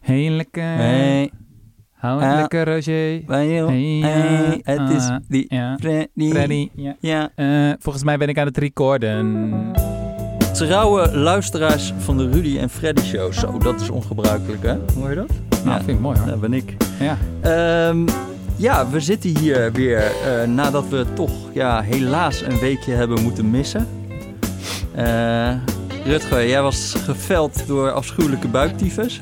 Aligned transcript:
Heel 0.00 0.30
lekker. 0.30 0.62
Hey, 0.62 1.30
Hou 1.92 2.20
het 2.22 2.30
Ah. 2.32 2.38
lekker, 2.38 2.64
Roger. 2.74 3.22
Hey, 3.26 3.46
Hey, 4.00 4.60
het 4.62 4.90
is 4.90 5.08
ah, 5.08 5.16
die 5.28 5.44
ja. 5.48 5.76
Freddy. 5.80 6.30
Freddy. 6.30 6.68
Ja. 6.74 6.96
Ja, 7.00 7.30
Eh, 7.34 7.72
volgens 7.78 8.04
mij 8.04 8.16
ben 8.18 8.28
ik 8.28 8.38
aan 8.38 8.46
het 8.46 8.56
recorden. 8.58 9.72
trouwe 10.52 11.16
luisteraars 11.16 11.92
van 11.98 12.16
de 12.18 12.30
Rudy 12.30 12.58
en 12.58 12.70
Freddy 12.70 13.02
show. 13.02 13.32
Zo, 13.32 13.58
dat 13.58 13.80
is 13.80 13.90
ongebruikelijk, 13.90 14.62
hè? 14.62 14.76
Hoor 14.98 15.08
je 15.08 15.14
dat? 15.14 15.28
Nou, 15.50 15.68
Ja. 15.68 15.76
vind 15.76 15.88
ik 15.88 16.00
mooi 16.00 16.18
hoor. 16.18 16.26
Dat 16.28 16.40
ben 16.40 16.52
ik. 16.52 16.76
Ja. 17.00 17.16
Ehm, 17.40 18.06
ja, 18.56 18.88
we 18.90 19.00
zitten 19.00 19.38
hier 19.38 19.72
weer 19.72 20.02
eh, 20.02 20.48
nadat 20.48 20.88
we 20.88 21.06
toch 21.14 21.32
ja, 21.52 21.80
helaas 21.82 22.42
een 22.42 22.58
weekje 22.58 22.92
hebben 22.92 23.22
moeten 23.22 23.50
missen. 23.50 23.86
Eh 24.94 25.52
Rutger, 26.04 26.48
jij 26.48 26.62
was 26.62 26.94
geveld 27.04 27.66
door 27.66 27.90
afschuwelijke 27.92 28.48
buiktyfus. 28.48 29.20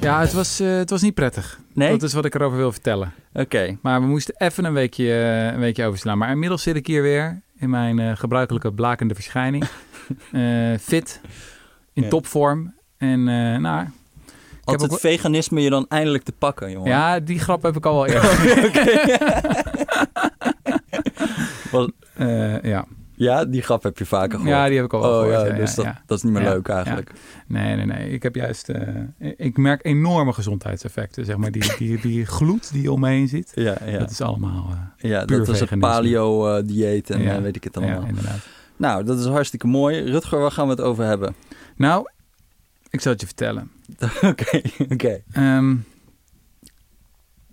Ja, 0.00 0.20
het 0.20 0.32
was, 0.32 0.60
eh, 0.60 0.76
het 0.76 0.90
was 0.90 1.02
niet 1.02 1.14
prettig. 1.14 1.60
Nee? 1.74 1.90
Dat 1.90 2.02
is 2.02 2.12
wat 2.12 2.24
ik 2.24 2.34
erover 2.34 2.56
wil 2.58 2.72
vertellen. 2.72 3.12
Oké. 3.32 3.76
Maar 3.82 4.00
we 4.00 4.06
moesten 4.06 4.34
even 4.38 4.64
een 4.64 4.72
weekje, 4.72 5.12
eh, 5.12 5.46
een 5.46 5.58
weekje 5.58 5.84
overslaan. 5.86 6.18
Maar 6.18 6.30
inmiddels 6.30 6.62
zit 6.62 6.76
ik 6.76 6.86
hier 6.86 7.02
weer 7.02 7.40
in 7.58 7.70
mijn 7.70 7.98
eh, 7.98 8.16
gebruikelijke 8.16 8.72
blakende 8.72 9.14
verschijning. 9.14 9.64
Fit, 10.80 11.20
in 11.92 12.02
Ja. 12.02 12.08
topvorm. 12.08 12.74
En 12.98 13.24
nou, 13.62 13.86
Had 14.64 14.82
ook 14.82 14.90
het 14.90 15.00
veganisme 15.00 15.60
je 15.60 15.70
dan 15.70 15.86
eindelijk 15.88 16.24
te 16.24 16.32
pakken, 16.32 16.70
jongen? 16.70 16.88
ja, 16.90 17.20
die 17.20 17.38
grap 17.38 17.62
heb 17.62 17.76
ik 17.76 17.86
al 17.86 17.94
wel 17.94 18.06
eerder. 18.14 18.36
Eh, 22.14 22.62
ja. 22.62 22.84
Ja, 23.18 23.44
die 23.44 23.62
grap 23.62 23.82
heb 23.82 23.98
je 23.98 24.06
vaker 24.06 24.38
gehoord. 24.38 24.48
ja, 24.56 24.66
die 24.66 24.76
heb 24.76 24.84
ik 24.84 24.92
al 24.92 25.00
wel 25.00 25.10
oh 25.10 25.26
gehoord. 25.26 25.48
ja, 25.50 25.56
dus 25.56 25.74
dat, 25.74 25.84
ja. 25.84 26.02
dat 26.06 26.16
is 26.18 26.24
niet 26.24 26.32
meer 26.32 26.42
Ja, 26.42 26.48
leuk 26.50 26.68
eigenlijk. 26.68 27.12
Nee, 27.46 27.76
nee, 27.76 27.84
nee. 27.86 28.10
Ik 28.10 28.22
heb 28.22 28.34
juist... 28.34 28.68
eh, 28.68 29.04
ik 29.36 29.56
merk 29.56 29.84
enorme 29.84 30.32
gezondheidseffecten, 30.32 31.24
zeg 31.24 31.36
maar. 31.36 31.50
Die, 31.50 31.76
die, 31.78 32.00
die 32.00 32.26
gloed 32.26 32.72
die 32.72 32.82
je 32.82 32.92
om 32.92 33.00
me 33.00 33.08
heen 33.08 33.28
ziet. 33.28 33.52
Ja, 33.54 33.76
ja. 33.86 33.98
Dat 33.98 34.10
is 34.10 34.20
allemaal... 34.20 34.66
eh, 34.98 35.10
ja 35.10 35.24
dat 35.24 35.48
is 35.48 35.58
veganisme. 35.58 35.78
paleo-dieet 35.78 37.10
en 37.10 37.22
Ja. 37.22 37.34
eh, 37.36 37.42
weet 37.42 37.56
ik 37.56 37.64
het 37.64 37.74
ja, 37.74 37.80
allemaal. 37.80 38.04
inderdaad. 38.08 38.46
Nou, 38.76 39.04
dat 39.04 39.18
is 39.18 39.24
hartstikke 39.24 39.66
mooi. 39.66 40.00
Rutger, 40.10 40.38
waar 40.38 40.50
gaan 40.50 40.64
we 40.64 40.70
het 40.70 40.80
over 40.80 41.04
hebben? 41.04 41.34
Nou, 41.76 42.10
ik 42.90 43.00
zal 43.00 43.12
het 43.12 43.20
je 43.20 43.26
vertellen. 43.26 43.70
Oké, 44.22 44.60
oké. 44.88 45.22
Ehm, 45.32 45.76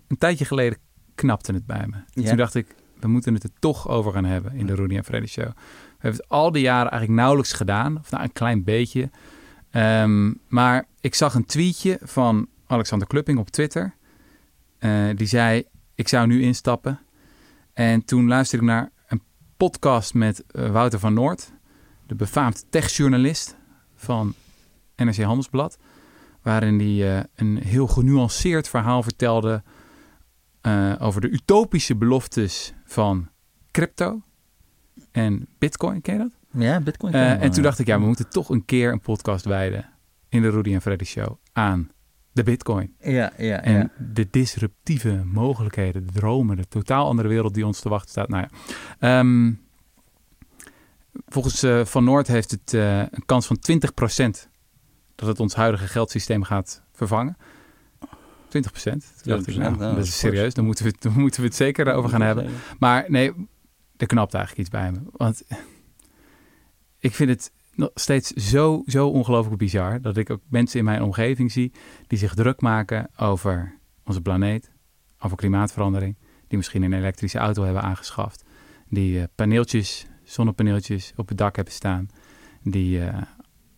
een 0.08 0.18
tijdje 0.18 0.46
geleden 0.46 0.78
knapte 1.16 1.54
het 1.54 1.66
bij 1.66 1.86
me. 1.90 1.96
Ja. 2.22 2.28
Toen 2.28 2.38
dacht 2.38 2.56
ik, 2.56 2.76
we 3.00 3.08
moeten 3.08 3.34
het 3.34 3.44
er 3.44 3.50
toch 3.60 3.88
over 3.88 4.12
gaan 4.12 4.26
hebben 4.26 4.54
in 4.54 4.66
de 4.66 4.76
Rudy 4.76 4.96
en 4.96 5.04
Freddy 5.04 5.28
Show. 5.28 5.48
We 5.48 5.54
hebben 6.00 6.20
het 6.22 6.30
al 6.30 6.52
die 6.52 6.62
jaren 6.62 6.92
eigenlijk 6.92 7.20
nauwelijks 7.20 7.54
gedaan. 7.54 7.98
Of 8.00 8.12
nou, 8.12 8.24
een 8.24 8.34
klein 8.34 8.64
beetje. 8.64 9.10
Ehm, 9.72 10.34
maar 10.48 10.86
ik 11.02 11.16
zag 11.16 11.34
een 11.34 11.46
tweetje 11.46 12.00
van 12.04 12.48
Alexander 12.68 13.08
Klupping 13.08 13.40
op 13.40 13.50
Twitter. 13.50 13.96
Eh, 14.78 15.10
die 15.16 15.28
zei, 15.28 15.64
ik 15.96 16.08
zou 16.08 16.28
nu 16.28 16.42
instappen. 16.42 17.00
En 17.74 18.06
toen 18.06 18.28
luisterde 18.28 18.66
ik 18.66 18.72
naar 18.72 18.92
een 19.08 19.22
podcast 19.58 20.14
met 20.14 20.44
eh, 20.48 20.72
Wouter 20.72 21.00
van 21.00 21.14
Noord. 21.14 21.52
De 22.08 22.16
befaamd 22.16 22.66
techjournalist 22.70 23.56
van 23.96 24.34
NRC 24.96 25.18
Handelsblad. 25.18 25.78
Waarin 26.42 26.80
hij 26.80 27.18
eh, 27.18 27.24
een 27.36 27.58
heel 27.58 27.88
genuanceerd 27.88 28.70
verhaal 28.70 29.04
vertelde 29.04 29.64
eh, 30.66 30.94
over 31.00 31.22
de 31.22 31.30
utopische 31.30 31.96
beloftes 31.96 32.74
van 32.86 33.30
crypto 33.72 34.22
en 35.12 35.48
bitcoin. 35.58 36.02
Ken 36.02 36.14
je 36.14 36.20
dat? 36.20 36.62
Ja, 36.62 36.80
bitcoin. 36.80 37.14
Eh, 37.14 37.42
en 37.42 37.52
toen 37.52 37.64
dacht 37.64 37.80
ik, 37.80 37.88
ja, 37.88 38.00
we 38.00 38.06
moeten 38.06 38.30
toch 38.30 38.50
een 38.50 38.66
keer 38.66 38.92
een 38.92 39.00
podcast 39.00 39.46
wijden 39.46 39.90
in 40.30 40.42
de 40.42 40.50
Rudy 40.50 40.74
en 40.74 40.82
Freddy 40.82 41.04
Show 41.04 41.38
aan 41.54 41.92
de 42.32 42.44
bitcoin. 42.44 42.96
Ja, 43.00 43.32
ja, 43.38 43.62
En 43.62 43.74
ja. 43.74 43.92
de 44.14 44.28
disruptieve 44.30 45.24
mogelijkheden, 45.26 46.06
de 46.06 46.12
dromen, 46.12 46.58
de 46.58 46.68
totaal 46.68 47.08
andere 47.08 47.28
wereld 47.28 47.54
die 47.54 47.66
ons 47.66 47.80
te 47.80 47.90
wachten 47.90 48.10
staat. 48.10 48.30
Nou 48.30 48.48
ja. 48.50 48.58
Ehm, 49.20 49.54
volgens 51.28 51.64
eh, 51.64 51.86
Van 51.86 52.04
Noord 52.04 52.28
heeft 52.28 52.52
het 52.52 52.74
een 52.74 53.26
kans 53.26 53.48
van 53.48 53.60
20% 53.60 54.50
dat 55.16 55.28
het 55.28 55.40
ons 55.40 55.56
huidige 55.56 55.88
geldsysteem 55.88 56.44
gaat 56.44 56.84
vervangen. 56.92 57.38
20%. 58.58 58.62
Toen 58.62 59.02
dacht 59.24 59.48
ik, 59.48 59.56
20%, 59.56 59.58
nou, 59.58 59.78
nou, 59.78 59.96
dat 59.96 60.06
is 60.06 60.18
serieus. 60.18 60.54
Dan 60.54 60.66
moeten, 60.66 60.86
we 60.86 60.92
het, 60.92 61.02
dan 61.02 61.14
moeten 61.14 61.42
we 61.42 61.48
het 61.48 61.56
zeker 61.56 61.94
over 61.94 62.10
gaan 62.10 62.22
hebben. 62.22 62.50
Maar 62.80 63.06
nee, 63.08 63.34
er 63.98 64.08
knapt 64.08 64.34
eigenlijk 64.34 64.68
iets 64.68 64.78
bij 64.78 64.92
me. 64.92 65.00
Want 65.12 65.44
ik 67.00 67.16
vind 67.16 67.30
het 67.30 67.52
nog 67.76 67.90
steeds 67.94 68.32
zo, 68.32 68.84
zo 68.86 69.08
ongelooflijk 69.08 69.58
bizar... 69.58 70.02
dat 70.02 70.18
ik 70.18 70.30
ook 70.30 70.42
mensen 70.48 70.80
in 70.80 70.86
mijn 70.86 71.04
omgeving 71.04 71.52
zie... 71.52 71.72
die 72.08 72.18
zich 72.18 72.34
druk 72.34 72.62
maken 72.62 73.10
over 73.18 73.78
onze 74.04 74.22
planeet, 74.22 74.72
over 75.20 75.38
klimaatverandering... 75.38 76.18
die 76.48 76.58
misschien 76.58 76.84
een 76.84 76.94
elektrische 76.94 77.38
auto 77.38 77.64
hebben 77.64 77.82
aangeschaft... 77.82 78.44
die 78.90 79.20
eh, 79.20 79.26
paneeltjes, 79.36 80.06
zonnepaneeltjes 80.24 81.14
op 81.16 81.28
het 81.28 81.38
dak 81.38 81.56
hebben 81.56 81.74
staan... 81.74 82.10
die 82.64 83.02
eh, 83.02 83.22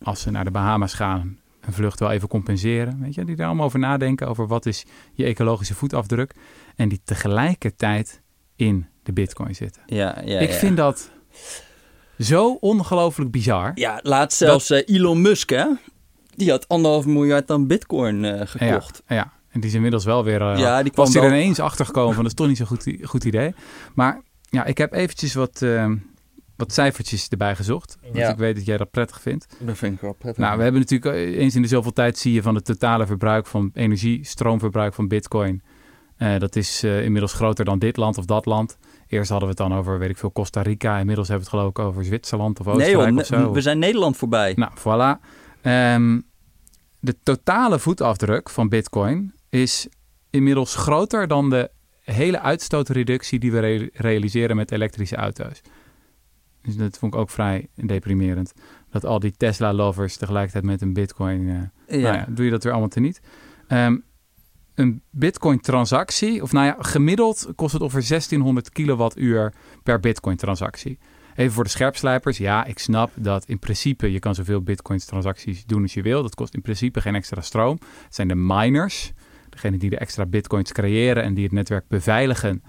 als 0.02 0.20
ze 0.20 0.30
naar 0.30 0.44
de 0.44 0.50
Bahama's 0.50 0.94
gaan... 0.94 1.37
een 1.68 1.74
vlucht 1.74 2.00
wel 2.00 2.10
even 2.10 2.28
compenseren. 2.28 3.00
Weet 3.00 3.14
je? 3.14 3.24
Die 3.24 3.36
daar 3.36 3.46
allemaal 3.46 3.66
over 3.66 3.78
nadenken... 3.78 4.28
over 4.28 4.46
wat 4.46 4.66
is 4.66 4.84
je 5.12 5.24
ecologische 5.24 5.74
voetafdruk... 5.74 6.34
en 6.76 6.88
die 6.88 7.00
tegelijkertijd 7.04 8.22
in 8.56 8.86
de 9.02 9.12
bitcoin 9.12 9.54
zitten. 9.54 9.82
Ja, 9.86 10.22
ja, 10.24 10.38
ik 10.38 10.50
ja. 10.50 10.54
vind 10.56 10.76
dat 10.76 11.10
zo 12.18 12.52
ongelooflijk 12.60 13.30
bizar. 13.30 13.72
Ja, 13.74 14.00
laatst 14.02 14.38
zelfs 14.38 14.70
eh, 14.70 14.96
Elon 14.96 15.20
Musk, 15.22 15.50
hè? 15.50 15.66
Die 16.36 16.50
had 16.50 16.68
anderhalf 16.68 17.06
miljard 17.06 17.50
aan 17.50 17.66
bitcoin 17.66 18.24
eh, 18.24 18.40
gekocht. 18.46 19.02
Ja, 19.06 19.14
ja, 19.14 19.32
en 19.50 19.60
die 19.60 19.68
is 19.70 19.74
inmiddels 19.76 20.04
wel 20.04 20.24
weer... 20.24 20.40
eh, 20.40 20.58
Ja, 20.58 20.82
die 20.82 20.92
kwam 20.92 21.04
was 21.04 21.14
er 21.14 21.26
ineens 21.26 21.60
achter 21.60 21.86
gekomen 21.86 22.14
van 22.14 22.22
dat 22.22 22.32
is 22.32 22.38
toch 22.38 22.46
niet 22.48 22.56
zo'n 22.56 22.66
goed, 22.66 22.96
goed 23.02 23.24
idee. 23.24 23.54
Maar 23.94 24.22
ja, 24.50 24.64
ik 24.64 24.78
heb 24.78 24.92
eventjes 24.92 25.34
wat, 25.34 25.62
eh, 25.62 25.92
wat 26.58 26.72
cijfertjes 26.72 27.28
erbij 27.28 27.56
gezocht. 27.56 27.96
Want 28.02 28.16
Ja. 28.16 28.30
ik 28.30 28.36
weet 28.36 28.54
dat 28.56 28.64
jij 28.64 28.76
dat 28.76 28.90
prettig 28.90 29.20
vindt. 29.20 29.46
Dat 29.60 29.76
vind 29.76 29.94
ik 29.94 30.00
wel 30.00 30.12
prettig. 30.12 30.42
Nou, 30.44 30.56
we 30.56 30.62
hebben 30.62 30.80
natuurlijk 30.80 31.14
eh, 31.14 31.38
eens 31.38 31.54
in 31.54 31.62
de 31.62 31.68
zoveel 31.68 31.92
tijd 31.92 32.18
zie 32.18 32.32
je 32.32 32.42
van 32.42 32.54
het 32.54 32.64
totale 32.64 33.06
verbruik 33.06 33.46
van 33.46 33.70
energie, 33.74 34.24
stroomverbruik 34.24 34.94
van 34.94 35.08
bitcoin. 35.08 35.62
Eh, 36.16 36.38
dat 36.38 36.56
is 36.56 36.82
eh, 36.82 37.04
inmiddels 37.04 37.32
groter 37.32 37.64
dan 37.64 37.78
dit 37.78 37.96
land 37.96 38.18
of 38.18 38.24
dat 38.24 38.46
land. 38.46 38.78
Eerst 39.08 39.30
hadden 39.30 39.48
we 39.48 39.54
het 39.62 39.68
dan 39.68 39.78
over, 39.78 39.98
weet 39.98 40.10
ik 40.10 40.18
veel, 40.18 40.32
Costa 40.32 40.62
Rica. 40.62 40.98
Inmiddels 40.98 41.28
hebben 41.28 41.46
we 41.46 41.50
het 41.56 41.60
geloof 41.60 41.76
ik 41.84 41.92
over 41.92 42.04
Zwitserland 42.04 42.60
of 42.60 42.66
nee 42.66 42.74
Oostenrijk 42.74 43.08
joh, 43.10 43.18
of 43.20 43.26
zo. 43.26 43.52
we 43.52 43.60
zijn 43.60 43.78
Nederland 43.78 44.16
voorbij. 44.16 44.52
Nou, 44.56 44.72
voilà. 44.78 45.20
Ehm, 45.62 46.20
de 47.00 47.16
totale 47.22 47.78
voetafdruk 47.78 48.50
van 48.50 48.68
Bitcoin 48.68 49.32
is 49.48 49.88
inmiddels 50.30 50.74
groter 50.74 51.28
dan 51.28 51.50
de 51.50 51.70
hele 52.02 52.40
uitstootreductie 52.40 53.38
die 53.38 53.52
we 53.52 53.58
re- 53.58 53.88
realiseren 53.92 54.56
met 54.56 54.72
elektrische 54.72 55.16
auto's. 55.16 55.60
Dus 56.68 56.76
dat 56.76 56.98
vond 56.98 57.14
ik 57.14 57.20
ook 57.20 57.30
vrij 57.30 57.68
deprimerend. 57.74 58.52
Dat 58.90 59.04
al 59.04 59.18
die 59.18 59.34
Tesla-lovers 59.36 60.16
tegelijkertijd 60.16 60.64
met 60.64 60.82
een 60.82 60.92
Bitcoin. 60.92 61.46
ja. 61.46 61.70
nou 61.86 62.00
ja, 62.00 62.26
doe 62.28 62.44
je 62.44 62.50
dat 62.50 62.62
weer 62.62 62.72
allemaal 62.72 62.90
teniet. 62.90 63.20
Ehm 63.68 63.96
een 64.78 65.02
Bitcoin-transactie, 65.10 66.42
of 66.42 66.52
nou 66.52 66.66
ja, 66.66 66.76
gemiddeld 66.78 67.48
kost 67.54 67.72
het 67.72 67.82
ongeveer 67.82 68.08
1600 68.08 68.70
kilowattuur 68.70 69.52
per 69.82 70.00
Bitcoin-transactie. 70.00 70.98
Even 71.34 71.52
voor 71.52 71.64
de 71.64 71.70
scherpslijpers. 71.70 72.38
Ja, 72.38 72.64
ik 72.64 72.78
snap 72.78 73.10
dat 73.14 73.44
in 73.44 73.58
principe 73.58 74.12
je 74.12 74.18
kan 74.18 74.34
zoveel 74.34 74.62
Bitcoin-transacties 74.62 75.64
doen 75.64 75.82
als 75.82 75.94
je 75.94 76.02
wil. 76.02 76.22
Dat 76.22 76.34
kost 76.34 76.54
in 76.54 76.62
principe 76.62 77.00
geen 77.00 77.14
extra 77.14 77.40
stroom. 77.40 77.78
Het 78.04 78.14
zijn 78.14 78.28
de 78.28 78.34
miners, 78.34 79.12
degene 79.48 79.76
die 79.76 79.90
de 79.90 79.98
extra 79.98 80.26
Bitcoins 80.26 80.72
creëren 80.72 81.22
en 81.22 81.34
die 81.34 81.44
het 81.44 81.52
netwerk 81.52 81.88
beveiligen. 81.88 82.62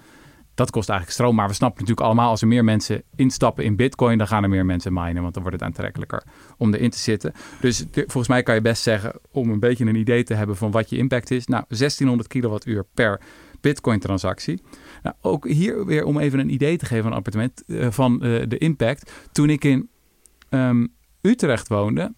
Dat 0.60 0.72
kost 0.72 0.90
eigenlijk 0.90 1.20
stroom. 1.20 1.36
Maar 1.36 1.48
we 1.48 1.54
snappen 1.54 1.80
natuurlijk 1.80 2.08
allemaal, 2.08 2.30
als 2.30 2.42
er 2.42 2.48
meer 2.48 2.64
mensen 2.64 3.04
instappen 3.16 3.64
in 3.64 3.76
Bitcoin, 3.76 4.18
dan 4.18 4.28
gaan 4.28 4.44
er 4.44 4.50
meer 4.50 4.66
mensen 4.66 4.94
minen. 4.94 5.22
Want 5.22 5.34
dan 5.34 5.44
wordt 5.44 5.58
het 5.58 5.68
aantrekkelijker 5.68 6.24
om 6.58 6.74
erin 6.74 6.90
te 6.90 6.98
zitten. 6.98 7.34
Dus 7.60 7.86
volgens 7.92 8.28
mij 8.28 8.44
kan 8.44 8.56
je 8.56 8.62
best 8.62 8.84
zeggen, 8.84 9.20
om 9.32 9.50
een 9.50 9.60
beetje 9.60 9.86
een 9.86 9.96
idee 9.96 10.24
te 10.24 10.34
hebben 10.34 10.56
van 10.56 10.72
wat 10.72 10.90
je 10.90 10.98
impact 10.98 11.32
is. 11.32 11.46
Nou, 11.46 11.64
1600 11.68 12.30
kilowattuur 12.30 12.86
per 12.94 13.22
Bitcoin-transactie. 13.62 14.62
Nou, 15.04 15.16
ook 15.22 15.48
hier 15.48 15.86
weer 15.86 16.04
om 16.04 16.20
even 16.20 16.40
een 16.40 16.54
idee 16.54 16.78
te 16.78 16.86
geven 16.86 17.04
van, 17.04 17.14
appartement, 17.14 17.64
eh, 17.66 17.88
van 17.90 18.24
eh, 18.24 18.48
de 18.48 18.58
impact. 18.58 19.12
Toen 19.32 19.50
ik 19.50 19.64
in 19.64 19.90
ehm, 20.50 20.86
Utrecht 21.22 21.68
woonde, 21.68 22.14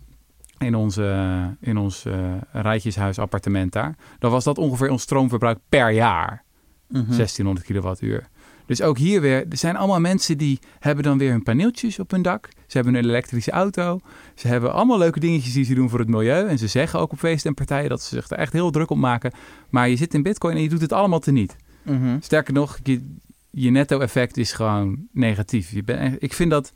in, 0.57 0.75
onze, 0.75 1.57
in 1.59 1.77
ons 1.77 2.05
eh 2.05 2.33
rijtjeshuis 2.51 3.19
appartement 3.19 3.71
daar, 3.71 3.95
dan 4.19 4.31
was 4.31 4.44
dat 4.44 4.57
ongeveer 4.57 4.89
ons 4.89 5.01
stroomverbruik 5.01 5.57
per 5.69 5.91
jaar. 5.91 6.44
Mhm. 6.91 7.15
1600 7.15 7.65
kilowattuur. 7.65 8.29
Dus 8.65 8.81
ook 8.81 8.97
hier 8.97 9.21
weer, 9.21 9.45
er 9.49 9.57
zijn 9.57 9.75
allemaal 9.75 9.99
mensen 9.99 10.38
die 10.38 10.59
hebben 10.79 11.03
dan 11.03 11.17
weer 11.17 11.31
hun 11.31 11.43
paneeltjes 11.43 11.99
op 11.99 12.11
hun 12.11 12.21
dak. 12.21 12.49
Ze 12.67 12.77
hebben 12.77 12.95
een 12.95 13.03
elektrische 13.03 13.51
auto. 13.51 13.99
Ze 14.35 14.47
hebben 14.47 14.73
allemaal 14.73 14.97
leuke 14.97 15.19
dingetjes 15.19 15.53
die 15.53 15.65
ze 15.65 15.73
doen 15.73 15.89
voor 15.89 15.99
het 15.99 16.07
milieu. 16.07 16.47
En 16.47 16.57
ze 16.57 16.67
zeggen 16.67 16.99
ook 16.99 17.11
op 17.11 17.19
feesten 17.19 17.49
en 17.49 17.55
partijen 17.55 17.89
dat 17.89 18.01
ze 18.01 18.15
zich 18.15 18.29
er 18.29 18.38
echt 18.38 18.53
heel 18.53 18.71
druk 18.71 18.89
op 18.89 18.97
maken. 18.97 19.31
Maar 19.69 19.89
je 19.89 19.95
zit 19.95 20.13
in 20.13 20.23
bitcoin 20.23 20.55
en 20.55 20.61
je 20.61 20.69
doet 20.69 20.81
het 20.81 20.93
allemaal 20.93 21.19
teniet. 21.19 21.55
Mhm. 21.83 22.17
Sterker 22.19 22.53
nog, 22.53 22.79
je, 22.83 23.15
je 23.49 23.69
netto-effect 23.69 24.37
is 24.37 24.51
gewoon 24.51 25.07
negatief. 25.11 25.71
Je 25.71 25.83
bent, 25.83 26.23
ik 26.23 26.33
vind 26.33 26.51
dat... 26.51 26.73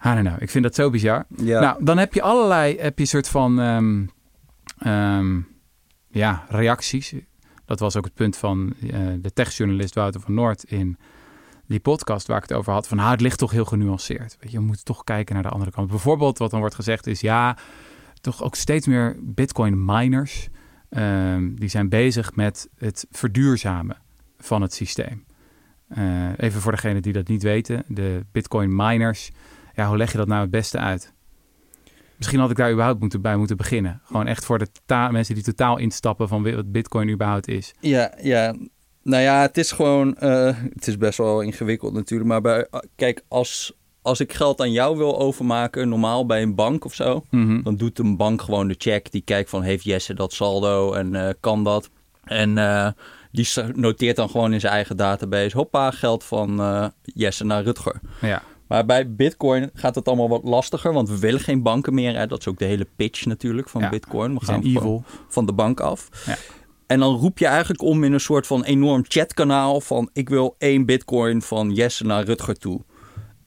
Know, 0.00 0.42
ik 0.42 0.50
vind 0.50 0.64
dat 0.64 0.74
zo 0.74 0.90
bizar. 0.90 1.26
Ja. 1.36 1.60
Nou, 1.60 1.84
dan 1.84 1.98
heb 1.98 2.14
je 2.14 2.22
allerlei, 2.22 2.76
heb 2.78 2.98
je 2.98 3.04
soort 3.04 3.28
van, 3.28 3.60
ehm, 3.60 4.04
ehm, 4.78 5.40
ja, 6.10 6.44
reacties. 6.48 7.14
Dat 7.72 7.80
was 7.80 7.96
ook 7.96 8.04
het 8.04 8.14
punt 8.14 8.36
van 8.36 8.74
uh, 8.80 8.98
de 9.20 9.32
techjournalist 9.32 9.94
Wouter 9.94 10.20
van 10.20 10.34
Noord 10.34 10.64
in 10.64 10.96
die 11.66 11.80
podcast 11.80 12.26
waar 12.26 12.36
ik 12.36 12.48
het 12.48 12.52
over 12.52 12.72
had. 12.72 12.88
Van, 12.88 12.98
ah, 12.98 13.10
het 13.10 13.20
ligt 13.20 13.38
toch 13.38 13.50
heel 13.50 13.64
genuanceerd. 13.64 14.36
Je, 14.40 14.58
we 14.58 14.64
moeten 14.64 14.84
toch 14.84 15.04
kijken 15.04 15.34
naar 15.34 15.42
de 15.42 15.48
andere 15.48 15.70
kant. 15.70 15.88
Bijvoorbeeld 15.88 16.38
wat 16.38 16.50
dan 16.50 16.60
wordt 16.60 16.74
gezegd 16.74 17.06
is, 17.06 17.20
ja, 17.20 17.56
toch 18.20 18.42
ook 18.42 18.54
steeds 18.54 18.86
meer 18.86 19.16
bitcoin 19.20 19.84
miners. 19.84 20.48
Um, 20.90 21.58
die 21.60 21.68
zijn 21.68 21.88
bezig 21.88 22.34
met 22.34 22.68
het 22.78 23.06
verduurzamen 23.10 23.96
van 24.38 24.62
het 24.62 24.74
systeem. 24.74 25.24
Uh, 25.98 26.28
even 26.36 26.60
voor 26.60 26.72
degene 26.72 27.00
die 27.00 27.12
dat 27.12 27.28
niet 27.28 27.42
weten, 27.42 27.84
de 27.88 28.24
bitcoin 28.32 28.76
miners. 28.76 29.30
Ja, 29.74 29.88
hoe 29.88 29.96
leg 29.96 30.12
je 30.12 30.18
dat 30.18 30.28
nou 30.28 30.40
het 30.40 30.50
beste 30.50 30.78
uit? 30.78 31.11
Misschien 32.22 32.40
had 32.40 32.50
ik 32.50 32.56
daar 32.56 32.72
überhaupt 32.72 33.00
moeten, 33.00 33.20
bij 33.20 33.36
moeten 33.36 33.56
beginnen. 33.56 34.00
Gewoon 34.04 34.26
echt 34.26 34.44
voor 34.44 34.58
de 34.58 34.68
mensen 35.10 35.34
die 35.34 35.44
totaal 35.44 35.78
instappen 35.78 36.28
van 36.28 36.54
wat 36.54 36.72
bitcoin 36.72 37.08
überhaupt 37.10 37.48
is. 37.48 37.74
Ja, 37.80 38.14
ja. 38.20 38.54
Nou 39.02 39.22
ja, 39.22 39.40
het 39.40 39.58
is 39.58 39.72
gewoon, 39.72 40.16
uh, 40.20 40.56
het 40.74 40.86
is 40.86 40.96
best 40.96 41.18
wel 41.18 41.40
ingewikkeld 41.40 41.92
natuurlijk. 41.92 42.30
Maar 42.30 42.40
bij, 42.40 42.66
kijk, 42.96 43.22
als, 43.28 43.72
als 44.02 44.20
ik 44.20 44.32
geld 44.32 44.60
aan 44.60 44.72
jou 44.72 44.96
wil 44.96 45.18
overmaken, 45.18 45.88
normaal 45.88 46.26
bij 46.26 46.42
een 46.42 46.54
bank 46.54 46.84
of 46.84 46.94
zo, 46.94 47.24
Mhm. 47.30 47.62
dan 47.62 47.76
doet 47.76 47.98
een 47.98 48.16
bank 48.16 48.42
gewoon 48.42 48.68
de 48.68 48.74
check. 48.78 49.10
Die 49.10 49.22
kijkt 49.22 49.50
van, 49.50 49.62
heeft 49.62 49.84
Jesse 49.84 50.14
dat 50.14 50.32
saldo 50.32 50.92
en 50.92 51.14
eh, 51.14 51.34
kan 51.40 51.64
dat? 51.64 51.90
En 52.24 52.58
eh, 52.58 52.88
die 53.32 53.48
noteert 53.74 54.16
dan 54.16 54.30
gewoon 54.30 54.52
in 54.52 54.60
zijn 54.60 54.72
eigen 54.72 54.96
database, 54.96 55.56
hoppa, 55.56 55.90
geld 55.90 56.24
van 56.24 56.60
eh, 56.60 56.86
Jesse 57.02 57.44
naar 57.44 57.62
Rutger. 57.62 58.00
Ja, 58.20 58.42
Maar 58.72 58.86
bij 58.86 59.14
Bitcoin 59.14 59.70
gaat 59.74 59.94
het 59.94 60.08
allemaal 60.08 60.28
wat 60.28 60.44
lastiger, 60.44 60.92
want 60.92 61.08
we 61.08 61.18
willen 61.18 61.40
geen 61.40 61.62
banken 61.62 61.94
meer. 61.94 62.16
Hè? 62.16 62.26
Dat 62.26 62.38
is 62.38 62.48
ook 62.48 62.58
de 62.58 62.64
hele 62.64 62.86
pitch 62.96 63.26
natuurlijk 63.26 63.68
van 63.68 63.80
Ja, 63.80 63.88
Bitcoin. 63.88 64.34
We 64.34 64.44
gaan 64.44 64.62
van, 64.62 64.70
evil. 64.70 65.04
van 65.28 65.46
de 65.46 65.52
bank 65.52 65.80
af. 65.80 66.08
Ja. 66.26 66.36
En 66.86 66.98
dan 66.98 67.14
roep 67.14 67.38
je 67.38 67.46
eigenlijk 67.46 67.82
om 67.82 68.04
in 68.04 68.12
een 68.12 68.20
soort 68.20 68.46
van 68.46 68.64
enorm 68.64 69.04
chatkanaal 69.08 69.80
van 69.80 70.10
ik 70.12 70.28
wil 70.28 70.54
één 70.58 70.86
Bitcoin 70.86 71.42
van 71.42 71.70
Jesse 71.72 72.04
naar 72.04 72.24
Rutger 72.24 72.58
toe. 72.58 72.80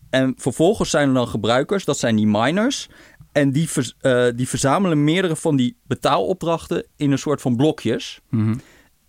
En 0.09 0.33
vervolgens 0.37 0.89
zijn 0.89 1.07
er 1.07 1.13
dan 1.13 1.27
gebruikers, 1.27 1.85
dat 1.85 1.97
zijn 1.97 2.15
die 2.15 2.27
miners. 2.27 2.89
En 3.31 3.51
die, 3.51 3.69
eh, 4.01 4.27
die 4.35 4.47
verzamelen 4.47 5.03
meerdere 5.03 5.35
van 5.35 5.55
die 5.55 5.77
betaalopdrachten 5.83 6.85
in 6.95 7.11
een 7.11 7.19
soort 7.19 7.41
van 7.41 7.55
blokjes. 7.55 8.21
Mhm. 8.29 8.55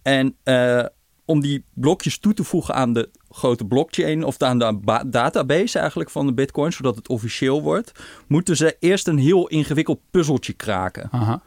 En 0.03 0.37
eh, 0.43 0.85
om 1.25 1.41
die 1.41 1.65
blokjes 1.75 2.19
toe 2.19 2.35
te 2.35 2.45
voegen 2.45 2.75
aan 2.75 2.93
de 2.93 3.11
grote 3.37 3.65
blockchain 3.65 4.25
of 4.25 4.43
aan 4.43 4.59
de 4.59 4.79
ba- 4.83 5.05
database 5.07 5.79
eigenlijk 5.79 6.11
van 6.11 6.27
de 6.27 6.33
Bitcoin, 6.35 6.73
zodat 6.73 6.97
het 6.97 7.09
officieel 7.09 7.63
wordt, 7.63 7.93
moeten 8.29 8.57
ze 8.57 8.77
eerst 8.81 9.07
een 9.09 9.19
heel 9.19 9.47
ingewikkeld 9.49 10.01
puzzeltje 10.11 10.53
kraken. 10.53 11.09
Aha, 11.11 11.43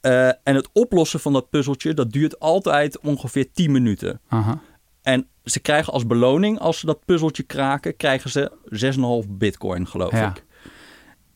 Eh, 0.00 0.26
en 0.26 0.54
het 0.54 0.68
oplossen 0.72 1.20
van 1.20 1.32
dat 1.32 1.50
puzzeltje, 1.50 1.94
dat 1.94 2.12
duurt 2.12 2.38
altijd 2.40 2.98
ongeveer 3.00 3.52
10 3.52 3.72
minuten. 3.72 4.20
aha. 4.28 4.60
En 5.02 5.26
ze 5.44 5.60
krijgen 5.60 5.92
als 5.92 6.06
beloning, 6.06 6.58
als 6.58 6.78
ze 6.78 6.86
dat 6.86 7.04
puzzeltje 7.04 7.42
kraken, 7.42 7.96
krijgen 7.96 8.30
ze 8.30 8.52
6,5 8.64 9.28
bitcoin, 9.30 9.86
geloof 9.86 10.12
Ja. 10.12 10.28
ik. 10.28 10.44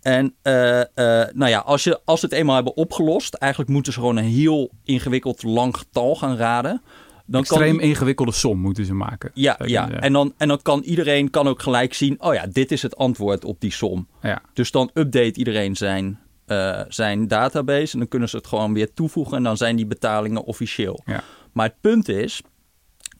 En 0.00 0.34
eh, 0.42 0.80
eh, 0.80 0.86
nou 1.34 1.50
ja, 1.50 1.58
als, 1.58 1.84
je, 1.84 2.00
als 2.04 2.20
ze 2.20 2.26
het 2.26 2.34
eenmaal 2.34 2.54
hebben 2.54 2.76
opgelost, 2.76 3.34
eigenlijk 3.34 3.70
moeten 3.72 3.92
ze 3.92 3.98
gewoon 3.98 4.16
een 4.16 4.24
heel 4.24 4.70
ingewikkeld 4.84 5.42
lang 5.42 5.76
getal 5.76 6.14
gaan 6.16 6.36
raden. 6.36 6.82
Dan 7.28 7.40
Extreem 7.40 7.76
kan, 7.78 7.86
ingewikkelde 7.88 8.32
som 8.32 8.58
moeten 8.58 8.84
ze 8.84 8.94
maken. 8.94 9.30
ja, 9.34 9.58
ja. 9.64 9.90
En, 9.90 10.12
dan, 10.12 10.32
en 10.36 10.48
dan 10.48 10.62
kan 10.62 10.80
iedereen 10.82 11.30
kan 11.30 11.48
ook 11.48 11.62
gelijk 11.62 11.94
zien, 11.94 12.22
oh 12.22 12.34
ja, 12.34 12.46
dit 12.46 12.72
is 12.72 12.82
het 12.82 12.96
antwoord 12.96 13.44
op 13.44 13.60
die 13.60 13.72
som. 13.72 14.08
Ja, 14.22 14.42
Dus 14.52 14.70
dan 14.70 14.90
update 14.94 15.32
iedereen 15.38 15.76
zijn, 15.76 16.18
eh, 16.46 16.80
zijn 16.88 17.28
database 17.28 17.92
en 17.92 17.98
dan 17.98 18.08
kunnen 18.08 18.28
ze 18.28 18.36
het 18.36 18.46
gewoon 18.46 18.72
weer 18.74 18.92
toevoegen 18.94 19.36
en 19.36 19.42
dan 19.42 19.56
zijn 19.56 19.76
die 19.76 19.86
betalingen 19.86 20.44
officieel. 20.44 21.02
ja. 21.04 21.22
Maar 21.52 21.66
het 21.66 21.80
punt 21.80 22.08
is 22.08 22.42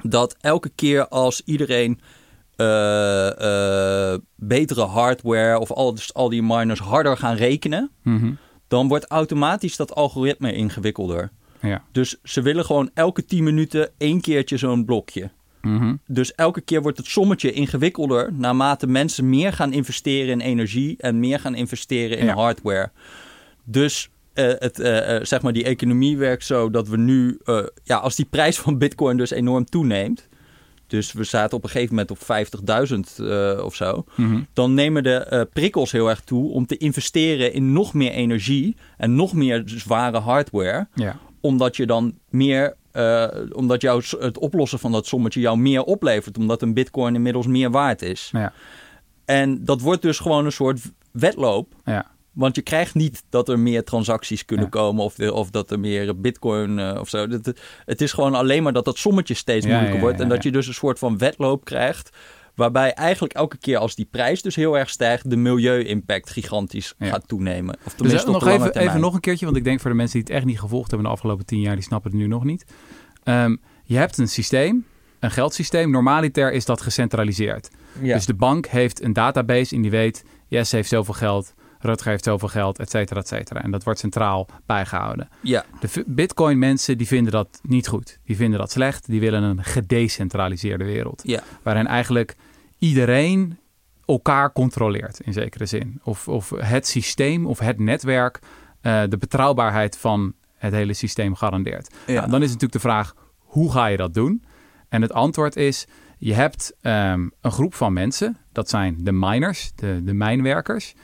dat 0.02 0.36
elke 0.40 0.68
keer 0.74 1.08
als 1.08 1.42
iedereen 1.44 2.00
eh, 2.56 4.12
eh, 4.12 4.18
betere 4.36 4.84
hardware 4.84 5.58
of 5.58 5.70
al, 5.72 5.94
dus 5.94 6.14
al 6.14 6.28
die 6.28 6.42
miners 6.42 6.80
harder 6.80 7.16
gaan 7.16 7.36
rekenen, 7.36 7.90
Mhm. 8.02 8.32
dan 8.68 8.88
wordt 8.88 9.06
automatisch 9.10 9.76
dat 9.76 9.94
algoritme 9.94 10.52
ingewikkelder. 10.52 11.30
Ja. 11.62 11.84
Dus 11.92 12.16
ze 12.22 12.42
willen 12.42 12.64
gewoon 12.64 12.90
elke 12.94 13.24
10 13.24 13.44
minuten 13.44 13.90
één 13.98 14.20
keertje 14.20 14.56
zo'n 14.56 14.84
blokje. 14.84 15.30
Mhm. 15.62 15.94
Dus 16.06 16.34
elke 16.34 16.60
keer 16.60 16.82
wordt 16.82 16.98
het 16.98 17.06
sommetje 17.06 17.52
ingewikkelder 17.52 18.32
naarmate 18.32 18.86
mensen 18.86 19.28
meer 19.28 19.52
gaan 19.52 19.72
investeren 19.72 20.28
in 20.32 20.40
energie 20.40 20.94
en 20.98 21.20
meer 21.20 21.40
gaan 21.40 21.54
investeren 21.54 22.18
in 22.18 22.24
Ja. 22.26 22.34
hardware. 22.34 22.90
Dus 23.64 24.10
eh, 24.32 24.46
het, 24.58 24.78
eh, 24.80 25.16
eh, 25.16 25.24
zeg 25.24 25.42
maar 25.42 25.52
die 25.52 25.64
economie 25.64 26.16
werkt 26.16 26.44
zo 26.44 26.70
dat 26.70 26.88
we 26.88 26.96
nu, 26.96 27.38
ja, 27.82 27.96
als 27.96 28.16
die 28.16 28.26
prijs 28.30 28.58
van 28.58 28.78
Bitcoin 28.78 29.16
dus 29.16 29.30
enorm 29.30 29.64
toeneemt, 29.64 30.28
dus 30.86 31.12
we 31.12 31.24
zaten 31.24 31.56
op 31.56 31.64
een 31.64 31.70
gegeven 31.70 31.94
moment 31.94 32.10
op 32.10 32.18
50.000 32.18 33.18
eh, 33.18 33.60
of 33.64 33.74
zo, 33.74 34.04
Mhm. 34.16 34.40
dan 34.52 34.74
nemen 34.74 35.02
de 35.02 35.48
prikkels 35.52 35.92
heel 35.92 36.08
erg 36.08 36.20
toe 36.20 36.50
om 36.50 36.66
te 36.66 36.76
investeren 36.76 37.52
in 37.52 37.72
nog 37.72 37.94
meer 37.94 38.10
energie 38.10 38.76
en 38.96 39.14
nog 39.14 39.32
meer 39.32 39.62
zware 39.66 40.18
hardware 40.18 40.88
ja. 40.94 41.18
Omdat 41.46 41.76
je 41.76 41.86
dan 41.86 42.18
meer, 42.28 42.74
eh, 42.92 43.26
omdat 43.52 43.80
jou, 43.80 44.02
het 44.18 44.38
oplossen 44.38 44.78
van 44.78 44.92
dat 44.92 45.06
sommetje 45.06 45.40
jou 45.40 45.58
meer 45.58 45.82
oplevert, 45.82 46.38
omdat 46.38 46.62
een 46.62 46.74
bitcoin 46.74 47.14
inmiddels 47.14 47.46
meer 47.46 47.70
waard 47.70 48.02
is. 48.02 48.28
Ja. 48.32 48.52
En 49.24 49.64
dat 49.64 49.80
wordt 49.80 50.02
dus 50.02 50.18
gewoon 50.18 50.44
een 50.44 50.52
soort 50.52 50.80
wedloop, 51.12 51.74
Ja. 51.84 52.06
want 52.32 52.56
je 52.56 52.62
krijgt 52.62 52.94
niet 52.94 53.22
dat 53.28 53.48
er 53.48 53.58
meer 53.58 53.84
transacties 53.84 54.44
kunnen 54.44 54.64
Ja. 54.64 54.70
komen 54.70 55.04
of, 55.04 55.14
de- 55.14 55.32
of 55.32 55.50
dat 55.50 55.70
er 55.70 55.80
meer 55.80 56.20
bitcoin 56.20 56.78
eh, 56.78 57.00
of 57.00 57.08
zo. 57.08 57.28
Het, 57.28 57.60
het 57.84 58.00
is 58.00 58.12
gewoon 58.12 58.34
alleen 58.34 58.62
maar 58.62 58.72
dat 58.72 58.84
dat 58.84 58.98
sommetje 58.98 59.34
steeds 59.34 59.66
moeilijker 59.66 60.00
wordt 60.00 60.20
en 60.20 60.28
dat 60.28 60.42
je 60.42 60.50
dus 60.52 60.66
een 60.66 60.74
soort 60.74 60.98
van 60.98 61.18
wedloop 61.18 61.64
krijgt. 61.64 62.16
Waarbij 62.56 62.92
eigenlijk 62.92 63.32
elke 63.34 63.56
keer 63.58 63.78
als 63.78 63.94
die 63.94 64.08
prijs 64.10 64.42
dus 64.42 64.56
heel 64.56 64.78
erg 64.78 64.90
stijgt, 64.90 65.30
de 65.30 65.36
milieu-impact 65.36 66.30
gigantisch 66.30 66.94
Ja. 66.98 67.06
gaat 67.06 67.28
toenemen. 67.28 67.74
Of 67.74 67.82
Dus 67.84 67.94
tenminste 67.94 68.22
eh, 68.22 68.26
op 68.26 68.32
nog 68.32 68.38
de 68.42 68.44
lange 68.44 68.58
even, 68.60 68.72
termijn. 68.72 68.88
even 68.90 69.00
nog 69.00 69.14
een 69.14 69.20
keertje, 69.20 69.44
want 69.44 69.56
ik 69.56 69.64
denk 69.64 69.80
voor 69.80 69.90
de 69.90 69.96
mensen 69.96 70.18
die 70.18 70.26
het 70.26 70.36
echt 70.36 70.44
niet 70.46 70.60
gevolgd 70.60 70.90
hebben 70.90 71.06
de 71.08 71.12
afgelopen 71.14 71.46
tien 71.46 71.60
jaar, 71.60 71.74
die 71.74 71.84
snappen 71.84 72.10
het 72.10 72.20
nu 72.20 72.26
nog 72.26 72.44
niet. 72.44 72.64
Ehm, 73.22 73.56
je 73.84 73.96
hebt 73.96 74.18
een 74.18 74.28
systeem, 74.28 74.84
een 75.20 75.30
geldsysteem. 75.30 75.90
Normaliter 75.90 76.52
is 76.52 76.64
dat 76.64 76.80
gecentraliseerd. 76.80 77.68
Ja. 78.02 78.14
Dus 78.14 78.26
de 78.26 78.34
bank 78.34 78.66
heeft 78.66 79.02
een 79.02 79.12
database 79.12 79.74
en 79.74 79.82
die 79.82 79.90
weet, 79.90 80.24
Yes 80.48 80.72
heeft 80.72 80.88
zoveel 80.88 81.14
geld, 81.14 81.54
Rutger 81.86 82.10
heeft 82.10 82.24
zoveel 82.24 82.48
geld, 82.48 82.78
et 82.78 82.90
cetera, 82.90 83.20
et 83.20 83.28
cetera. 83.28 83.62
En 83.62 83.70
dat 83.70 83.84
wordt 83.84 83.98
centraal 83.98 84.48
bijgehouden. 84.66 85.28
ja. 85.40 85.64
De 85.80 86.04
bitcoin 86.06 86.58
mensen 86.58 86.98
die 86.98 87.06
vinden 87.06 87.32
dat 87.32 87.60
niet 87.62 87.88
goed. 87.88 88.18
Die 88.24 88.36
vinden 88.36 88.58
dat 88.58 88.70
slecht. 88.70 89.06
Die 89.06 89.20
willen 89.20 89.42
een 89.42 89.64
gedecentraliseerde 89.64 90.84
wereld. 90.84 91.22
Ja. 91.24 91.42
Waarin 91.62 91.86
eigenlijk 91.86 92.36
iedereen 92.78 93.58
elkaar 94.06 94.52
controleert 94.52 95.20
in 95.20 95.32
zekere 95.32 95.66
zin. 95.66 96.00
Of, 96.02 96.28
of 96.28 96.50
het 96.56 96.86
systeem 96.86 97.46
of 97.46 97.58
het 97.58 97.78
netwerk 97.78 98.38
eh, 98.80 99.02
de 99.08 99.16
betrouwbaarheid 99.18 99.98
van 99.98 100.32
het 100.56 100.72
hele 100.72 100.92
systeem 100.94 101.34
garandeert. 101.34 101.94
Ja. 102.06 102.14
Nou, 102.14 102.30
dan 102.30 102.40
is 102.42 102.46
natuurlijk 102.46 102.72
de 102.72 102.88
vraag, 102.88 103.14
hoe 103.38 103.72
ga 103.72 103.86
je 103.86 103.96
dat 103.96 104.14
doen? 104.14 104.44
En 104.88 105.02
het 105.02 105.12
antwoord 105.12 105.56
is, 105.56 105.86
je 106.18 106.34
hebt 106.34 106.74
ehm, 106.80 107.28
een 107.40 107.50
groep 107.52 107.74
van 107.74 107.92
mensen, 107.92 108.36
dat 108.52 108.68
zijn 108.68 108.96
de 108.98 109.12
miners, 109.12 109.72
de, 109.74 110.00
de 110.04 110.14
mijnwerkers, 110.14 110.94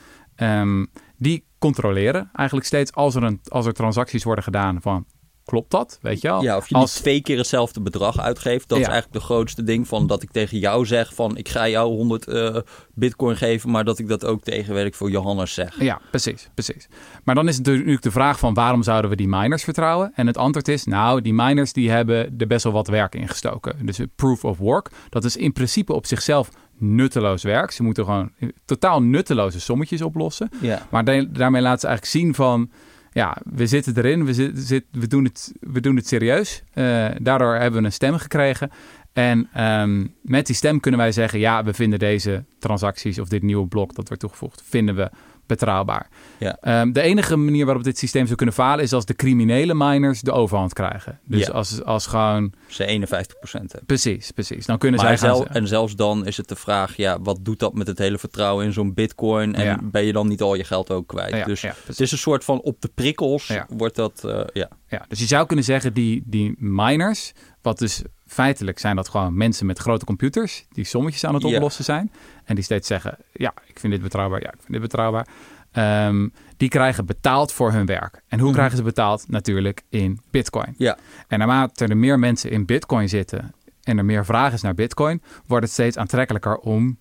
ehm, 0.42 0.84
die 1.16 1.44
controleren 1.58 2.30
eigenlijk 2.34 2.66
steeds 2.66 2.92
als 2.92 3.14
er, 3.14 3.22
een, 3.22 3.40
als 3.49 3.66
er 3.66 3.72
transacties 3.72 4.25
worden 4.25 4.44
gedaan 4.44 4.80
van, 4.80 5.06
klopt 5.44 5.70
dat? 5.70 5.99
Weet 6.02 6.20
je 6.20 6.28
wel? 6.28 6.42
Ja, 6.42 6.56
of 6.56 6.68
je 6.68 6.75
als, 6.75 6.94
twee 6.94 7.20
keer 7.22 7.37
hetzelfde 7.37 7.80
bedrag 7.80 8.18
uitgeeft. 8.18 8.68
Dat 8.68 8.78
Ja. 8.78 8.84
is 8.84 8.90
eigenlijk 8.90 9.20
de 9.20 9.26
grootste 9.32 9.62
ding 9.62 9.88
van 9.88 10.06
dat 10.06 10.22
ik 10.22 10.30
tegen 10.30 10.58
jou 10.58 10.87
zeg 10.87 11.14
van 11.14 11.37
ik 11.37 11.49
ga 11.49 11.68
jou 11.68 11.88
100 11.94 12.28
eh, 12.28 12.56
bitcoin 12.94 13.37
geven, 13.37 13.70
maar 13.70 13.84
dat 13.84 13.99
ik 13.99 14.08
dat 14.08 14.25
ook 14.25 14.42
tegen 14.42 14.75
weet 14.75 14.87
ik 14.87 14.94
voor 14.94 15.11
Johannes 15.11 15.54
zeg. 15.54 15.80
Ja, 15.80 16.00
precies, 16.11 16.49
precies. 16.54 16.88
Maar 17.25 17.34
dan 17.34 17.49
is 17.49 17.56
het 17.56 17.66
natuurlijk 17.66 18.02
de 18.02 18.11
vraag 18.11 18.38
van 18.38 18.54
waarom 18.54 18.82
zouden 18.82 19.11
we 19.11 19.16
die 19.16 19.28
miners 19.28 19.64
vertrouwen? 19.64 20.12
En 20.14 20.26
het 20.26 20.37
antwoord 20.37 20.68
is, 20.68 20.84
nou, 20.84 21.20
die 21.20 21.34
miners 21.34 21.72
die 21.72 21.90
hebben 21.90 22.34
er 22.38 22.46
best 22.46 22.64
wel 22.64 22.72
wat 22.72 22.88
werk 22.88 23.14
in 23.14 23.28
gestoken. 23.28 23.87
Dus 23.87 24.00
proof 24.16 24.44
of 24.44 24.58
work, 24.58 24.90
dat 25.08 25.25
is 25.25 25.37
in 25.37 25.52
principe 25.52 25.92
op 25.92 26.06
zichzelf 26.06 26.49
nutteloos 26.82 27.42
werk. 27.42 27.70
Ze 27.70 27.82
moeten 27.82 28.04
gewoon 28.04 28.30
totaal 28.64 29.02
nutteloze 29.02 29.60
sommetjes 29.60 30.02
oplossen. 30.02 30.48
Ja. 30.60 30.86
Maar 30.90 31.04
da- 31.04 31.24
daarmee 31.28 31.62
laten 31.62 31.80
ze 31.80 31.86
eigenlijk 31.86 32.16
zien 32.16 32.34
van, 32.34 32.70
ja, 33.12 33.36
we 33.44 33.66
zitten 33.66 33.96
erin, 33.96 34.24
we, 34.24 34.34
zit, 34.34 34.58
zit- 34.58 34.84
we, 34.90 35.06
doen, 35.06 35.24
het, 35.24 35.52
we 35.60 35.80
doen 35.80 35.96
het 35.96 36.06
serieus. 36.08 36.62
Eh, 36.72 37.06
daardoor 37.20 37.54
hebben 37.54 37.80
we 37.80 37.86
een 37.86 37.92
stem 37.92 38.14
gekregen. 38.18 38.70
En 39.12 39.48
ehm, 39.52 40.06
met 40.22 40.46
die 40.46 40.54
stem 40.56 40.80
kunnen 40.80 41.00
wij 41.00 41.12
zeggen, 41.12 41.38
ja, 41.38 41.64
we 41.64 41.74
vinden 41.74 41.98
deze 41.98 42.44
transacties 42.58 43.18
of 43.18 43.28
dit 43.28 43.42
nieuwe 43.42 43.66
blok 43.66 43.94
dat 43.94 44.06
wordt 44.06 44.22
toegevoegd, 44.22 44.62
vinden 44.68 44.94
we 44.94 45.10
betrouwbaar. 45.46 46.08
Ja. 46.38 46.56
Ehm, 46.61 46.92
de 46.92 47.00
enige 47.00 47.37
manier 47.37 47.64
waarop 47.64 47.84
dit 47.84 47.99
systeem 47.99 48.25
zou 48.25 48.37
kunnen 48.37 48.54
falen 48.54 48.84
is 48.84 48.92
als 48.92 49.04
de 49.04 49.14
criminele 49.14 49.75
miners 49.75 50.20
de 50.20 50.32
overhand 50.32 50.72
krijgen. 50.72 51.20
Dus 51.25 51.46
Ja. 51.46 51.52
als, 51.52 51.82
als 51.84 52.06
gewoon. 52.06 52.52
Ze 52.66 52.84
51% 52.87 53.70
hebben. 53.70 53.87
Precies, 53.87 54.30
precies. 54.30 54.66
Dan 54.66 54.78
kunnen 54.78 55.00
Maar 55.00 55.18
zij 55.18 55.28
gaan 55.28 55.37
zel- 55.37 55.46
ze- 55.46 55.58
en 55.58 55.66
zelfs 55.68 55.96
dan 55.96 56.26
is 56.26 56.37
het 56.37 56.49
de 56.49 56.56
vraag, 56.56 56.96
ja, 56.96 57.20
wat 57.20 57.38
doet 57.42 57.58
dat 57.58 57.75
met 57.75 57.87
het 57.87 57.99
hele 57.99 58.18
vertrouwen 58.18 58.64
in 58.64 58.72
zo'n 58.72 58.94
bitcoin? 58.94 59.54
En 59.54 59.64
Ja. 59.64 59.78
ben 59.82 60.04
je 60.04 60.12
dan 60.12 60.28
niet 60.28 60.42
al 60.42 60.54
je 60.54 60.64
geld 60.64 60.90
ook 60.90 61.06
kwijt? 61.06 61.34
Ja, 61.34 61.44
dus 61.44 61.62
het 61.62 62.00
is 62.00 62.12
een 62.12 62.18
soort 62.18 62.44
van 62.44 62.61
op 62.61 62.80
de 62.80 62.90
prikkels 62.94 63.52
wordt 63.68 63.96
dat, 63.96 64.25
eh, 64.25 64.40
ja. 64.52 64.68
Ja, 64.88 65.04
dus 65.08 65.18
je 65.18 65.26
zou 65.26 65.46
kunnen 65.46 65.64
zeggen, 65.64 65.92
die, 65.94 66.22
die 66.26 66.54
miners, 66.58 67.32
wat 67.62 67.78
dus 67.78 68.02
feitelijk 68.26 68.78
zijn 68.78 68.97
dat 68.97 69.09
gewoon 69.09 69.37
mensen 69.37 69.66
met 69.66 69.78
grote 69.78 70.04
computers, 70.04 70.66
die 70.71 70.85
sommetjes 70.85 71.25
aan 71.25 71.35
het 71.35 71.45
oplossen 71.45 71.85
zijn. 71.85 72.12
En 72.45 72.54
die 72.54 72.64
steeds 72.64 72.87
zeggen, 72.88 73.16
ja, 73.33 73.52
ik 73.66 73.78
vind 73.78 73.92
dit 73.92 74.02
betrouwbaar, 74.02 74.40
ja, 74.40 74.49
ik 74.52 74.59
vind 74.61 74.73
dit 74.73 74.81
betrouwbaar. 74.81 75.26
Ehm, 75.73 76.28
die 76.57 76.69
krijgen 76.69 77.07
betaald 77.07 77.52
voor 77.52 77.73
hun 77.73 77.87
werk. 77.87 78.23
En 78.28 78.38
hoe 78.38 78.47
Mhm. 78.49 78.57
krijgen 78.57 78.76
ze 78.76 78.83
betaald? 78.83 79.28
Natuurlijk 79.28 79.83
in 79.88 80.21
bitcoin. 80.31 80.75
Ja. 80.76 80.99
En 81.28 81.38
naarmate 81.38 81.87
er 81.87 81.97
meer 81.97 82.19
mensen 82.19 82.50
in 82.50 82.64
bitcoin 82.66 83.09
zitten 83.09 83.54
en 83.83 83.99
er 83.99 84.04
meer 84.04 84.25
vraag 84.25 84.52
is 84.52 84.62
naar 84.62 84.75
bitcoin, 84.75 85.23
wordt 85.47 85.64
het 85.64 85.73
steeds 85.73 85.97
aantrekkelijker 85.97 86.57
om 86.57 86.99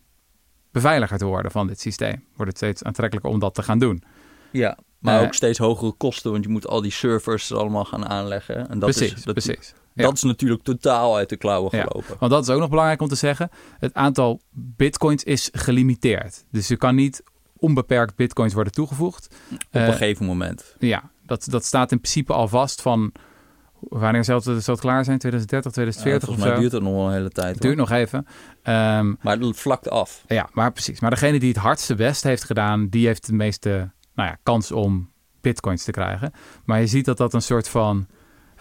beveiliger 0.71 1.17
te 1.17 1.25
worden 1.25 1.51
van 1.51 1.67
dit 1.67 1.79
systeem. 1.79 2.23
Wordt 2.35 2.51
het 2.51 2.57
steeds 2.57 2.83
aantrekkelijker 2.83 3.31
om 3.31 3.39
dat 3.39 3.53
te 3.55 3.63
gaan 3.63 3.79
doen. 3.79 4.03
ja. 4.51 4.77
Maar 4.99 5.19
Eh, 5.19 5.25
ook 5.25 5.33
steeds 5.33 5.57
hogere 5.57 5.91
kosten, 5.91 6.31
want 6.31 6.43
je 6.43 6.49
moet 6.49 6.67
al 6.67 6.81
die 6.81 6.91
servers 6.91 7.53
allemaal 7.53 7.85
gaan 7.85 8.05
aanleggen. 8.07 8.69
En 8.69 8.79
dat 8.79 8.89
precies, 8.89 9.13
is, 9.13 9.23
dat, 9.23 9.33
precies. 9.33 9.73
Ja. 9.93 10.03
dat 10.03 10.13
is 10.13 10.23
natuurlijk 10.23 10.63
totaal 10.63 11.15
uit 11.15 11.29
de 11.29 11.37
klauwen 11.37 11.77
Ja. 11.77 11.83
gelopen. 11.83 12.15
Want 12.19 12.31
dat 12.31 12.43
is 12.43 12.49
ook 12.49 12.59
nog 12.59 12.69
belangrijk 12.69 13.01
om 13.01 13.07
te 13.07 13.15
zeggen. 13.15 13.49
Het 13.79 13.93
aantal 13.93 14.41
bitcoins 14.51 15.23
is 15.23 15.49
gelimiteerd. 15.51 16.45
Dus 16.51 16.67
je 16.67 16.77
kan 16.77 16.95
niet 16.95 17.23
onbeperkt 17.57 18.15
bitcoins 18.15 18.53
worden 18.53 18.73
toegevoegd. 18.73 19.35
Op 19.53 19.57
Eh, 19.71 19.85
een 19.85 19.91
gegeven 19.91 20.25
moment. 20.25 20.75
Ja, 20.79 21.09
dat, 21.25 21.45
dat 21.49 21.65
staat 21.65 21.91
in 21.91 21.99
principe 21.99 22.33
al 22.33 22.47
vast 22.47 22.81
van... 22.81 23.11
Wanneer 23.89 24.23
zal 24.23 24.35
het, 24.35 24.63
zal 24.63 24.73
het 24.73 24.83
klaar 24.83 25.03
zijn? 25.05 25.17
2030, 25.17 25.71
Ja, 25.71 25.75
2040 25.75 26.27
volgens 26.27 26.37
of 26.37 26.45
mij 26.45 26.55
zo? 26.55 26.59
duurt 26.61 26.71
het 26.71 26.83
nog 26.83 26.93
wel 26.93 27.07
een 27.07 27.13
hele 27.17 27.29
tijd. 27.29 27.53
Het 27.53 27.61
duurt 27.61 27.77
nog 27.77 27.91
even. 27.91 28.27
Ehm, 28.63 29.13
Maar 29.21 29.37
het 29.39 29.57
vlakt 29.57 29.89
af. 29.89 30.23
ja, 30.27 30.49
maar 30.53 30.71
precies. 30.71 30.99
Maar 30.99 31.09
degene 31.09 31.39
die 31.39 31.49
het 31.49 31.57
hardste 31.57 31.95
best 31.95 32.23
heeft 32.23 32.43
gedaan... 32.43 32.87
die 32.89 33.05
heeft 33.05 33.25
de 33.25 33.33
meeste 33.33 33.91
nou 34.15 34.29
ja, 34.29 34.37
kans 34.43 34.71
om 34.71 35.09
bitcoins 35.41 35.83
te 35.83 35.91
krijgen. 35.91 36.31
Maar 36.65 36.79
je 36.79 36.87
ziet 36.87 37.05
dat 37.05 37.17
dat 37.17 37.33
een 37.33 37.41
soort 37.41 37.67
van 37.67 38.07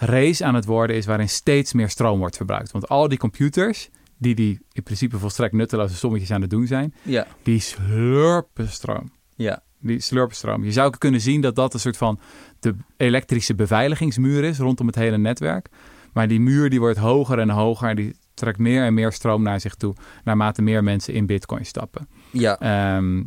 race 0.01 0.45
aan 0.45 0.55
het 0.55 0.65
worden 0.65 0.97
is... 0.97 1.07
waarin 1.07 1.29
steeds 1.29 1.73
meer 1.73 1.89
stroom 1.89 2.19
wordt 2.19 2.37
verbruikt. 2.37 2.71
Want 2.71 2.89
al 2.89 3.09
die 3.09 3.19
computers... 3.19 3.89
die 4.19 4.35
die 4.35 4.61
in 4.73 4.83
principe 4.83 5.19
volstrekt 5.19 5.53
nutteloze 5.53 5.95
sommetjes 5.97 6.31
aan 6.31 6.41
het 6.41 6.51
doen 6.51 6.67
zijn... 6.67 6.95
Ja, 7.03 7.27
die 7.43 7.61
slurpen 7.61 8.69
stroom. 8.69 9.13
ja, 9.37 9.63
Die 9.79 10.01
slurpen 10.01 10.37
stroom. 10.37 10.65
Je 10.65 10.73
zou 10.73 10.97
kunnen 10.99 11.21
zien 11.21 11.41
dat 11.41 11.57
dat 11.57 11.75
een 11.75 11.81
soort 11.81 11.97
van 11.97 12.21
de 12.61 12.75
elektrische 12.97 13.55
beveiligingsmuur 13.55 14.45
is 14.45 14.59
rondom 14.59 14.87
het 14.87 14.97
hele 14.97 15.19
netwerk. 15.19 15.69
Maar 16.13 16.29
die 16.29 16.41
muur 16.41 16.71
die 16.71 16.81
wordt 16.81 16.99
hoger 16.99 17.39
en 17.39 17.51
hoger 17.51 17.89
en 17.89 17.97
die 17.97 18.17
trekt 18.35 18.59
meer 18.59 18.85
en 18.85 18.95
meer 18.95 19.13
stroom 19.13 19.43
naar 19.43 19.61
zich 19.61 19.75
toe, 19.75 19.95
naarmate 20.25 20.63
meer 20.63 20.85
mensen 20.85 21.15
in 21.15 21.27
bitcoin 21.27 21.67
stappen. 21.67 22.09
ja. 22.31 22.59
Ehm, 22.59 23.23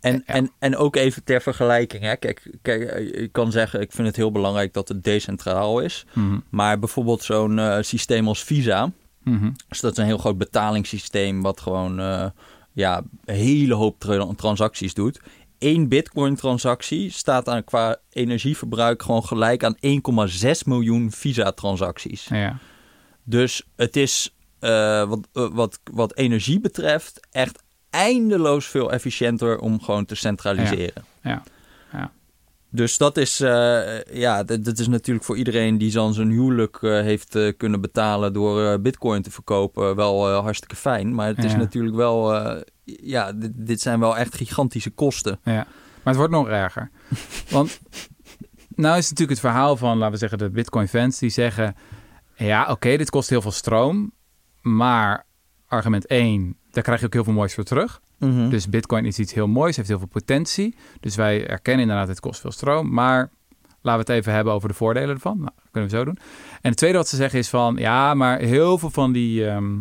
En, 0.00 0.22
Ja. 0.26 0.34
en, 0.34 0.50
en 0.58 0.76
ook 0.76 0.96
even 0.96 1.24
ter 1.24 1.42
vergelijking. 1.42 2.02
Hè. 2.02 2.16
Kijk, 2.16 2.50
kijk, 2.62 2.82
eh, 2.82 3.22
ik 3.22 3.32
kan 3.32 3.52
zeggen, 3.52 3.80
ik 3.80 3.92
vind 3.92 4.06
het 4.06 4.16
heel 4.16 4.32
belangrijk 4.32 4.72
dat 4.72 4.88
het 4.88 5.04
decentraal 5.04 5.80
is. 5.80 6.04
mhm, 6.14 6.38
Maar 6.50 6.78
bijvoorbeeld 6.78 7.22
zo'n 7.22 7.58
eh, 7.58 7.76
systeem 7.80 8.28
als 8.28 8.42
Visa. 8.44 8.92
mhm. 9.24 9.50
Dus 9.68 9.80
dat 9.80 9.92
is 9.92 9.98
een 9.98 10.04
heel 10.04 10.18
groot 10.18 10.38
betalingssysteem 10.38 11.42
wat 11.42 11.60
gewoon 11.60 12.00
eh, 12.00 12.26
ja, 12.72 13.02
een 13.24 13.34
hele 13.34 13.74
hoop 13.74 13.98
tra- 13.98 14.34
transacties 14.36 14.94
doet. 14.94 15.20
Eén 15.58 15.88
bitcoin 15.88 16.34
transactie 16.36 17.10
staat 17.10 17.48
aan 17.48 17.64
qua 17.64 17.96
energieverbruik 18.10 19.02
gewoon 19.02 19.24
gelijk 19.24 19.64
aan 19.64 19.76
1,6 19.76 20.50
miljoen 20.66 21.10
Visa 21.12 21.52
transacties. 21.52 22.24
Ja, 22.28 22.58
Dus 23.24 23.62
het 23.76 23.96
is 23.96 24.34
wat, 24.60 25.28
wat, 25.32 25.80
wat 25.92 26.16
energie 26.16 26.60
betreft 26.60 27.20
echt 27.30 27.62
eindeloos 27.90 28.66
veel 28.66 28.92
efficiënter 28.92 29.58
om 29.58 29.82
gewoon 29.82 30.04
te 30.04 30.14
centraliseren. 30.14 31.04
ja, 31.22 31.42
ja. 31.92 32.12
Dus 32.72 32.98
dat 32.98 33.16
is, 33.16 33.40
eh, 33.40 34.02
ja, 34.02 34.44
dat, 34.44 34.64
dat 34.64 34.78
is 34.78 34.88
natuurlijk 34.88 35.26
voor 35.26 35.36
iedereen 35.36 35.78
die 35.78 35.92
dan 35.92 36.14
zijn 36.14 36.30
huwelijk 36.30 36.82
eh, 36.82 36.90
heeft 36.90 37.34
eh, 37.34 37.52
kunnen 37.56 37.80
betalen 37.80 38.32
door 38.32 38.80
bitcoin 38.80 39.22
te 39.22 39.30
verkopen 39.30 39.96
wel 39.96 40.28
hartstikke 40.28 40.76
fijn. 40.76 41.14
Maar 41.14 41.26
het 41.26 41.44
is 41.44 41.56
natuurlijk 41.56 41.96
wel, 41.96 42.34
ja, 42.84 43.32
dit, 43.32 43.52
dit 43.54 43.80
zijn 43.80 44.00
wel 44.00 44.16
echt 44.16 44.34
gigantische 44.34 44.90
kosten. 44.90 45.40
ja. 45.44 45.66
Maar 46.02 46.14
het 46.14 46.16
wordt 46.16 46.32
nog 46.32 46.48
erger. 46.48 46.90
Want 47.50 47.80
nou 48.68 48.98
is 48.98 49.10
natuurlijk 49.10 49.40
het 49.40 49.48
verhaal 49.50 49.76
van, 49.76 49.96
laten 49.96 50.12
we 50.12 50.18
zeggen, 50.18 50.38
de 50.38 50.50
bitcoin 50.50 50.88
fans 50.88 51.18
die 51.18 51.30
zeggen... 51.30 51.76
Ja, 52.36 52.70
oké, 52.70 52.96
dit 52.96 53.10
kost 53.10 53.28
heel 53.28 53.42
veel 53.42 53.50
stroom. 53.50 54.12
Maar 54.60 55.26
argument 55.66 56.06
1, 56.06 56.56
daar 56.70 56.82
krijg 56.82 57.00
je 57.00 57.06
ook 57.06 57.12
heel 57.12 57.24
veel 57.24 57.32
moois 57.32 57.54
voor 57.54 57.64
terug. 57.64 58.00
Dus 58.50 58.68
Bitcoin 58.68 59.04
is 59.04 59.18
iets 59.18 59.34
heel 59.34 59.46
moois, 59.48 59.76
heeft 59.76 59.88
heel 59.88 59.98
veel 59.98 60.06
potentie. 60.06 60.76
Dus 61.00 61.16
wij 61.16 61.46
erkennen 61.46 61.82
inderdaad, 61.82 62.08
het 62.08 62.20
kost 62.20 62.40
veel 62.40 62.50
stroom. 62.52 62.92
Maar 62.92 63.30
laten 63.82 64.06
we 64.06 64.12
het 64.12 64.20
even 64.20 64.32
hebben 64.32 64.52
over 64.52 64.68
de 64.68 64.74
voordelen 64.74 65.14
ervan. 65.14 65.36
Nou, 65.36 65.50
dat 65.56 65.68
kunnen 65.70 65.90
we 65.90 65.96
zo 65.96 66.04
doen. 66.04 66.16
En 66.60 66.68
het 66.70 66.76
tweede 66.76 66.96
wat 66.96 67.08
ze 67.08 67.16
zeggen 67.16 67.38
is 67.38 67.48
van, 67.48 67.76
ja, 67.76 68.14
maar 68.14 68.38
heel 68.38 68.78
veel 68.78 68.90
van 68.90 69.12
die 69.12 69.46
ehm, 69.46 69.78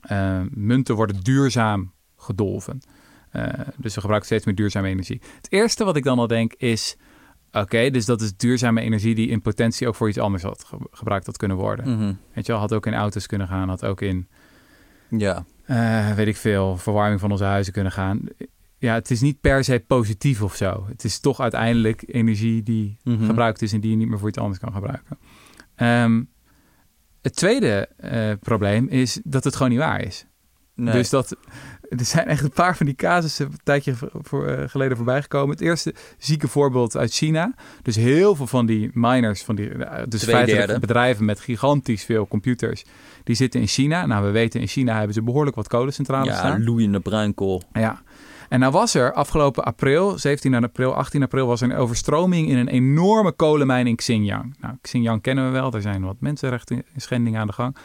eh, 0.00 0.40
munten 0.50 0.94
worden 0.94 1.20
duurzaam 1.22 1.92
gedolven. 2.16 2.80
Eh, 3.30 3.42
dus 3.76 3.94
we 3.94 4.00
gebruiken 4.00 4.26
steeds 4.28 4.44
meer 4.44 4.54
duurzame 4.54 4.88
energie. 4.88 5.20
Het 5.36 5.52
eerste 5.52 5.84
wat 5.84 5.96
ik 5.96 6.04
dan 6.04 6.18
al 6.18 6.26
denk 6.26 6.52
is, 6.52 6.96
oké, 7.52 7.90
dus 7.90 8.04
dat 8.04 8.20
is 8.20 8.36
duurzame 8.36 8.80
energie 8.80 9.14
die 9.14 9.28
in 9.28 9.40
potentie 9.42 9.88
ook 9.88 9.94
voor 9.94 10.08
iets 10.08 10.18
anders 10.18 10.42
had 10.42 10.64
ge- 10.64 10.88
gebruikt 10.90 11.26
had 11.26 11.36
kunnen 11.36 11.56
worden. 11.56 11.90
Mhm. 11.96 12.12
Weet 12.32 12.46
je 12.46 12.52
wel, 12.52 12.60
had 12.60 12.72
ook 12.74 12.86
in 12.86 12.94
auto's 12.94 13.26
kunnen 13.26 13.48
gaan, 13.48 13.68
had 13.68 13.84
ook 13.84 14.00
in 14.00 14.28
Ja, 15.08 15.44
eh, 15.68 16.12
weet 16.12 16.26
ik 16.26 16.36
veel, 16.36 16.76
verwarming 16.76 17.20
van 17.20 17.30
onze 17.30 17.44
huizen 17.44 17.72
kunnen 17.72 17.92
gaan. 17.92 18.20
Ja, 18.78 18.94
het 18.94 19.10
is 19.10 19.20
niet 19.20 19.40
per 19.40 19.64
se 19.64 19.84
positief 19.86 20.42
of 20.42 20.54
zo. 20.54 20.84
Het 20.88 21.04
is 21.04 21.20
toch 21.20 21.40
uiteindelijk 21.40 22.02
energie 22.06 22.62
die 22.62 22.96
Mhm. 23.04 23.24
gebruikt 23.26 23.62
is 23.62 23.72
en 23.72 23.80
die 23.80 23.90
je 23.90 23.96
niet 23.96 24.08
meer 24.08 24.18
voor 24.18 24.28
iets 24.28 24.38
anders 24.38 24.58
kan 24.58 24.72
gebruiken. 24.72 25.18
Ehm, 25.74 26.22
het 27.22 27.36
tweede 27.36 27.88
eh, 27.96 28.32
probleem 28.40 28.88
is 28.88 29.20
dat 29.24 29.44
het 29.44 29.56
gewoon 29.56 29.70
niet 29.70 29.80
waar 29.80 30.00
is. 30.02 30.26
nee. 30.74 30.92
Dus 30.92 31.10
dat, 31.10 31.36
er 31.88 32.04
zijn 32.04 32.26
echt 32.26 32.42
een 32.42 32.50
paar 32.50 32.76
van 32.76 32.86
die 32.86 32.94
casussen 32.94 33.46
een 33.46 33.58
tijdje 33.62 33.94
voor, 34.12 34.46
eh, 34.46 34.68
geleden 34.68 34.96
voorbij 34.96 35.22
gekomen. 35.22 35.50
Het 35.50 35.60
eerste 35.60 35.94
zieke 36.18 36.48
voorbeeld 36.48 36.96
uit 36.96 37.12
China. 37.12 37.54
Dus 37.82 37.96
heel 37.96 38.34
veel 38.34 38.46
van 38.46 38.66
die 38.66 38.90
miners, 38.92 39.42
van 39.42 39.54
die, 39.54 39.84
eh, 39.84 40.02
dus 40.08 40.24
feitelijk 40.24 40.80
bedrijven 40.80 41.24
met 41.24 41.40
gigantisch 41.40 42.04
veel 42.04 42.28
computers, 42.28 42.84
die 43.24 43.34
zitten 43.34 43.60
in 43.60 43.66
China. 43.66 44.06
Nou, 44.06 44.24
we 44.24 44.30
weten 44.30 44.60
in 44.60 44.66
China 44.66 44.96
hebben 44.96 45.14
ze 45.14 45.22
behoorlijk 45.22 45.56
wat 45.56 45.68
kolencentrales 45.68 46.28
ja, 46.28 46.38
staan. 46.38 46.64
loeiende 46.64 47.00
bruinkool. 47.00 47.62
Ja. 47.72 48.02
En 48.48 48.60
nou 48.60 48.72
was 48.72 48.94
er 48.94 49.12
afgelopen 49.12 49.64
april, 49.64 50.18
17 50.18 50.54
april, 50.54 50.94
18 50.94 51.22
april, 51.22 51.46
was 51.46 51.60
er 51.60 51.70
een 51.70 51.76
overstroming 51.76 52.48
in 52.48 52.56
een 52.56 52.68
enorme 52.68 53.32
kolenmijn 53.32 53.86
in 53.86 53.96
Xinjiang. 53.96 54.56
Nou, 54.60 54.74
Xinjiang 54.80 55.22
kennen 55.22 55.44
we 55.44 55.50
wel, 55.50 55.72
er 55.72 55.82
zijn 55.82 56.04
wat 56.04 56.16
mensenrechten 56.20 56.82
schendingen 56.96 57.40
aan 57.40 57.46
de 57.46 57.52
gang. 57.52 57.76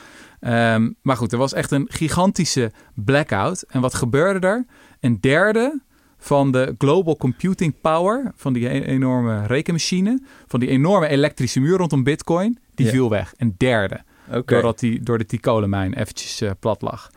Ehm, 0.44 0.92
maar 1.02 1.18
goed, 1.18 1.32
er 1.32 1.38
was 1.38 1.54
echt 1.54 1.72
een 1.72 1.86
gigantische 1.90 2.72
blackout. 2.96 3.62
En 3.62 3.82
wat 3.82 3.94
gebeurde 3.94 4.48
er? 4.48 4.66
Een 5.00 5.18
derde 5.22 5.82
van 6.18 6.52
de 6.52 6.76
global 6.78 7.18
computing 7.18 7.82
power, 7.82 8.32
van 8.36 8.54
die 8.54 8.70
e- 8.70 8.82
enorme 8.84 9.46
rekenmachine, 9.46 10.22
van 10.48 10.60
die 10.60 10.70
enorme 10.70 11.08
elektrische 11.08 11.60
muur 11.60 11.78
rondom 11.78 12.04
Bitcoin, 12.04 12.58
die 12.76 12.88
viel 12.88 13.10
weg. 13.10 13.34
Een 13.38 13.56
derde. 13.58 14.02
Doordat 14.46 14.80
die, 14.80 15.04
doordat 15.04 15.30
die 15.30 15.40
kolenmijn 15.40 15.94
eventjes 15.94 16.42
eh, 16.42 16.52
plat 16.60 16.82
lag. 16.82 17.10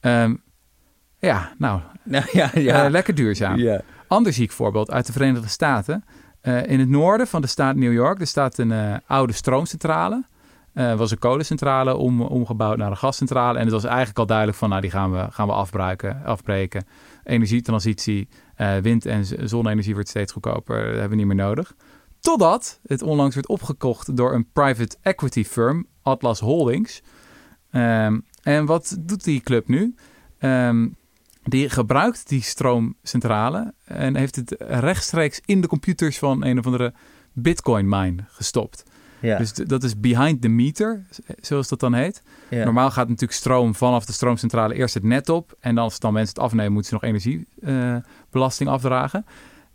Ehm, 0.00 0.34
ja, 1.18 1.52
nou, 1.58 1.80
Nou, 2.04 2.24
ja, 2.32 2.50
ja. 2.54 2.84
eh, 2.84 2.90
lekker 2.90 3.14
duurzaam. 3.14 3.58
ja. 3.58 3.80
Ander 4.06 4.32
ziek 4.32 4.50
voorbeeld 4.50 4.90
uit 4.90 5.06
de 5.06 5.12
Verenigde 5.12 5.48
Staten. 5.48 6.04
Eh, 6.40 6.66
in 6.66 6.78
het 6.78 6.88
noorden 6.88 7.26
van 7.26 7.40
de 7.40 7.46
staat 7.46 7.76
New 7.76 7.92
York, 7.92 8.20
er 8.20 8.26
staat 8.26 8.58
een 8.58 9.00
oude 9.06 9.32
stroomcentrale. 9.32 10.24
Eh 10.78 10.94
was 10.94 11.10
een 11.10 11.18
kolencentrale 11.18 11.96
om, 11.96 12.20
omgebouwd 12.20 12.76
naar 12.76 12.90
een 12.90 12.96
gascentrale. 12.96 13.58
En 13.58 13.64
het 13.64 13.72
was 13.72 13.84
eigenlijk 13.84 14.18
al 14.18 14.26
duidelijk 14.26 14.58
van, 14.58 14.68
nou, 14.68 14.80
die 14.80 14.90
gaan 14.90 15.12
we, 15.12 15.26
gaan 15.30 15.46
we 15.46 15.52
afbruiken, 15.52 16.24
afbreken. 16.24 16.86
Energietransitie, 17.24 18.28
eh, 18.54 18.76
wind- 18.76 19.06
en 19.06 19.48
zonne-energie 19.48 19.94
wordt 19.94 20.08
steeds 20.08 20.32
goedkoper. 20.32 20.76
Dat 20.76 20.90
hebben 20.92 21.10
we 21.10 21.16
niet 21.16 21.26
meer 21.26 21.46
nodig. 21.46 21.74
Totdat 22.20 22.80
het 22.86 23.02
onlangs 23.02 23.34
werd 23.34 23.48
opgekocht 23.48 24.16
door 24.16 24.34
een 24.34 24.50
private 24.52 24.96
equity 25.02 25.44
firm, 25.44 25.86
Atlas 26.02 26.40
Holdings. 26.40 27.02
Ehm, 27.70 28.20
en 28.42 28.66
wat 28.66 28.96
doet 29.00 29.24
die 29.24 29.40
club 29.40 29.68
nu? 29.68 29.94
Ehm, 30.38 30.88
die 31.42 31.70
gebruikt 31.70 32.28
die 32.28 32.42
stroomcentrale 32.42 33.74
en 33.84 34.16
heeft 34.16 34.36
het 34.36 34.54
rechtstreeks 34.58 35.40
in 35.44 35.60
de 35.60 35.66
computers 35.66 36.18
van 36.18 36.44
een 36.44 36.58
of 36.58 36.66
andere 36.66 36.94
Bitcoin 37.32 37.88
mine 37.88 38.24
gestopt. 38.28 38.84
Ja. 39.20 39.38
Dus 39.38 39.52
dat 39.52 39.82
is 39.82 40.00
behind 40.00 40.42
the 40.42 40.48
meter, 40.48 41.06
zoals 41.40 41.68
dat 41.68 41.80
dan 41.80 41.94
heet. 41.94 42.22
ja. 42.48 42.64
Normaal 42.64 42.90
gaat 42.90 43.08
natuurlijk 43.08 43.38
stroom 43.38 43.74
vanaf 43.74 44.04
de 44.04 44.12
stroomcentrale 44.12 44.74
eerst 44.74 44.94
het 44.94 45.02
net 45.02 45.28
op. 45.28 45.56
En 45.60 45.74
dan 45.74 45.84
als 45.84 45.98
dan 45.98 46.12
mensen 46.12 46.34
het 46.34 46.44
afnemen, 46.44 46.72
moeten 46.72 46.90
ze 46.90 46.98
nog 47.02 47.04
energiebelasting 47.04 48.68
afdragen. 48.68 49.26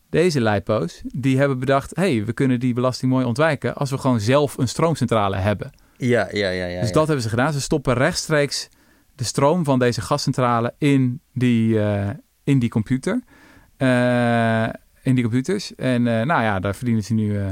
Deze 0.09 0.41
lijpo's, 0.41 1.01
die 1.05 1.37
hebben 1.37 1.59
bedacht... 1.59 1.95
hey, 1.95 2.25
we 2.25 2.33
kunnen 2.33 2.59
die 2.59 2.73
belasting 2.73 3.11
mooi 3.11 3.25
ontwijken... 3.25 3.75
als 3.75 3.89
we 3.89 3.97
gewoon 3.97 4.19
zelf 4.19 4.57
een 4.57 4.67
stroomcentrale 4.67 5.35
hebben. 5.35 5.71
Ja, 5.97 6.27
ja, 6.31 6.49
ja. 6.49 6.65
ja 6.65 6.79
dus 6.79 6.89
ja. 6.89 6.93
dat 6.93 7.05
hebben 7.05 7.23
ze 7.23 7.29
gedaan. 7.29 7.53
Ze 7.53 7.61
stoppen 7.61 7.93
rechtstreeks 7.93 8.69
de 9.15 9.23
stroom 9.23 9.63
van 9.63 9.79
deze 9.79 10.01
gascentrale 10.01 10.73
in 10.77 11.21
die, 11.33 11.79
eh, 11.79 12.09
in 12.43 12.59
die 12.59 12.69
computer. 12.69 13.23
Eh, 13.77 14.69
in 15.03 15.15
die 15.15 15.23
computers. 15.23 15.75
En 15.75 16.07
eh, 16.07 16.25
nou 16.25 16.43
ja, 16.43 16.59
daar 16.59 16.75
verdienen 16.75 17.03
ze 17.03 17.13
nu 17.13 17.39
eh, 17.39 17.51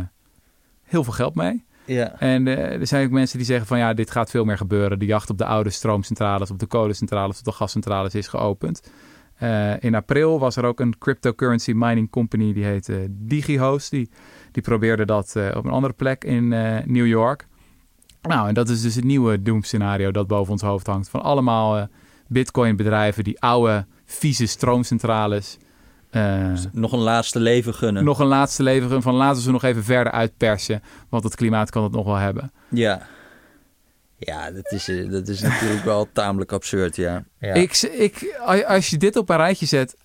heel 0.83 1.03
veel 1.03 1.13
geld 1.13 1.35
mee. 1.35 1.65
Ja. 1.93 2.19
En 2.19 2.47
eh, 2.47 2.79
er 2.79 2.87
zijn 2.87 3.05
ook 3.05 3.11
mensen 3.11 3.37
die 3.37 3.47
zeggen 3.47 3.67
van 3.67 3.77
ja, 3.77 3.93
dit 3.93 4.11
gaat 4.11 4.29
veel 4.29 4.45
meer 4.45 4.57
gebeuren. 4.57 4.99
De 4.99 5.05
jacht 5.05 5.29
op 5.29 5.37
de 5.37 5.45
oude 5.45 5.69
stroomcentrales, 5.69 6.51
op 6.51 6.59
de 6.59 6.65
kolencentrales, 6.65 7.39
op 7.39 7.45
de 7.45 7.51
gascentrales 7.51 8.15
is 8.15 8.27
geopend. 8.27 8.91
Eh, 9.37 9.83
in 9.83 9.95
april 9.95 10.39
was 10.39 10.55
er 10.55 10.65
ook 10.65 10.79
een 10.79 10.97
cryptocurrency 10.97 11.71
mining 11.75 12.09
company, 12.09 12.53
die 12.53 12.63
heette 12.63 13.07
DigiHost. 13.09 13.91
Die, 13.91 14.09
die 14.51 14.63
probeerde 14.63 15.05
dat 15.05 15.35
eh, 15.35 15.55
op 15.55 15.65
een 15.65 15.71
andere 15.71 15.93
plek 15.93 16.23
in 16.23 16.47
New 16.85 17.07
York. 17.07 17.47
Nou, 18.21 18.47
en 18.47 18.53
dat 18.53 18.69
is 18.69 18.81
dus 18.81 18.95
het 18.95 19.03
nieuwe 19.03 19.41
doemscenario 19.41 20.11
dat 20.11 20.27
boven 20.27 20.51
ons 20.51 20.61
hoofd 20.61 20.87
hangt. 20.87 21.09
Van 21.09 21.21
allemaal 21.21 21.87
bitcoin 22.27 22.75
bedrijven 22.75 23.23
die 23.23 23.41
oude, 23.41 23.85
vieze 24.05 24.45
stroomcentrales... 24.45 25.57
eh, 26.11 26.51
Nog 26.71 26.91
een 26.91 26.99
laatste 26.99 27.39
leven 27.39 27.73
gunnen. 27.73 28.03
nog 28.03 28.19
een 28.19 28.27
laatste 28.27 28.63
leven 28.63 29.01
van 29.01 29.13
laten 29.13 29.41
ze 29.41 29.51
nog 29.51 29.63
even 29.63 29.83
verder 29.83 30.13
uitpersen. 30.13 30.83
Want 31.09 31.23
het 31.23 31.35
klimaat 31.35 31.69
kan 31.69 31.83
het 31.83 31.91
nog 31.91 32.05
wel 32.05 32.15
hebben. 32.15 32.51
Ja. 32.69 33.07
Ja, 34.17 34.51
dat 34.51 34.71
is, 34.71 34.87
eh, 34.87 35.11
dat 35.11 35.27
is 35.27 35.41
natuurlijk 35.41 35.83
wel 35.83 36.07
tamelijk 36.13 36.51
absurd, 36.51 36.95
ja. 36.95 37.23
ja. 37.39 37.53
Ik, 37.53 37.77
ik, 37.81 38.41
als 38.67 38.87
je 38.87 38.97
dit 38.97 39.15
op 39.15 39.29
een 39.29 39.37
rijtje 39.37 39.65
zet, 39.65 39.95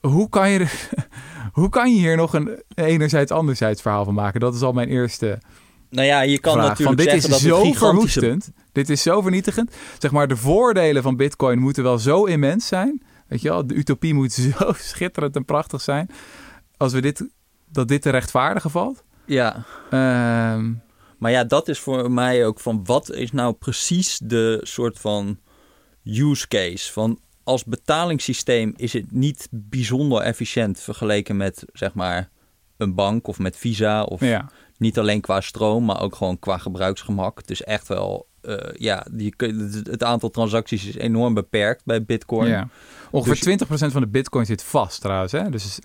hoe 0.00 0.28
kan 0.28 0.50
je, 0.50 0.66
hoe 1.52 1.68
kan 1.68 1.94
je 1.94 1.98
hier 1.98 2.16
nog 2.16 2.34
een 2.34 2.62
enerzijds 2.74 3.32
anderzijds 3.32 3.82
verhaal 3.82 4.04
van 4.04 4.14
maken? 4.14 4.40
Dat 4.40 4.54
is 4.54 4.62
al 4.62 4.72
mijn 4.72 4.88
eerste 4.88 5.38
nou 5.90 6.06
ja, 6.06 6.20
je 6.20 6.38
kan 6.38 6.52
vraag. 6.52 6.68
natuurlijk 6.68 7.00
Van, 7.00 7.06
dit 7.06 7.14
is 7.14 7.24
zeggen 7.24 7.30
dat 7.30 7.40
zo 7.40 7.66
het 7.66 7.74
gigantische... 7.74 8.20
verwoestend. 8.20 8.52
Dit 8.72 8.90
is 8.90 9.02
zo 9.02 9.20
vernietigend. 9.20 9.74
Zeg 9.98 10.10
maar, 10.10 10.28
de 10.28 10.36
voordelen 10.36 11.02
van 11.02 11.16
bitcoin 11.16 11.58
moeten 11.58 11.82
wel 11.82 11.98
zo 11.98 12.24
immens 12.24 12.66
zijn. 12.66 13.02
Weet 13.30 13.42
je 13.42 13.48
wel, 13.48 13.66
de 13.66 13.74
utopie 13.74 14.14
moet 14.14 14.32
zo 14.58 14.72
schitterend 14.72 15.36
en 15.36 15.44
prachtig 15.44 15.80
zijn. 15.80 16.10
Als 16.76 16.92
we 16.92 17.00
dit, 17.00 17.28
dat 17.68 17.88
dit 17.88 18.02
te 18.02 18.10
rechtvaardigen 18.10 18.70
valt. 18.70 19.04
Ja, 19.26 19.64
Ehm, 19.90 20.72
maar 21.18 21.30
ja, 21.30 21.44
dat 21.44 21.68
is 21.68 21.78
voor 21.78 22.10
mij 22.10 22.46
ook 22.46 22.60
van 22.60 22.84
wat 22.84 23.10
is 23.10 23.32
nou 23.32 23.52
precies 23.52 24.20
de 24.24 24.60
soort 24.62 24.98
van 24.98 25.38
use 26.04 26.48
case? 26.48 26.92
Van 26.92 27.20
als 27.44 27.64
betalingssysteem 27.64 28.72
is 28.76 28.92
het 28.92 29.12
niet 29.12 29.48
bijzonder 29.50 30.22
efficiënt 30.22 30.80
vergeleken 30.80 31.36
met 31.36 31.64
zeg 31.72 31.94
maar 31.94 32.30
een 32.76 32.94
bank 32.94 33.26
of 33.26 33.38
met 33.38 33.56
Visa 33.56 34.02
of 34.02 34.20
ja. 34.20 34.50
niet 34.76 34.98
alleen 34.98 35.20
qua 35.20 35.40
stroom, 35.40 35.84
maar 35.84 36.00
ook 36.00 36.14
gewoon 36.14 36.38
qua 36.38 36.58
gebruiksgemak. 36.58 37.38
Het 37.38 37.50
is 37.50 37.62
echt 37.62 37.88
wel, 37.88 38.28
eh, 38.42 38.56
ja, 38.78 39.06
die, 39.10 39.34
het- 39.36 40.04
aantal 40.04 40.30
transacties 40.30 40.86
is 40.86 40.96
enorm 40.96 41.34
beperkt 41.34 41.82
bij 41.84 42.04
Bitcoin. 42.04 42.48
Ja. 42.48 42.68
Ongeveer 43.10 43.34
Dus- 43.34 43.42
20% 43.88 43.92
van 43.92 44.00
de 44.00 44.08
bitcoin 44.08 44.46
zit 44.46 44.62
vast 44.62 45.00
trouwens. 45.00 45.32
Hè? 45.32 45.50
Dus 45.50 45.78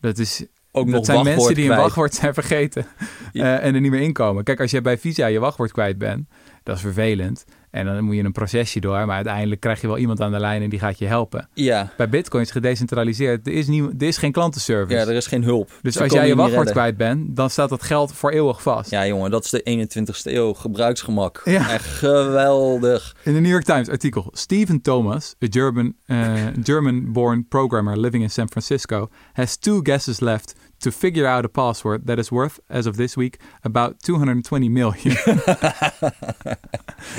dat, 0.00 0.18
is, 0.18 0.44
Ook 0.72 0.90
dat 0.90 1.04
zijn 1.06 1.24
mensen 1.24 1.54
die 1.54 1.70
een 1.70 1.76
wachtwoord 1.76 2.14
zijn 2.14 2.34
vergeten 2.34 2.86
Ja. 3.32 3.58
eh, 3.58 3.66
en 3.66 3.74
er 3.74 3.80
niet 3.80 3.90
meer 3.90 4.00
inkomen. 4.00 4.44
Kijk, 4.44 4.60
als 4.60 4.70
je 4.70 4.80
bij 4.80 4.98
Visa 4.98 5.26
je 5.26 5.38
wachtwoord 5.38 5.72
kwijt 5.72 5.98
bent, 5.98 6.28
dat 6.62 6.76
is 6.76 6.82
vervelend. 6.82 7.44
En 7.70 7.84
dan 7.84 8.04
moet 8.04 8.14
je 8.16 8.22
een 8.24 8.32
procesje 8.32 8.80
door, 8.80 9.06
maar 9.06 9.14
uiteindelijk 9.16 9.60
krijg 9.60 9.80
je 9.80 9.86
wel 9.86 9.98
iemand 9.98 10.20
aan 10.20 10.32
de 10.32 10.38
lijn 10.38 10.62
en 10.62 10.70
die 10.70 10.78
gaat 10.78 10.98
je 10.98 11.06
helpen. 11.06 11.48
Ja, 11.54 11.92
Bij 11.96 12.08
bitcoin 12.08 12.42
is 12.42 12.50
gedecentraliseerd. 12.50 13.46
Er 13.46 13.52
is, 13.52 13.66
nie, 13.66 13.82
er 13.98 14.06
is 14.06 14.16
geen 14.16 14.32
klantenservice. 14.32 14.98
ja, 14.98 15.06
er 15.06 15.14
is 15.16 15.26
geen 15.26 15.44
hulp. 15.44 15.70
dus 15.82 16.00
als 16.00 16.12
jij 16.12 16.22
je 16.22 16.28
niet 16.28 16.36
wachtwoord 16.42 16.70
kwijt 16.70 16.96
bent, 16.96 17.36
dan 17.36 17.50
staat 17.50 17.68
dat 17.68 17.82
geld 17.82 18.12
voor 18.12 18.30
eeuwig 18.30 18.62
vast. 18.62 18.90
Ja, 18.90 19.06
jongen, 19.06 19.30
dat 19.30 19.44
is 19.44 19.50
de 19.50 19.86
21ste 19.88 20.32
eeuw. 20.32 20.52
Gebruiksgemak. 20.54 21.40
Ja. 21.44 21.70
Echt 21.70 21.84
geweldig. 21.86 23.16
In 23.22 23.34
de 23.34 23.40
New 23.40 23.50
York 23.50 23.64
Times 23.64 23.88
artikel, 23.88 24.28
Stephen 24.32 24.80
Thomas, 24.80 25.34
a 25.44 25.46
German, 25.50 25.94
uh, 26.06 26.32
German-born 26.62 27.46
programmer 27.48 27.98
living 28.00 28.22
in 28.22 28.30
San 28.30 28.48
Francisco, 28.50 29.08
has 29.32 29.56
two 29.56 29.80
guesses 29.82 30.20
left 30.20 30.54
to 30.80 30.90
figure 30.90 31.26
out 31.28 31.44
a 31.44 31.48
password 31.48 32.06
that 32.06 32.18
is 32.18 32.28
worth, 32.28 32.58
as 32.68 32.86
of 32.86 32.96
this 32.96 33.14
week, 33.14 33.38
about 33.62 34.02
220 34.02 34.68
million. 34.68 35.16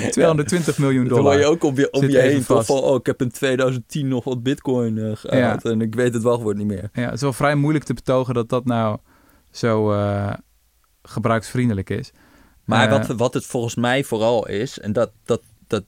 220 0.12 0.78
miljoen 0.78 1.08
Toen 1.08 1.20
hoor 1.20 1.32
je 1.32 1.38
dollar. 1.40 1.54
ook 1.54 1.64
om 1.64 1.76
je, 1.76 1.92
om 1.92 2.10
je 2.10 2.20
heen 2.20 2.46
toch 2.46 2.66
van... 2.66 2.78
Oh, 2.78 2.96
ik 2.96 3.06
heb 3.06 3.22
in 3.22 3.32
2010 3.32 4.08
nog 4.08 4.24
wat 4.24 4.44
bitcoin 4.44 4.98
eh 4.98 5.12
gehaald 5.16 5.66
en 5.66 5.82
ik 5.82 5.96
weet 5.96 6.14
het 6.14 6.24
wachtwoord 6.24 6.58
niet 6.58 6.68
meer. 6.68 6.90
Ja, 6.94 7.06
het 7.06 7.14
is 7.14 7.22
wel 7.22 7.34
vrij 7.34 7.56
moeilijk 7.56 7.86
te 7.86 7.94
betogen 7.94 8.34
dat 8.34 8.50
dat 8.50 8.66
nou 8.66 8.98
zo 9.52 9.92
eh, 9.92 10.34
gebruiksvriendelijk 11.04 11.90
is. 11.90 12.12
Maar 12.66 12.90
Eh, 12.90 12.92
wat, 12.92 13.18
wat 13.18 13.34
het 13.34 13.46
volgens 13.46 13.76
mij 13.76 14.04
vooral 14.04 14.48
is... 14.48 14.80
En 14.80 14.94
dat, 14.94 15.12
dat, 15.24 15.42
dat 15.68 15.84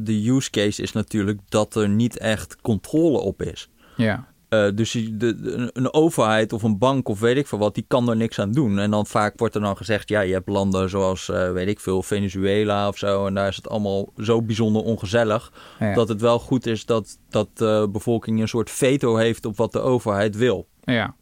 de 0.00 0.28
use 0.28 0.50
case 0.50 0.82
is 0.82 0.92
natuurlijk 0.92 1.40
dat 1.48 1.74
er 1.74 1.88
niet 1.88 2.18
echt 2.18 2.56
controle 2.60 3.18
op 3.18 3.42
is. 3.42 3.70
Ja, 3.96 4.28
Eh, 4.54 4.76
dus 4.76 4.90
die- 4.90 5.16
de, 5.16 5.40
de- 5.40 5.70
een 5.72 5.92
overheid 5.94 6.52
of 6.52 6.62
een 6.62 6.78
bank 6.78 7.08
of 7.08 7.20
weet 7.20 7.36
ik 7.36 7.46
veel 7.46 7.58
wat, 7.58 7.74
die 7.74 7.84
kan 7.88 8.08
er 8.08 8.16
niks 8.16 8.38
aan 8.38 8.52
doen. 8.52 8.78
En 8.78 8.90
dan 8.90 9.06
vaak 9.06 9.38
wordt 9.38 9.54
er 9.54 9.60
dan 9.60 9.76
gezegd, 9.76 10.08
ja, 10.08 10.20
je 10.20 10.32
hebt 10.32 10.48
landen 10.48 10.90
zoals, 10.90 11.28
eh, 11.28 11.52
weet 11.52 11.68
ik 11.68 11.80
veel, 11.80 12.02
Venezuela 12.02 12.88
of 12.88 12.96
zo. 12.98 13.26
En 13.26 13.34
daar 13.34 13.48
is 13.48 13.56
het 13.56 13.68
allemaal 13.68 14.12
zo 14.16 14.42
bijzonder 14.42 14.82
ongezellig. 14.82 15.52
ja, 15.80 15.94
Dat 15.94 16.08
het 16.08 16.20
wel 16.20 16.38
goed 16.38 16.66
is 16.66 16.86
dat, 16.86 17.18
dat 17.28 17.48
de 17.58 17.88
bevolking 17.92 18.40
een 18.40 18.48
soort 18.48 18.70
veto 18.70 19.16
heeft 19.16 19.44
op 19.44 19.56
wat 19.56 19.72
de 19.72 19.80
overheid 19.80 20.36
wil. 20.36 20.68
ja. 20.84 21.14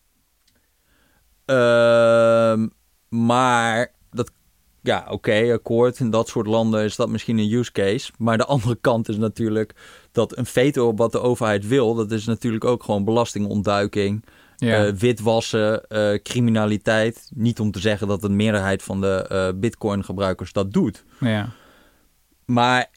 Ehm, 1.44 2.68
maar 3.08 3.92
dat, 4.10 4.32
ja, 4.82 5.06
oké, 5.10 5.52
akkoord. 5.52 5.98
In 6.00 6.10
dat 6.10 6.28
soort 6.28 6.46
landen 6.46 6.84
is 6.84 6.96
dat 6.96 7.08
misschien 7.08 7.38
een 7.38 7.52
use 7.52 7.72
case. 7.72 8.12
Maar 8.18 8.38
de 8.38 8.44
andere 8.46 8.76
kant 8.80 9.08
is 9.08 9.16
natuurlijk 9.16 9.74
dat 10.12 10.36
een 10.36 10.46
veto 10.46 10.86
op 10.88 10.98
wat 10.98 11.12
de 11.12 11.20
overheid 11.20 11.66
wil, 11.66 11.94
dat 11.94 12.10
is 12.10 12.26
natuurlijk 12.26 12.64
ook 12.64 12.82
gewoon 12.82 13.04
belastingontduiking, 13.04 14.24
ja. 14.56 14.86
eh, 14.86 14.92
witwassen, 14.92 15.86
eh, 15.88 16.22
criminaliteit. 16.22 17.30
Niet 17.34 17.60
om 17.60 17.70
te 17.70 17.80
zeggen 17.80 18.08
dat 18.08 18.20
de 18.20 18.28
meerderheid 18.28 18.82
van 18.82 19.00
de 19.00 19.26
eh, 19.28 19.48
Bitcoin-gebruikers 19.60 20.52
dat 20.52 20.72
doet. 20.72 21.04
ja. 21.20 21.48
Maar 22.44 22.90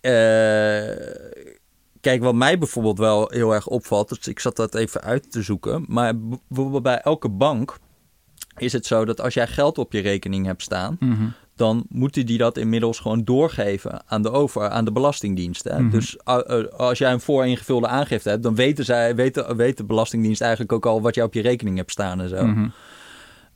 kijk, 2.01 2.21
wat 2.23 2.36
mij 2.36 2.58
bijvoorbeeld 2.58 2.97
wel 2.97 3.28
heel 3.30 3.54
erg 3.54 3.67
opvalt, 3.67 4.10
dus 4.10 4.28
ik 4.28 4.39
zat 4.39 4.56
dat 4.56 4.75
even 4.75 5.01
uit 5.01 5.32
te 5.32 5.41
zoeken. 5.41 5.86
Maar 5.88 6.13
bijvoorbeeld 6.47 6.84
bij 6.84 7.01
elke 7.01 7.30
bank 7.30 7.78
is 8.58 8.73
het 8.73 8.86
zo 8.86 9.06
dat 9.06 9.21
als 9.21 9.34
jij 9.34 9.47
geld 9.47 9.78
op 9.78 9.91
je 9.91 9.99
rekening 9.99 10.45
hebt 10.45 10.62
staan, 10.62 10.97
Mhm. 10.99 11.25
Dan 11.55 11.85
moeten 11.89 12.25
die 12.25 12.37
dat 12.37 12.57
inmiddels 12.57 12.99
gewoon 12.99 13.23
doorgeven 13.23 14.03
aan 14.07 14.21
de 14.21 14.31
over, 14.31 14.69
aan 14.69 14.85
de 14.85 14.91
belastingdienst. 14.91 15.63
Hè? 15.63 15.79
Mhm. 15.79 15.89
Dus 15.89 16.17
uh, 16.25 16.39
uh, 16.47 16.65
als 16.67 16.97
jij 16.97 17.11
een 17.11 17.21
vooringevulde 17.21 17.87
aangifte 17.87 18.29
hebt, 18.29 18.43
dan 18.43 18.55
weten 18.55 18.85
zij, 18.85 19.15
weten, 19.15 19.55
weet 19.55 19.77
de 19.77 19.85
belastingdienst 19.85 20.41
eigenlijk 20.41 20.71
ook 20.71 20.85
al 20.85 21.01
wat 21.01 21.15
jij 21.15 21.23
op 21.23 21.33
je 21.33 21.41
rekening 21.41 21.77
hebt 21.77 21.91
staan 21.91 22.21
en 22.21 22.29
zo. 22.29 22.45
Mhm. 22.45 22.67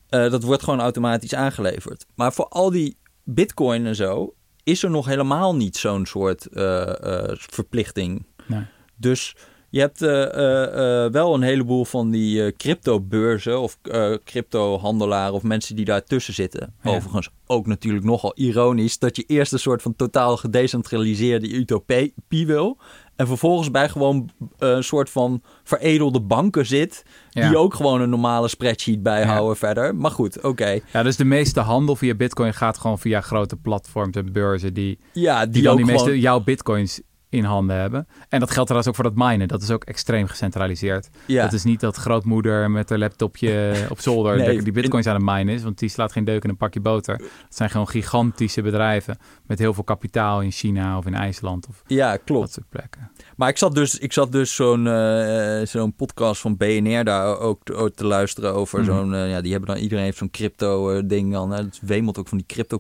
Eh, 0.10 0.32
dat 0.32 0.44
wordt 0.44 0.64
gewoon 0.64 0.80
automatisch 0.80 1.36
aangeleverd. 1.36 2.06
Maar 2.16 2.34
voor 2.34 2.48
al 2.48 2.72
die 2.72 2.98
bitcoin 3.24 3.86
en 3.86 3.96
zo 3.96 4.34
is 4.64 4.84
er 4.84 4.90
nog 4.90 5.06
helemaal 5.06 5.56
niet 5.56 5.78
zo'n 5.78 6.06
soort 6.06 6.46
eh, 6.46 7.30
eh, 7.30 7.36
verplichting. 7.36 8.26
Nee. 8.48 8.66
Dus 8.96 9.36
je 9.70 9.80
hebt 9.80 10.02
eh, 10.02 10.24
eh, 10.24 11.06
eh, 11.06 11.12
wel 11.12 11.34
een 11.34 11.42
heleboel 11.42 11.86
van 11.86 12.10
die 12.10 12.56
crypto-beurzen 12.56 13.60
of 13.60 13.78
crypto-handelaren 14.24 15.34
of 15.34 15.44
mensen 15.44 15.76
die 15.76 15.86
daartussen 15.86 16.34
zitten. 16.34 16.74
Ja. 16.84 16.90
Overigens 16.92 17.30
ook 17.46 17.68
natuurlijk 17.68 18.06
nogal 18.06 18.32
ironisch 18.36 19.00
dat 19.00 19.16
je 19.16 19.24
eerst 19.28 19.54
een 19.54 19.60
soort 19.60 19.82
van 19.82 19.96
totaal 19.96 20.38
gedecentraliseerde 20.38 21.50
utopie 21.50 22.14
wil. 22.46 22.78
En 23.16 23.28
vervolgens 23.28 23.72
bij 23.72 23.90
gewoon 23.90 24.30
een 24.58 24.84
soort 24.84 25.10
van 25.10 25.42
veredelde 25.64 26.22
banken 26.22 26.66
zit. 26.66 27.04
Ja. 27.30 27.48
Die 27.48 27.58
ook 27.58 27.74
gewoon 27.74 28.02
een 28.02 28.10
normale 28.10 28.48
spreadsheet 28.48 29.04
bijhouden 29.04 29.58
verder. 29.58 29.96
Maar 29.96 30.12
goed, 30.12 30.42
oké. 30.42 30.80
Ja, 30.94 31.04
dus 31.04 31.16
de 31.16 31.26
meeste 31.26 31.60
handel 31.60 31.96
via 31.96 32.16
bitcoin 32.16 32.54
gaat 32.54 32.78
gewoon 32.78 33.00
via 33.00 33.22
grote 33.22 33.56
platforms 33.56 34.16
en 34.16 34.32
beurzen 34.32 34.74
die, 34.74 35.00
Ja, 35.14 35.44
die, 35.44 35.54
die 35.54 35.64
dan 35.64 35.76
die 35.76 35.86
gewoon... 35.86 36.02
meeste 36.02 36.20
jouw 36.20 36.40
bitcoins 36.40 37.02
in 37.30 37.44
handen 37.44 37.76
hebben. 37.76 38.08
En 38.30 38.40
dat 38.40 38.52
geldt 38.52 38.70
trouwens 38.70 38.88
ook 38.88 38.96
voor 38.96 39.14
dat 39.16 39.28
minen. 39.28 39.48
Dat 39.48 39.62
is 39.62 39.72
ook 39.72 39.84
extreem 39.84 40.28
gecentraliseerd. 40.28 41.10
ja. 41.26 41.44
Dat 41.44 41.54
is 41.54 41.64
niet 41.64 41.80
dat 41.80 41.96
grootmoeder 41.96 42.72
met 42.72 42.90
haar 42.90 42.98
laptopje 43.00 43.74
op 43.90 44.00
zolder 44.00 44.38
Nee, 44.38 44.62
die 44.62 44.74
bitcoins 44.74 45.08
aan 45.08 45.16
het 45.16 45.24
minen 45.24 45.54
is. 45.54 45.64
Want 45.64 45.80
die 45.80 45.90
slaat 45.90 46.12
geen 46.12 46.24
deuk 46.24 46.44
in 46.44 46.50
een 46.50 46.58
pakje 46.58 46.80
boter. 46.80 47.16
Het 47.16 47.56
zijn 47.56 47.70
gewoon 47.70 47.88
gigantische 47.88 48.62
bedrijven 48.62 49.18
met 49.46 49.60
heel 49.60 49.74
veel 49.74 49.84
kapitaal 49.84 50.42
in 50.42 50.52
China 50.52 50.98
of 50.98 51.06
in 51.06 51.14
IJsland 51.14 51.68
of 51.68 51.84
ja, 51.88 52.12
dat 52.12 52.22
klopt. 52.24 52.52
soort 52.52 52.70
plekken. 52.70 53.12
Maar 53.36 53.50
ik 53.50 53.58
zat 53.58 53.76
dus, 53.76 54.00
ik 54.00 54.14
zat 54.14 54.32
dus 54.32 54.56
zo'n 54.56 54.88
eh, 54.88 55.66
zo'n 55.66 55.94
podcast 55.94 56.42
van 56.42 56.58
BNR 56.58 57.04
daar 57.04 57.40
ook 57.40 57.64
te, 57.64 57.74
ook 57.74 57.94
te 57.96 58.06
luisteren 58.06 58.54
over. 58.54 58.80
Mhm. 58.80 58.92
Zo'n, 58.92 59.14
eh, 59.14 59.30
ja, 59.30 59.42
die 59.42 59.52
hebben 59.52 59.70
dan, 59.70 59.84
iedereen 59.84 60.04
heeft 60.04 60.18
zo'n 60.18 60.30
crypto 60.30 60.92
eh, 60.92 61.04
ding 61.06 61.32
dan. 61.32 61.52
Hè. 61.52 61.58
Het 61.58 61.80
wemelt 61.82 62.18
ook 62.18 62.28
van 62.28 62.38
die 62.38 62.48
crypto 62.48 62.78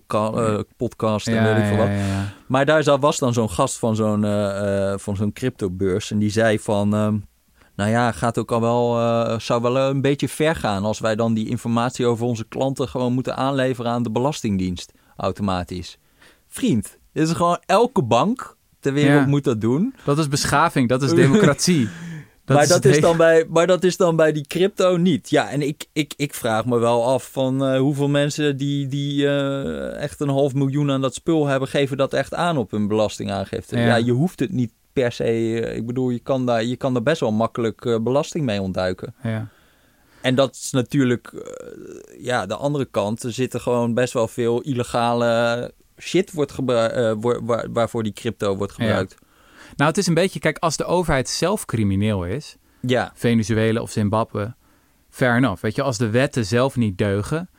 podcast 0.77 1.27
en 1.27 1.43
weet 1.43 1.57
ik 1.57 1.65
veel 1.65 1.77
wat. 1.77 1.87
ja, 1.87 1.93
ja. 1.93 2.33
Maar 2.47 2.65
daar 2.65 2.99
was 2.99 3.17
dan 3.17 3.33
zo'n 3.33 3.49
gast 3.49 3.79
van 3.79 3.95
zo'n, 3.95 4.23
van 4.99 5.15
zo'n 5.15 5.33
cryptobeurs. 5.33 6.11
En 6.11 6.17
die 6.19 6.29
zei 6.31 6.59
van... 6.59 6.93
ehm, 6.93 7.17
Nou 7.75 7.89
ja, 7.91 8.11
gaat 8.11 8.37
ook 8.37 8.51
al 8.51 8.61
wel, 8.61 8.99
eh, 8.99 9.39
zou 9.39 9.61
wel 9.61 9.77
een 9.77 10.01
beetje 10.01 10.29
ver 10.29 10.55
gaan 10.55 10.83
als 10.83 10.99
wij 10.99 11.15
dan 11.15 11.33
die 11.33 11.49
informatie 11.49 12.05
over 12.05 12.25
onze 12.25 12.45
klanten 12.47 12.87
gewoon 12.87 13.13
moeten 13.13 13.35
aanleveren 13.35 13.91
aan 13.91 14.03
de 14.03 14.11
Belastingdienst 14.11 14.91
automatisch. 15.17 15.97
Vriend, 16.47 16.97
dit 17.13 17.27
is 17.27 17.33
gewoon 17.33 17.59
elke 17.65 18.03
bank 18.03 18.55
ter 18.79 18.93
wereld 18.93 19.21
Ja. 19.23 19.27
moet 19.27 19.43
dat 19.43 19.61
doen. 19.61 19.93
Dat 20.05 20.17
is 20.17 20.27
beschaving, 20.27 20.89
dat 20.89 21.01
is 21.01 21.13
democratie. 21.23 21.89
Dat 22.49 22.57
maar, 22.57 22.65
is 22.65 22.73
dat 22.73 22.85
is 22.85 23.01
dan 23.01 23.17
bij, 23.17 23.45
maar 23.49 23.67
dat 23.67 23.83
is 23.83 23.97
dan 23.97 24.15
bij 24.15 24.31
die 24.31 24.47
crypto 24.47 24.97
niet. 24.97 25.29
Ja, 25.29 25.49
en 25.49 25.61
ik, 25.61 25.85
ik, 25.93 26.13
ik 26.17 26.33
vraag 26.33 26.65
me 26.65 26.77
wel 26.77 27.05
af 27.05 27.29
van 27.31 27.65
eh, 27.65 27.79
hoeveel 27.79 28.07
mensen 28.07 28.57
die, 28.57 28.87
die 28.87 29.27
eh, 29.27 29.95
echt 30.01 30.19
een 30.19 30.29
half 30.29 30.53
miljoen 30.53 30.91
aan 30.91 31.01
dat 31.01 31.13
spul 31.13 31.47
hebben, 31.47 31.67
geven 31.67 31.97
dat 31.97 32.13
echt 32.13 32.33
aan 32.33 32.57
op 32.57 32.71
hun 32.71 32.87
belastingaangifte. 32.87 33.77
Ja. 33.77 33.85
Ja, 33.85 33.95
je 33.95 34.11
hoeft 34.11 34.39
het 34.39 34.51
niet 34.51 34.71
per 34.93 35.11
se. 35.11 35.23
eh, 35.23 35.75
ik 35.75 35.85
bedoel, 35.85 36.09
je 36.09 36.19
kan 36.19 36.45
daar, 36.45 36.63
je 36.63 36.75
kan 36.75 36.93
daar 36.93 37.03
best 37.03 37.19
wel 37.19 37.31
makkelijk 37.31 37.99
belasting 38.03 38.45
mee 38.45 38.61
ontduiken. 38.61 39.15
Ja. 39.23 39.47
En 40.21 40.35
dat 40.35 40.55
is 40.55 40.71
natuurlijk, 40.71 41.51
ja, 42.19 42.45
de 42.45 42.55
andere 42.55 42.85
kant. 42.85 43.23
Er 43.23 43.31
zitten 43.31 43.61
gewoon 43.61 43.93
best 43.93 44.13
wel 44.13 44.27
veel 44.27 44.61
illegale 44.61 45.71
shit 45.97 46.31
wordt 46.31 46.53
waar, 46.65 47.71
waarvoor 47.71 48.03
die 48.03 48.13
crypto 48.13 48.55
wordt 48.57 48.73
gebruikt. 48.73 49.15
Nou, 49.79 49.91
het 49.91 49.99
is 49.99 50.07
een 50.07 50.13
beetje, 50.13 50.39
kijk, 50.39 50.57
als 50.57 50.77
de 50.77 50.85
overheid 50.85 51.29
zelf 51.29 51.65
crimineel 51.65 52.25
is, 52.25 52.57
Ja, 52.81 53.11
Venezuela 53.15 53.81
of 53.81 53.91
Zimbabwe, 53.91 54.55
fair 55.09 55.35
enough. 55.35 55.61
Weet 55.61 55.75
je, 55.75 55.81
als 55.81 55.97
de 55.97 56.09
wetten 56.09 56.45
zelf 56.45 56.75
niet 56.75 56.97
deugen, 56.97 57.49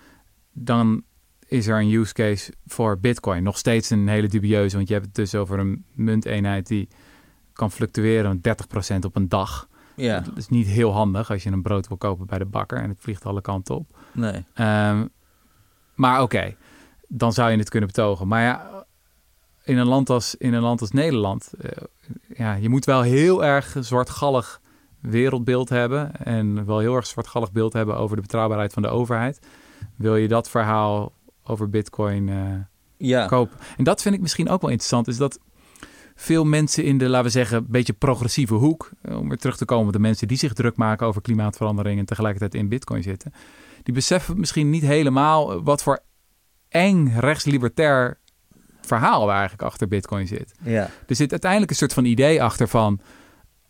dan 0.53 1.03
is 1.47 1.67
er 1.67 1.81
een 1.81 1.93
use 1.93 2.13
case 2.13 2.53
voor 2.67 2.99
Bitcoin. 2.99 3.43
Nog 3.43 3.59
steeds 3.59 3.91
een 3.91 4.09
hele 4.09 4.29
dubieuze, 4.29 4.77
want 4.77 4.89
je 4.89 4.95
hebt 4.95 5.07
het 5.07 5.15
dus 5.15 5.35
over 5.35 5.59
een 5.59 5.85
munteenheid 5.93 6.67
die 6.67 6.89
kan 7.53 7.71
fluctueren 7.71 8.41
met 8.43 8.65
30% 8.93 8.97
op 9.05 9.17
een 9.17 9.29
dag. 9.29 9.69
ja, 9.97 10.21
Dat 10.21 10.37
is 10.37 10.49
niet 10.49 10.67
heel 10.67 10.93
handig 10.93 11.31
als 11.31 11.43
je 11.43 11.51
een 11.51 11.63
brood 11.63 11.89
wil 11.89 11.97
kopen 11.97 12.27
bij 12.27 12.39
de 12.39 12.45
bakker 12.45 12.79
en 12.79 12.89
het 12.89 13.01
vliegt 13.01 13.25
alle 13.25 13.41
kanten 13.41 13.75
op. 13.75 13.99
nee. 14.13 14.45
Ehm, 14.55 15.07
maar 15.95 16.23
oké, 16.23 16.57
dan 17.09 17.33
zou 17.33 17.51
je 17.51 17.59
het 17.59 17.69
kunnen 17.69 17.89
betogen. 17.89 18.29
Maar 18.29 18.43
ja, 18.43 18.85
in 19.71 19.79
een 19.79 19.87
land 19.87 20.11
als, 20.11 20.35
in 20.35 20.53
een 20.53 20.63
land 20.63 20.81
als 20.81 20.91
Nederland, 20.91 21.53
eh, 21.61 21.71
ja, 22.35 22.55
je 22.55 22.69
moet 22.69 22.85
wel 22.85 23.03
heel 23.03 23.45
erg 23.45 23.77
zwartgallig 23.81 24.61
wereldbeeld 25.01 25.69
hebben 25.69 26.17
en 26.17 26.67
wel 26.67 26.79
heel 26.79 26.95
erg 26.95 27.07
zwartgallig 27.07 27.53
beeld 27.53 27.73
hebben 27.73 27.97
over 27.97 28.17
de 28.17 28.23
betrouwbaarheid 28.23 28.73
van 28.73 28.83
de 28.83 28.89
overheid. 28.89 29.41
Wil 29.97 30.17
je 30.17 30.29
dat 30.29 30.51
verhaal 30.51 31.13
over 31.45 31.71
Bitcoin 31.71 32.29
eh, 32.29 32.37
Ja, 32.97 33.27
kopen? 33.27 33.59
En 33.77 33.85
dat 33.85 34.03
vind 34.03 34.15
ik 34.15 34.21
misschien 34.21 34.49
ook 34.49 34.61
wel 34.61 34.71
interessant, 34.71 35.09
is 35.09 35.17
dat 35.17 35.39
veel 36.15 36.45
mensen 36.45 36.85
in 36.85 36.99
de, 36.99 37.09
laten 37.09 37.25
we 37.25 37.31
zeggen, 37.31 37.57
een 37.59 37.67
beetje 37.69 37.93
progressieve 37.93 38.55
hoek, 38.55 38.91
eh, 39.03 39.19
om 39.19 39.29
weer 39.29 39.39
terug 39.39 39.57
te 39.57 39.65
komen 39.65 39.93
de 39.93 39.99
mensen 39.99 40.29
die 40.29 40.39
zich 40.39 40.53
druk 40.53 40.77
maken 40.77 41.07
over 41.07 41.23
klimaatverandering 41.23 41.99
en 41.99 42.05
tegelijkertijd 42.05 42.55
in 42.55 42.69
Bitcoin 42.69 43.03
zitten, 43.03 43.33
die 43.83 43.95
beseffen 43.95 44.41
misschien 44.41 44.71
niet 44.71 44.83
helemaal 44.83 45.63
wat 45.63 45.83
voor 45.83 46.03
eng 46.69 47.13
rechtslibertair 47.19 48.20
verhaal 48.81 49.23
er 49.23 49.33
eigenlijk 49.33 49.63
achter 49.63 49.89
Bitcoin 49.89 50.27
zit. 50.27 50.53
ja, 50.63 50.91
Er 51.07 51.17
zit 51.17 51.31
uiteindelijk 51.31 51.71
een 51.71 51.77
soort 51.77 51.93
van 51.93 52.05
idee 52.05 52.43
achter 52.43 52.69
van 52.69 53.01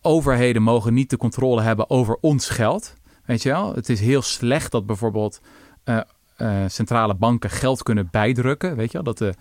overheden 0.02 0.62
mogen 0.62 0.94
niet 0.94 1.10
de 1.10 1.16
controle 1.16 1.62
hebben 1.62 1.90
over 1.90 2.16
ons 2.20 2.48
geld. 2.48 2.94
Weet 3.24 3.42
je 3.42 3.48
wel? 3.48 3.74
Het 3.74 3.88
is 3.88 4.00
heel 4.00 4.22
slecht 4.22 4.70
dat 4.70 4.86
bijvoorbeeld 4.86 5.40
eh, 5.84 6.00
eh, 6.36 6.56
centrale 6.66 7.14
banken 7.14 7.50
geld 7.50 7.82
kunnen 7.82 8.08
bijdrukken. 8.10 8.76
Weet 8.76 8.86
je 8.86 8.92
wel? 8.92 9.02
Dat 9.02 9.18
de 9.18 9.34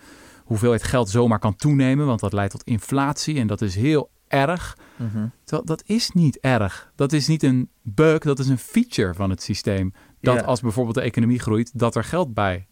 hoeveelheid 0.44 0.82
geld 0.82 1.08
zomaar 1.10 1.38
kan 1.38 1.56
toenemen, 1.56 2.06
want 2.06 2.20
dat 2.20 2.32
leidt 2.32 2.52
tot 2.52 2.64
inflatie 2.64 3.38
en 3.38 3.46
dat 3.46 3.60
is 3.60 3.74
heel 3.74 4.10
erg. 4.28 4.76
mhm. 4.96 5.26
Terwijl 5.44 5.66
dat 5.66 5.82
is 5.86 6.10
niet 6.10 6.38
erg. 6.40 6.92
Dat 6.94 7.12
is 7.12 7.26
niet 7.26 7.42
een 7.42 7.68
bug, 7.82 8.18
dat 8.18 8.38
is 8.38 8.48
een 8.48 8.58
feature 8.58 9.14
van 9.14 9.30
het 9.30 9.42
systeem. 9.42 9.92
Dat 10.20 10.44
als 10.44 10.60
bijvoorbeeld 10.60 10.94
de 10.94 11.00
economie 11.02 11.38
groeit, 11.38 11.78
dat 11.78 11.94
er 11.96 12.04
geld 12.04 12.34
bij 12.34 12.66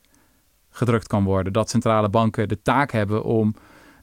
gedrukt 0.79 1.07
kan 1.07 1.25
worden. 1.25 1.53
Dat 1.53 1.71
centrale 1.71 2.09
banken 2.09 2.49
de 2.49 2.63
taak 2.63 2.93
hebben 2.93 3.25
om, 3.25 3.55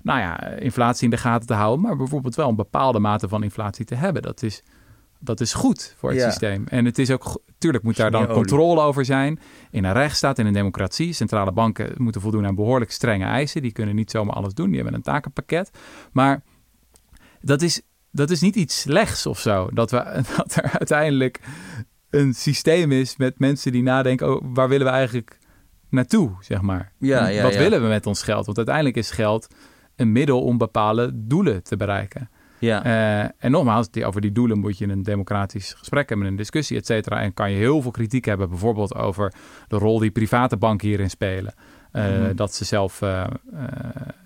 nou 0.01 0.19
ja, 0.19 0.47
inflatie 0.47 1.03
in 1.03 1.09
de 1.09 1.17
gaten 1.17 1.47
te 1.47 1.53
houden, 1.53 1.85
maar 1.85 1.95
bijvoorbeeld 1.95 2.35
wel 2.35 2.49
een 2.49 2.55
bepaalde 2.55 2.99
mate 2.99 3.27
van 3.27 3.43
inflatie 3.43 3.85
te 3.85 3.95
hebben. 3.95 4.21
Dat 4.21 4.43
is, 4.43 4.63
dat 5.19 5.41
is 5.41 5.53
goed 5.53 5.95
voor 5.97 6.09
het 6.09 6.19
Ja. 6.19 6.29
systeem. 6.29 6.63
En 6.67 6.85
het 6.85 6.97
is 6.99 7.11
ook, 7.11 7.41
tuurlijk 7.57 7.83
moet 7.83 7.95
daar 7.97 8.11
dan 8.11 8.27
controle 8.27 8.81
over 8.81 9.05
zijn. 9.05 9.39
In 9.71 9.83
een 9.83 9.93
rechtsstaat, 9.93 10.39
in 10.39 10.45
een 10.45 10.53
democratie. 10.53 11.13
Centrale 11.13 11.51
banken 11.51 11.93
moeten 11.97 12.21
voldoen 12.21 12.45
aan 12.45 12.55
behoorlijk 12.55 12.91
strenge 12.91 13.25
eisen. 13.25 13.61
Die 13.61 13.71
kunnen 13.71 13.95
niet 13.95 14.11
zomaar 14.11 14.35
alles 14.35 14.53
doen. 14.53 14.67
Die 14.67 14.75
hebben 14.75 14.93
een 14.93 15.01
takenpakket. 15.01 15.71
Maar 16.11 16.41
dat 17.41 17.61
is, 17.61 17.81
dat 18.11 18.29
is 18.29 18.41
niet 18.41 18.55
iets 18.55 18.79
slechts 18.79 19.25
of 19.25 19.39
zo. 19.39 19.69
Dat, 19.73 19.91
we, 19.91 20.21
dat 20.37 20.55
er 20.55 20.71
uiteindelijk 20.71 21.39
een 22.09 22.33
systeem 22.33 22.91
is 22.91 23.17
met 23.17 23.39
mensen 23.39 23.71
die 23.71 23.83
nadenken... 23.83 24.35
Oh, 24.35 24.41
waar 24.53 24.69
willen 24.69 24.85
we 24.85 24.91
eigenlijk 24.93 25.37
naartoe, 25.89 26.31
zeg 26.39 26.61
maar? 26.61 26.91
Ja, 26.97 27.27
ja, 27.27 27.43
Wat 27.43 27.53
ja. 27.53 27.59
willen 27.59 27.81
we 27.81 27.87
met 27.87 28.05
ons 28.05 28.23
geld? 28.23 28.45
Want 28.45 28.57
uiteindelijk 28.57 28.95
is 28.97 29.11
geld 29.11 29.47
een 29.95 30.11
middel 30.11 30.41
om 30.43 30.57
bepaalde 30.57 31.11
doelen 31.13 31.63
te 31.63 31.77
bereiken. 31.77 32.29
ja. 32.59 32.83
Eh, 32.83 33.29
en 33.37 33.51
nogmaals, 33.51 33.91
die, 33.91 34.05
over 34.05 34.21
die 34.21 34.31
doelen 34.31 34.59
moet 34.59 34.77
je 34.77 34.87
een 34.87 35.03
democratisch 35.03 35.73
gesprek 35.73 36.09
hebben, 36.09 36.27
een 36.27 36.35
discussie, 36.35 36.77
et 36.77 36.85
cetera. 36.85 37.21
En 37.21 37.33
kan 37.33 37.51
je 37.51 37.57
heel 37.57 37.81
veel 37.81 37.91
kritiek 37.91 38.25
hebben, 38.25 38.49
bijvoorbeeld 38.49 38.95
over 38.95 39.33
de 39.67 39.77
rol 39.77 39.99
die 39.99 40.11
private 40.11 40.57
banken 40.57 40.87
hierin 40.87 41.09
spelen. 41.09 41.53
Eh, 41.91 42.03
Mhm. 42.19 42.35
Dat 42.35 42.53
ze 42.53 42.65
zelf, 42.65 43.01
eh, 43.01 43.27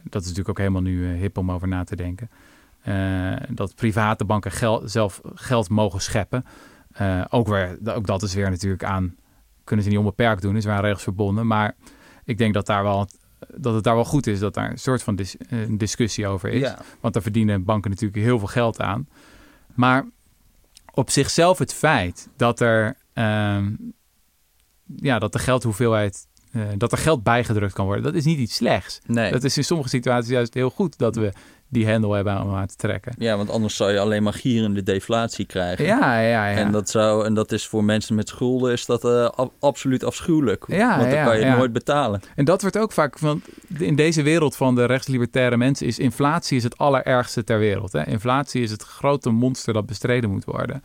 dat 0.04 0.22
is 0.22 0.28
natuurlijk 0.28 0.50
ook 0.50 0.58
helemaal 0.58 0.82
nu 0.82 1.06
hip 1.14 1.38
om 1.38 1.52
over 1.52 1.68
na 1.68 1.84
te 1.84 1.96
denken. 1.96 2.30
Dat 3.50 3.76
private 3.76 4.26
banken 4.26 4.52
gel- 4.52 4.82
zelf 4.86 5.22
geld 5.34 5.70
mogen 5.70 6.02
scheppen. 6.02 6.46
Ook, 7.30 7.48
weer, 7.48 7.78
ook 7.84 8.06
dat 8.06 8.22
is 8.22 8.34
weer 8.34 8.50
natuurlijk 8.50 8.84
aan, 8.84 9.16
kunnen 9.70 9.86
ze 9.86 9.92
niet 9.92 10.00
onbeperkt 10.00 10.42
doen, 10.42 10.56
is 10.56 10.66
weer 10.66 10.74
aan 10.74 10.82
regels 10.82 11.04
verbonden. 11.04 11.48
Maar 11.48 11.76
ik 12.26 12.38
denk 12.38 12.54
dat, 12.54 12.66
daar 12.66 12.84
wel, 12.84 13.08
dat 13.56 13.74
het 13.74 13.84
daar 13.84 13.96
wel 13.96 14.06
goed 14.06 14.28
is 14.28 14.40
dat 14.40 14.54
daar 14.54 14.72
een 14.72 14.80
soort 14.80 15.04
van 15.04 15.16
dis- 15.16 15.36
een 15.50 15.78
discussie 15.78 16.28
over 16.28 16.50
is. 16.50 16.62
ja. 16.62 16.80
Want 17.00 17.14
daar 17.14 17.24
verdienen 17.24 17.64
banken 17.64 17.90
natuurlijk 17.90 18.24
heel 18.24 18.40
veel 18.40 18.48
geld 18.48 18.82
aan. 18.82 19.08
Maar 19.76 20.06
op 20.94 21.10
zichzelf 21.10 21.58
het 21.58 21.74
feit 21.74 22.30
dat 22.36 22.60
er, 22.60 22.98
ehm, 23.14 23.72
ja, 24.96 25.20
dat 25.20 25.32
de 25.34 25.40
geldhoeveelheid, 25.40 26.28
eh, 26.52 26.62
dat 26.78 26.92
er 26.92 26.98
geld 26.98 27.24
bijgedrukt 27.24 27.74
kan 27.74 27.86
worden, 27.86 28.04
dat 28.04 28.16
is 28.16 28.26
niet 28.26 28.40
iets 28.40 28.56
slechts. 28.56 29.00
Nee. 29.06 29.32
Dat 29.32 29.44
is 29.44 29.58
in 29.58 29.64
sommige 29.64 29.90
situaties 29.90 30.30
juist 30.30 30.54
heel 30.54 30.70
goed 30.70 30.98
dat 30.98 31.16
we 31.16 31.32
die 31.72 31.86
hendel 31.86 32.12
hebben 32.12 32.42
om 32.42 32.54
aan 32.56 32.68
te 32.68 32.76
trekken. 32.76 33.14
Ja, 33.18 33.38
want 33.38 33.50
anders 33.50 33.76
zou 33.76 33.92
je 33.92 34.00
alleen 34.00 34.24
maar 34.24 34.34
gierende 34.34 34.84
deflatie 34.84 35.46
krijgen. 35.46 35.86
Ja, 35.86 36.20
ja, 36.20 36.48
ja. 36.50 36.58
En, 36.58 36.72
dat 36.72 36.90
zou, 36.90 37.26
en 37.26 37.34
dat 37.34 37.52
is 37.52 37.68
voor 37.68 37.84
mensen 37.84 38.16
met 38.16 38.28
schulden 38.28 38.72
is 38.72 38.86
dat 38.86 39.06
eh, 39.06 39.26
ab- 39.26 39.54
absoluut 39.60 40.04
afschuwelijk. 40.04 40.64
Ja, 40.68 40.98
want 40.98 41.10
dan 41.10 41.20
ja, 41.20 41.26
kan 41.26 41.40
je 41.40 41.46
ja. 41.46 41.58
nooit 41.58 41.74
betalen. 41.74 42.22
En 42.36 42.46
dat 42.46 42.62
wordt 42.62 42.78
ook 42.78 42.92
vaak, 42.92 43.20
want 43.20 43.46
in 43.78 43.96
deze 43.96 44.22
wereld 44.22 44.56
van 44.56 44.76
de 44.76 44.86
rechtslibertaire 44.86 45.58
mensen 45.58 45.88
is 45.88 46.00
inflatie 46.00 46.58
is 46.58 46.64
het 46.64 46.78
allerergste 46.78 47.44
ter 47.44 47.60
wereld. 47.60 47.92
Hè? 47.92 48.06
Inflatie 48.06 48.62
is 48.64 48.72
het 48.72 48.84
grote 48.84 49.30
monster 49.30 49.74
dat 49.74 49.86
bestreden 49.86 50.30
moet 50.30 50.46
worden. 50.46 50.84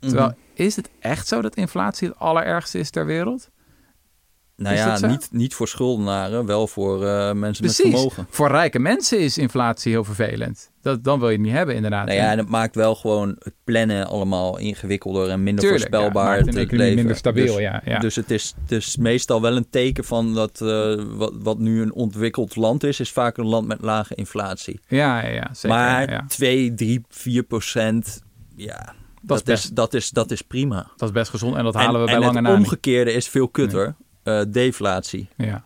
Terwijl, 0.00 0.26
Mhm. 0.26 0.36
is 0.54 0.76
het 0.76 0.90
echt 1.00 1.26
zo 1.28 1.42
dat 1.42 1.54
inflatie 1.56 2.08
het 2.08 2.18
allerergste 2.18 2.78
is 2.78 2.90
ter 2.90 3.06
wereld? 3.06 3.50
Nou 4.62 4.74
is 4.74 5.00
ja, 5.00 5.06
niet, 5.06 5.28
niet 5.32 5.54
voor 5.54 5.68
schuldenaren, 5.68 6.46
wel 6.46 6.66
voor 6.66 7.06
eh, 7.06 7.32
mensen 7.32 7.64
Precies. 7.64 7.84
met 7.84 7.92
vermogen. 7.92 8.26
Voor 8.30 8.48
rijke 8.48 8.78
mensen 8.78 9.18
is 9.20 9.38
inflatie 9.38 9.92
heel 9.92 10.04
vervelend. 10.04 10.70
Dat, 10.82 11.04
dan 11.04 11.18
wil 11.18 11.28
je 11.28 11.34
het 11.36 11.44
niet 11.44 11.52
hebben, 11.54 11.74
inderdaad. 11.74 12.06
Nou 12.06 12.18
ja, 12.18 12.30
en 12.30 12.38
het 12.38 12.48
maakt 12.48 12.74
wel 12.74 12.94
gewoon 12.94 13.36
het 13.38 13.54
plannen 13.64 14.06
allemaal 14.06 14.58
ingewikkelder 14.58 15.28
en 15.28 15.42
minder 15.42 15.64
Tuurlijk, 15.64 15.82
voorspelbaar. 15.82 16.36
het 16.38 16.54
leven. 16.72 16.94
minder 16.94 17.16
stabiel, 17.16 17.46
Dus, 17.46 17.56
ja, 17.56 17.82
ja. 17.84 17.98
dus 17.98 18.16
het 18.16 18.30
is, 18.30 18.54
het 18.62 18.72
is 18.72 18.96
meestal 18.96 19.40
wel 19.40 19.56
een 19.56 19.70
teken 19.70 20.04
van 20.04 20.34
dat 20.34 20.60
eh, 20.60 20.94
wat, 21.08 21.32
wat 21.38 21.58
nu 21.58 21.82
een 21.82 21.92
ontwikkeld 21.92 22.56
land 22.56 22.84
is, 22.84 23.00
is 23.00 23.10
vaak 23.12 23.36
een 23.36 23.46
land 23.46 23.66
met 23.66 23.80
lage 23.80 24.14
inflatie. 24.14 24.80
ja, 24.88 25.22
ja, 25.22 25.28
ja, 25.28 25.48
zeker. 25.52 25.78
maar 25.78 26.10
ja. 26.10 26.24
2, 26.28 26.74
3, 26.74 27.04
4 27.08 27.42
procent, 27.42 28.22
ja, 28.56 28.94
dat, 29.22 29.36
is 29.38 29.42
best- 29.44 29.64
is, 29.64 29.70
dat, 29.70 29.94
is, 29.94 30.10
dat 30.10 30.30
is 30.30 30.42
prima. 30.42 30.90
Dat 30.96 31.08
is 31.08 31.14
best 31.14 31.30
gezond 31.30 31.56
en 31.56 31.64
dat 31.64 31.74
halen 31.74 31.92
we 31.92 31.98
en 31.98 32.04
bij 32.06 32.14
en 32.14 32.20
lange 32.20 32.34
het 32.34 32.42
na 32.42 32.50
niet. 32.50 32.58
omgekeerde 32.58 33.12
is 33.12 33.28
veel 33.28 33.48
kutter, 33.48 33.94
eh, 34.22 34.40
deflatie. 34.48 35.28
Ja, 35.36 35.64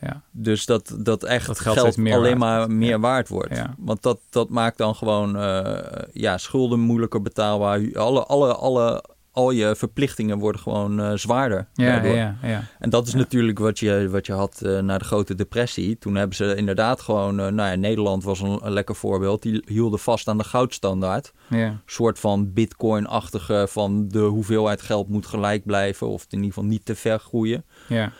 ja. 0.00 0.22
Dus 0.30 0.66
dat, 0.66 0.96
dat 0.98 1.24
echt 1.24 1.46
Dat 1.46 1.58
geld 1.58 1.74
geld, 1.74 1.86
steeds 1.86 1.96
meer 2.08 2.14
alleen 2.16 2.38
waard 2.38 2.68
maar 2.68 2.76
meer 2.76 2.88
Ja. 2.88 2.98
waard 2.98 3.28
wordt. 3.28 3.56
Ja. 3.56 3.74
Want 3.78 4.02
dat, 4.02 4.18
dat 4.30 4.48
maakt 4.48 4.78
dan 4.78 4.94
gewoon 4.94 5.36
eh, 5.36 6.02
ja, 6.12 6.38
schulden 6.38 6.80
moeilijker 6.80 7.22
betaalbaar. 7.22 7.80
Alle, 7.94 8.24
alle, 8.24 8.54
alle, 8.54 9.04
al 9.34 9.50
je 9.50 9.74
verplichtingen 9.76 10.38
worden 10.38 10.60
gewoon 10.60 11.00
eh, 11.00 11.12
zwaarder. 11.14 11.68
Ja, 11.72 12.02
ja, 12.04 12.36
ja. 12.42 12.64
En 12.78 12.90
dat 12.90 13.06
is 13.06 13.12
Ja. 13.12 13.18
natuurlijk 13.18 13.58
wat 13.58 13.78
je, 13.78 14.08
wat 14.10 14.26
je 14.26 14.32
had 14.32 14.60
eh, 14.60 14.78
na 14.78 14.98
de 14.98 15.04
grote 15.04 15.34
depressie. 15.34 15.98
Toen 15.98 16.14
hebben 16.14 16.36
ze 16.36 16.54
inderdaad 16.54 17.00
gewoon... 17.00 17.40
eh, 17.40 17.46
nou 17.46 17.70
ja, 17.70 17.74
Nederland 17.74 18.24
was 18.24 18.40
een, 18.40 18.58
een 18.62 18.72
lekker 18.72 18.94
voorbeeld. 18.94 19.42
Die 19.42 19.62
hielden 19.66 19.98
vast 19.98 20.28
aan 20.28 20.38
de 20.38 20.44
goudstandaard. 20.44 21.32
ja. 21.48 21.66
Een 21.66 21.80
soort 21.86 22.18
van 22.18 22.52
bitcoin-achtige 22.52 23.66
van 23.68 24.08
de 24.08 24.18
hoeveelheid 24.18 24.82
geld 24.82 25.08
moet 25.08 25.26
gelijk 25.26 25.64
blijven. 25.64 26.06
Of 26.08 26.22
in 26.22 26.36
ieder 26.38 26.52
geval 26.52 26.64
niet 26.70 26.84
te 26.84 26.94
ver 26.94 27.18
groeien. 27.18 27.64
ja. 27.88 28.12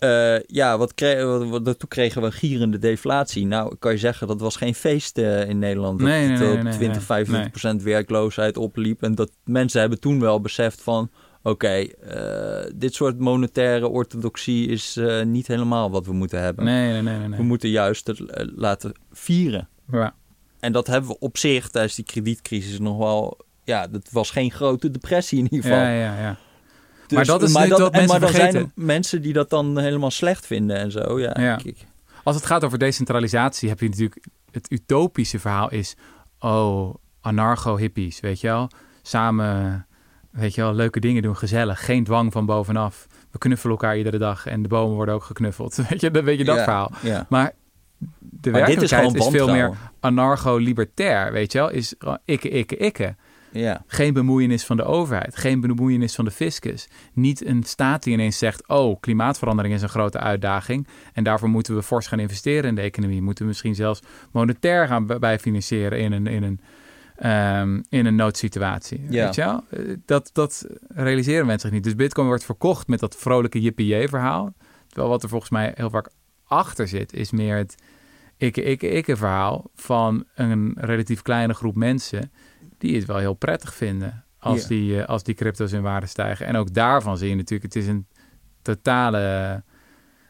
Eh, 0.00 0.40
ja, 0.46 0.78
wat 0.78 0.94
kregen 0.94 1.50
wat, 1.50 1.62
wat, 1.62 1.78
toen 1.78 1.88
kregen 1.88 2.22
we 2.22 2.32
gierende 2.32 2.78
deflatie. 2.78 3.46
Nou, 3.46 3.76
kan 3.78 3.92
je 3.92 3.98
zeggen, 3.98 4.26
dat 4.26 4.40
was 4.40 4.56
geen 4.56 4.74
feest 4.74 5.18
uh, 5.18 5.48
in 5.48 5.58
Nederland. 5.58 5.98
Dat 5.98 6.08
Nee, 6.08 6.28
nee, 6.28 6.30
het 6.30 6.40
nee, 6.40 6.56
op 6.56 6.62
nee, 6.62 6.72
20, 6.72 6.96
nee. 6.96 7.06
25 7.06 7.50
procent 7.50 7.82
werkloosheid 7.82 8.56
opliep. 8.56 9.02
En 9.02 9.14
dat 9.14 9.30
mensen 9.44 9.80
hebben 9.80 10.00
toen 10.00 10.20
wel 10.20 10.40
beseft 10.40 10.82
van... 10.82 11.10
Oké, 11.42 11.68
eh, 11.68 12.70
dit 12.74 12.94
soort 12.94 13.18
monetaire 13.18 13.88
orthodoxie 13.88 14.68
is 14.68 14.96
eh, 14.96 15.22
niet 15.22 15.46
helemaal 15.46 15.90
wat 15.90 16.06
we 16.06 16.12
moeten 16.12 16.40
hebben. 16.40 16.64
Nee, 16.64 16.92
nee, 16.92 17.02
nee, 17.02 17.28
nee. 17.28 17.38
We 17.38 17.44
moeten 17.44 17.68
juist 17.68 18.06
het 18.06 18.20
eh, 18.20 18.46
laten 18.56 18.92
vieren. 19.12 19.68
Ja. 19.90 20.14
En 20.60 20.72
dat 20.72 20.86
hebben 20.86 21.10
we 21.10 21.18
op 21.18 21.38
zich 21.38 21.68
tijdens 21.68 21.94
die 21.94 22.04
kredietcrisis 22.04 22.78
nog 22.78 22.98
wel... 22.98 23.38
Ja, 23.64 23.86
dat 23.86 24.08
was 24.12 24.30
geen 24.30 24.50
grote 24.50 24.90
depressie 24.90 25.38
in 25.38 25.44
ieder 25.44 25.62
geval. 25.62 25.78
Ja, 25.78 25.90
ja, 25.90 26.20
ja. 26.20 26.38
Dus- 27.10 27.28
Maar 27.28 27.38
dat 27.38 27.48
is 27.48 27.52
natuurlijk 27.52 27.80
wat 27.80 27.92
en- 27.92 27.98
mensen 27.98 28.20
Maar 28.20 28.30
dan 28.32 28.40
zijn 28.40 28.54
er 28.54 28.70
mensen 28.74 29.22
die 29.22 29.32
dat 29.32 29.50
dan 29.50 29.78
helemaal 29.78 30.10
slecht 30.10 30.46
vinden 30.46 30.76
en 30.76 30.90
zo. 30.90 31.20
Ja. 31.20 31.58
Als 32.24 32.36
het 32.36 32.46
gaat 32.46 32.64
over 32.64 32.78
decentralisatie, 32.78 33.68
heb 33.68 33.80
je 33.80 33.88
natuurlijk 33.88 34.26
het 34.50 34.72
utopische 34.72 35.38
verhaal 35.38 35.70
is, 35.70 35.96
oh, 36.38 36.94
anarcho-hippies, 37.20 38.20
weet 38.20 38.40
je 38.40 38.46
wel? 38.46 38.68
Samen, 39.02 39.86
weet 40.30 40.54
je 40.54 40.60
wel, 40.60 40.74
leuke 40.74 41.00
dingen 41.00 41.22
doen, 41.22 41.36
gezellig, 41.36 41.84
geen 41.84 42.04
dwang 42.04 42.32
van 42.32 42.46
bovenaf. 42.46 43.06
We 43.30 43.38
knuffelen 43.38 43.76
elkaar 43.76 43.96
iedere 43.96 44.18
dag 44.18 44.46
en 44.46 44.62
de 44.62 44.68
bomen 44.68 44.94
worden 44.96 45.14
ook 45.14 45.24
geknuffeld. 45.24 45.74
Weet 45.88 46.00
je, 46.00 46.10
dan 46.10 46.24
weet 46.24 46.38
je 46.38 46.44
dat 46.44 46.56
Ja, 46.56 46.64
verhaal. 46.64 46.92
Ja. 47.02 47.26
Maar 47.28 47.52
de 48.18 48.50
Maar 48.50 48.66
dit 48.66 48.82
is 48.82 48.90
werkelijkheid 48.90 49.10
gewoon 49.22 49.34
is, 49.34 49.38
veel 49.38 49.48
meer 49.48 49.76
anarcho-libertair, 50.00 51.32
weet 51.32 51.52
je 51.52 51.58
wel? 51.58 51.70
Is 51.70 51.94
gewoon 51.98 52.18
ikke, 52.24 52.48
ikke, 52.48 52.76
ikke. 52.76 53.14
Ja. 53.52 53.82
Geen 53.86 54.12
bemoeienis 54.12 54.64
van 54.64 54.76
de 54.76 54.82
overheid, 54.84 55.36
geen 55.36 55.60
bemoeienis 55.60 56.14
van 56.14 56.24
de 56.24 56.30
fiscus. 56.30 56.88
Niet 57.12 57.46
een 57.46 57.62
staat 57.62 58.02
die 58.02 58.12
ineens 58.12 58.38
zegt: 58.38 58.68
Oh, 58.68 59.00
klimaatverandering 59.00 59.74
is 59.74 59.82
een 59.82 59.88
grote 59.88 60.18
uitdaging. 60.18 60.86
En 61.12 61.24
daarvoor 61.24 61.48
moeten 61.48 61.74
we 61.74 61.82
fors 61.82 62.06
gaan 62.06 62.18
investeren 62.20 62.68
in 62.68 62.74
de 62.74 62.80
economie. 62.80 63.22
Moeten 63.22 63.42
we 63.44 63.48
misschien 63.50 63.74
zelfs 63.74 64.00
monetair 64.32 64.86
gaan 64.86 65.06
b- 65.06 65.16
bij 65.20 65.38
financieren 65.38 65.98
in 65.98 66.12
een, 66.12 66.26
in 66.26 66.42
een, 66.42 66.60
ehm, 67.16 67.80
in 67.88 68.06
een 68.06 68.14
noodsituatie. 68.14 69.04
Ja. 69.08 69.24
Weet 69.24 69.34
je 69.34 69.40
wel? 69.44 69.64
Eh, 69.70 69.94
Dat, 70.04 70.30
dat 70.32 70.66
realiseren 70.88 71.46
mensen 71.46 71.68
zich 71.68 71.76
niet. 71.76 71.84
Dus 71.84 71.94
Bitcoin 71.94 72.26
wordt 72.26 72.44
verkocht 72.44 72.88
met 72.88 73.00
dat 73.00 73.16
vrolijke 73.16 73.60
yippie-verhaal. 73.60 74.54
Terwijl 74.86 75.08
wat 75.08 75.22
er 75.22 75.28
volgens 75.28 75.50
mij 75.50 75.72
heel 75.74 75.90
vaak 75.90 76.08
achter 76.44 76.88
zit, 76.88 77.12
is 77.12 77.30
meer 77.30 77.56
het 77.56 77.74
ikke, 78.36 78.62
ikke, 78.62 78.88
ikke 78.88 79.16
verhaal 79.16 79.70
van 79.74 80.24
een 80.34 80.74
relatief 80.78 81.22
kleine 81.22 81.54
groep 81.54 81.76
mensen 81.76 82.32
die 82.80 82.96
het 82.96 83.04
wel 83.06 83.16
heel 83.16 83.34
prettig 83.34 83.74
vinden 83.74 84.24
als, 84.38 84.62
Ja. 84.62 84.68
die, 84.68 85.00
eh, 85.02 85.08
als 85.08 85.22
die 85.22 85.34
crypto's 85.34 85.72
in 85.72 85.82
waarde 85.82 86.06
stijgen. 86.06 86.46
En 86.46 86.56
ook 86.56 86.74
daarvan 86.74 87.18
zie 87.18 87.28
je 87.28 87.34
natuurlijk, 87.36 87.74
het 87.74 87.82
is 87.82 87.88
een 87.88 88.06
totale 88.62 89.62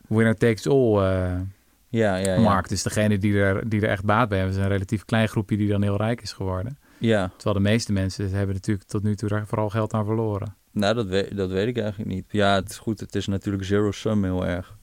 winner 0.08 0.34
takes 0.36 0.66
all 0.68 0.96
eh, 0.96 1.40
Ja, 1.88 2.16
ja, 2.16 2.34
ja. 2.34 2.40
markt. 2.40 2.68
Dus 2.68 2.82
degene 2.82 3.18
die 3.18 3.38
er, 3.40 3.68
die 3.68 3.80
er 3.80 3.88
echt 3.88 4.04
baat 4.04 4.28
bij 4.28 4.38
hebben, 4.38 4.56
is 4.56 4.62
een 4.62 4.68
relatief 4.68 5.04
klein 5.04 5.28
groepje 5.28 5.56
die 5.56 5.68
dan 5.68 5.82
heel 5.82 5.96
rijk 5.96 6.20
is 6.22 6.32
geworden. 6.32 6.78
ja. 6.98 7.28
Terwijl 7.36 7.54
de 7.64 7.70
meeste 7.70 7.92
mensen 7.92 8.30
hebben 8.30 8.54
natuurlijk 8.54 8.88
tot 8.88 9.02
nu 9.02 9.14
toe 9.16 9.28
daar 9.28 9.46
vooral 9.46 9.70
geld 9.70 9.92
aan 9.92 10.04
verloren. 10.04 10.54
Nou, 10.72 10.94
dat 10.94 11.06
weet, 11.06 11.36
dat 11.36 11.50
weet 11.50 11.66
ik 11.68 11.78
eigenlijk 11.78 12.10
niet. 12.10 12.24
Ja, 12.28 12.54
het 12.54 12.70
is 12.70 12.78
goed. 12.78 13.00
Het 13.00 13.14
is 13.14 13.26
natuurlijk 13.26 13.64
zero 13.64 13.90
sum 13.90 14.24
heel 14.24 14.46
erg. 14.46 14.78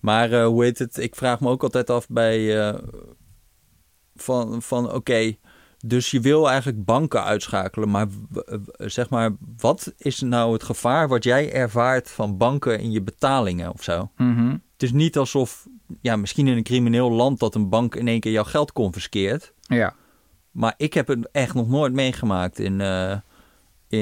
Maar 0.00 0.32
eh, 0.32 0.46
hoe 0.46 0.64
heet 0.64 0.78
het? 0.78 0.96
Ik 0.98 1.14
vraag 1.14 1.40
me 1.40 1.48
ook 1.48 1.62
altijd 1.62 1.90
af 1.90 2.08
bij... 2.08 2.68
eh, 2.68 2.78
van, 4.14 4.62
van 4.62 4.92
oké, 4.92 5.34
dus 5.86 6.10
je 6.10 6.20
wil 6.20 6.48
eigenlijk 6.48 6.84
banken 6.84 7.24
uitschakelen. 7.24 7.90
Maar 7.90 8.06
zeg 8.78 9.10
maar, 9.10 9.30
wat 9.56 9.94
is 9.96 10.20
nou 10.20 10.52
het 10.52 10.62
gevaar 10.62 11.08
wat 11.08 11.24
jij 11.24 11.52
ervaart 11.52 12.10
van 12.10 12.36
banken 12.36 12.80
in 12.80 12.90
je 12.90 13.02
betalingen 13.02 13.72
of 13.72 13.82
zo? 13.82 14.10
Mhm. 14.16 14.50
Het 14.72 14.82
is 14.82 14.92
niet 14.92 15.18
alsof, 15.18 15.66
ja, 16.00 16.16
misschien 16.16 16.46
in 16.46 16.56
een 16.56 16.62
crimineel 16.62 17.10
land 17.10 17.38
dat 17.38 17.54
een 17.54 17.68
bank 17.68 17.94
in 17.94 18.08
één 18.08 18.20
keer 18.20 18.32
jouw 18.32 18.44
geld 18.44 18.72
confiskeert. 18.72 19.52
Ja, 19.60 19.94
Maar 20.50 20.74
ik 20.76 20.94
heb 20.94 21.06
het 21.06 21.28
echt 21.32 21.54
nog 21.54 21.68
nooit 21.68 21.92
meegemaakt 21.92 22.58
in, 22.58 22.80
eh, 22.80 23.16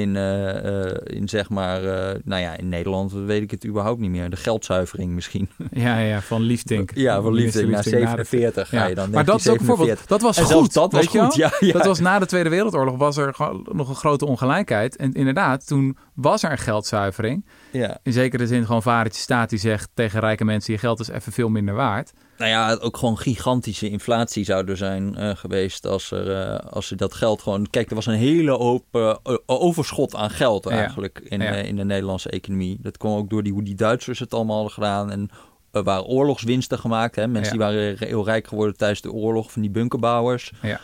in, 0.01 0.15
eh, 0.15 0.85
eh, 0.85 0.95
in 1.03 1.29
zeg 1.29 1.49
maar, 1.49 1.83
eh, 1.83 2.19
nou 2.23 2.41
ja, 2.41 2.57
in 2.57 2.69
Nederland 2.69 3.11
weet 3.11 3.41
ik 3.41 3.51
het 3.51 3.65
überhaupt 3.65 3.99
niet 3.99 4.09
meer. 4.09 4.29
De 4.29 4.35
geldzuivering 4.35 5.11
misschien. 5.11 5.49
ja, 5.71 5.97
ja 5.99 6.21
van 6.21 6.41
Liefdink. 6.41 6.91
Ja, 6.95 7.21
van 7.21 7.33
Liefdink 7.33 7.69
na 7.69 7.81
de- 7.81 7.89
47 7.89 8.69
ga 8.69 8.77
Ja. 8.77 8.85
je 8.85 8.95
dan. 8.95 9.09
Maar 9.09 9.25
dat 9.25 9.39
is 9.39 9.49
ook 9.49 9.57
bijvoorbeeld, 9.57 9.87
1947. 10.07 10.07
dat 10.07 10.21
was 10.21 10.37
En 10.37 10.43
goed. 10.61 10.73
dat 10.73 10.91
was 10.91 11.07
goed, 11.07 11.35
ja. 11.35 11.51
ja. 11.59 11.73
Dat 11.73 11.85
was 11.85 11.99
na 11.99 12.19
de 12.19 12.25
Tweede 12.25 12.49
Wereldoorlog 12.49 12.97
was 12.97 13.17
er 13.17 13.35
nog 13.71 13.89
een 13.89 13.95
grote 13.95 14.25
ongelijkheid. 14.25 14.95
En 14.95 15.13
inderdaad, 15.13 15.67
toen 15.67 15.97
was 16.13 16.43
er 16.43 16.51
een 16.51 16.57
geldzuivering. 16.57 17.45
Ja. 17.73 17.99
In 18.03 18.13
zekere 18.13 18.47
zin 18.47 18.65
gewoon 18.65 18.81
vadertje 18.81 19.21
staat 19.21 19.49
die 19.49 19.59
zegt 19.59 19.89
tegen 19.93 20.19
rijke 20.19 20.45
mensen... 20.45 20.73
je 20.73 20.79
geld 20.79 20.99
is 20.99 21.07
even 21.07 21.31
veel 21.31 21.49
minder 21.49 21.75
waard. 21.75 22.13
Nou 22.37 22.49
ja, 22.51 22.73
ook 22.81 22.97
gewoon 22.97 23.17
gigantische 23.17 23.89
inflatie 23.89 24.43
zou 24.43 24.67
er 24.67 24.77
zijn 24.77 25.15
eh, 25.15 25.35
geweest 25.35 25.87
als 25.87 26.11
er, 26.11 26.41
eh, 26.41 26.71
als 26.71 26.91
er 26.91 26.97
dat 26.97 27.13
geld 27.13 27.41
gewoon... 27.41 27.69
Kijk, 27.69 27.89
er 27.89 27.95
was 27.95 28.05
een 28.05 28.13
hele 28.13 28.51
hoop 28.51 28.83
eh, 28.91 29.15
overschot 29.45 30.15
aan 30.15 30.29
geld 30.29 30.63
Ja. 30.63 30.71
eigenlijk 30.71 31.19
in, 31.23 31.41
Ja. 31.41 31.51
in 31.51 31.75
de 31.75 31.85
Nederlandse 31.85 32.29
economie. 32.29 32.77
Dat 32.81 32.97
kwam 32.97 33.15
ook 33.15 33.29
door 33.29 33.43
die, 33.43 33.53
hoe 33.53 33.63
die 33.63 33.75
Duitsers 33.75 34.19
het 34.19 34.33
allemaal 34.33 34.55
hadden 34.55 34.73
gedaan. 34.73 35.11
En 35.11 35.29
er 35.71 35.83
waren 35.83 36.05
oorlogswinsten 36.05 36.79
gemaakt. 36.79 37.15
Hè? 37.15 37.27
Mensen 37.27 37.51
die 37.57 37.61
waren 37.61 37.95
heel 37.99 38.25
rijk 38.25 38.47
geworden 38.47 38.77
tijdens 38.77 39.01
de 39.01 39.11
oorlog 39.11 39.51
van 39.51 39.61
die 39.61 39.71
bunkerbouwers. 39.71 40.51
Ja. 40.61 40.79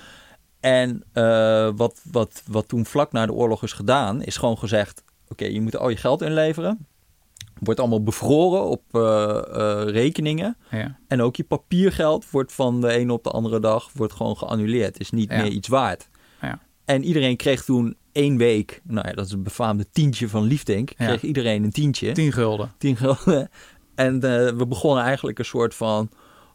En 0.59 1.03
wat, 1.75 2.01
wat, 2.11 2.43
wat 2.47 2.67
toen 2.67 2.85
vlak 2.85 3.11
na 3.11 3.25
de 3.25 3.33
oorlog 3.33 3.63
is 3.63 3.73
gedaan, 3.73 4.21
is 4.21 4.37
gewoon 4.37 4.57
gezegd... 4.57 5.03
Oké, 5.29 5.45
je 5.45 5.61
moet 5.61 5.77
al 5.77 5.89
je 5.89 5.97
geld 5.97 6.21
inleveren. 6.21 6.87
Wordt 7.59 7.79
allemaal 7.79 8.03
bevroren 8.03 8.63
op 8.65 8.81
eh, 8.91 9.01
eh, 9.37 9.89
rekeningen. 9.89 10.57
Ja, 10.71 10.97
En 11.07 11.21
ook 11.21 11.35
je 11.35 11.43
papiergeld 11.43 12.29
wordt 12.29 12.53
van 12.53 12.81
de 12.81 12.89
ene 12.91 13.13
op 13.13 13.23
de 13.23 13.29
andere 13.31 13.59
dag 13.59 13.89
wordt 13.93 14.13
gewoon 14.13 14.37
geannuleerd. 14.37 14.99
Is 14.99 15.11
niet 15.11 15.29
Ja. 15.31 15.41
meer 15.41 15.51
iets 15.51 15.67
waard. 15.67 16.09
Ja. 16.41 16.59
En 16.85 17.03
iedereen 17.03 17.35
kreeg 17.37 17.63
toen 17.63 17.95
één 18.11 18.37
week, 18.37 18.81
nou 18.83 19.07
ja, 19.07 19.13
dat 19.13 19.25
is 19.25 19.31
het 19.31 19.43
befaamde 19.43 19.89
tientje 19.91 20.29
van 20.29 20.43
Liefdink. 20.43 20.91
Kreeg 20.95 21.23
iedereen 21.23 21.63
een 21.63 21.71
tientje. 21.71 22.11
10 22.11 22.31
gulden. 22.31 22.71
Tien 22.77 22.95
gulden. 22.97 23.49
En 23.95 24.13
eh, 24.15 24.51
we 24.57 24.65
begonnen 24.67 25.03
eigenlijk 25.03 25.39
een 25.39 25.45
soort 25.45 25.75
van 25.75 26.09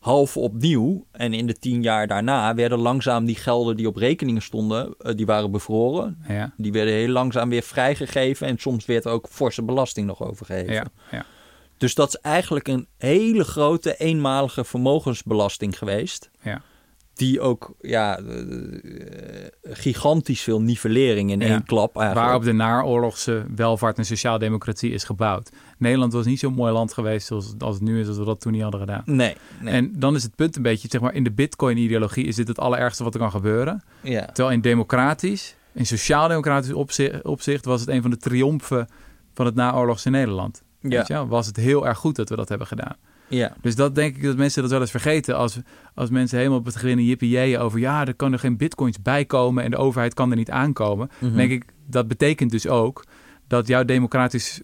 half 0.05 0.37
opnieuw. 0.37 1.07
En 1.13 1.33
in 1.35 1.47
de 1.47 1.59
tien 1.59 1.83
jaar 1.83 2.07
daarna 2.07 2.55
werden 2.55 2.79
langzaam 2.79 3.25
die 3.25 3.37
gelden 3.37 3.77
die 3.77 3.89
op 3.89 3.97
rekeningen 3.97 4.43
stonden, 4.43 4.95
eh, 4.99 5.15
die 5.15 5.27
waren 5.27 5.51
bevroren. 5.51 6.25
Ja, 6.29 6.53
Die 6.57 6.73
werden 6.73 6.95
heel 6.95 7.09
langzaam 7.09 7.49
weer 7.49 7.63
vrijgegeven. 7.63 8.47
En 8.47 8.59
soms 8.59 8.87
werd 8.87 9.05
er 9.05 9.11
ook 9.11 9.29
forse 9.31 9.63
belasting 9.63 10.07
nog 10.07 10.23
overgegeven. 10.23 10.73
ja, 10.73 10.85
ja. 11.11 11.25
Dus 11.77 11.95
dat 11.95 12.09
is 12.09 12.17
eigenlijk 12.17 12.69
een 12.69 12.87
hele 12.99 13.45
grote 13.45 13.97
eenmalige 13.97 14.65
vermogensbelasting 14.65 15.79
geweest. 15.79 16.31
Ja. 16.43 16.63
Die 17.15 17.41
ook 17.41 17.75
ja, 17.81 18.19
eh, 18.19 18.25
gigantisch 19.63 20.41
veel 20.43 20.61
nivellering 20.61 21.31
in 21.31 21.41
Ja. 21.41 21.47
één 21.47 21.65
klap 21.65 21.97
eigenlijk. 21.97 22.27
Waarop 22.27 22.45
de 22.45 22.53
naoorlogse 22.53 23.45
welvaart 23.55 23.99
en 23.99 24.05
sociaaldemocratie 24.05 24.91
is 24.91 25.05
gebouwd. 25.05 25.51
Nederland 25.79 26.13
was 26.13 26.27
niet 26.27 26.39
zo'n 26.39 26.55
mooi 26.55 26.73
land 26.73 26.93
geweest 26.93 27.27
zoals 27.27 27.55
als 27.59 27.75
het 27.75 27.85
nu 27.85 28.01
is, 28.01 28.09
als 28.09 28.19
we 28.19 28.25
dat 28.25 28.41
toen 28.41 28.53
niet 28.53 28.63
hadden 28.63 28.81
gedaan. 28.81 29.03
Nee, 29.05 29.37
nee. 29.61 29.73
En 29.75 29.93
dan 29.99 30.15
is 30.15 30.23
het 30.23 30.35
punt 30.35 30.57
een 30.57 30.63
beetje, 30.63 30.89
zeg 30.91 31.01
maar, 31.01 31.15
in 31.15 31.25
de 31.25 31.33
bitcoin-ideologie 31.33 32.25
is 32.25 32.37
dit 32.37 32.49
het 32.49 32.59
allerergste 32.59 33.05
wat 33.05 33.15
er 33.15 33.21
kan 33.21 33.31
gebeuren. 33.31 33.83
ja. 34.01 34.25
Terwijl 34.27 34.51
in 34.51 34.61
democratisch, 34.61 35.57
in 35.73 35.87
sociaal-democratisch 35.87 36.73
opzicht, 36.73 37.23
opzicht 37.25 37.65
was 37.65 37.81
het 37.81 37.89
een 37.89 38.03
van 38.03 38.11
de 38.11 38.17
triomfen 38.17 38.89
van 39.35 39.47
het 39.47 39.55
naoorlogse 39.55 40.11
Nederland. 40.11 40.63
Ja. 40.81 40.89
Weet 40.89 41.07
je 41.07 41.13
wel? 41.13 41.27
Was 41.29 41.47
het 41.47 41.57
heel 41.57 41.87
erg 41.87 41.99
goed 41.99 42.17
dat 42.17 42.29
we 42.29 42.37
dat 42.37 42.49
hebben 42.49 42.67
gedaan. 42.67 42.97
Ja. 43.35 43.57
Dus 43.61 43.77
dat 43.77 43.95
denk 43.95 44.17
ik 44.17 44.23
dat 44.23 44.37
mensen 44.37 44.63
dat 44.63 44.71
wel 44.71 44.81
eens 44.81 44.91
vergeten. 44.91 45.37
Als, 45.37 45.59
als 45.95 46.11
mensen 46.11 46.39
helemaal 46.39 46.59
op 46.59 46.65
het 46.65 46.77
gewinnen 46.77 47.05
jippie 47.05 47.59
over... 47.59 47.79
ja, 47.79 48.07
er 48.07 48.15
kan 48.15 48.33
er 48.33 48.39
geen 48.39 48.57
bitcoins 48.57 49.03
bij 49.03 49.25
komen 49.25 49.65
en 49.65 49.71
de 49.71 49.77
overheid 49.77 50.15
kan 50.15 50.31
er 50.31 50.37
niet 50.37 50.51
aankomen. 50.51 51.11
Mhm. 51.19 51.37
denk 51.37 51.51
ik, 51.51 51.65
dat 51.87 52.09
betekent 52.09 52.51
dus 52.51 52.67
ook 52.67 53.05
dat 53.47 53.67
jouw 53.67 53.85
democratisch 53.85 54.61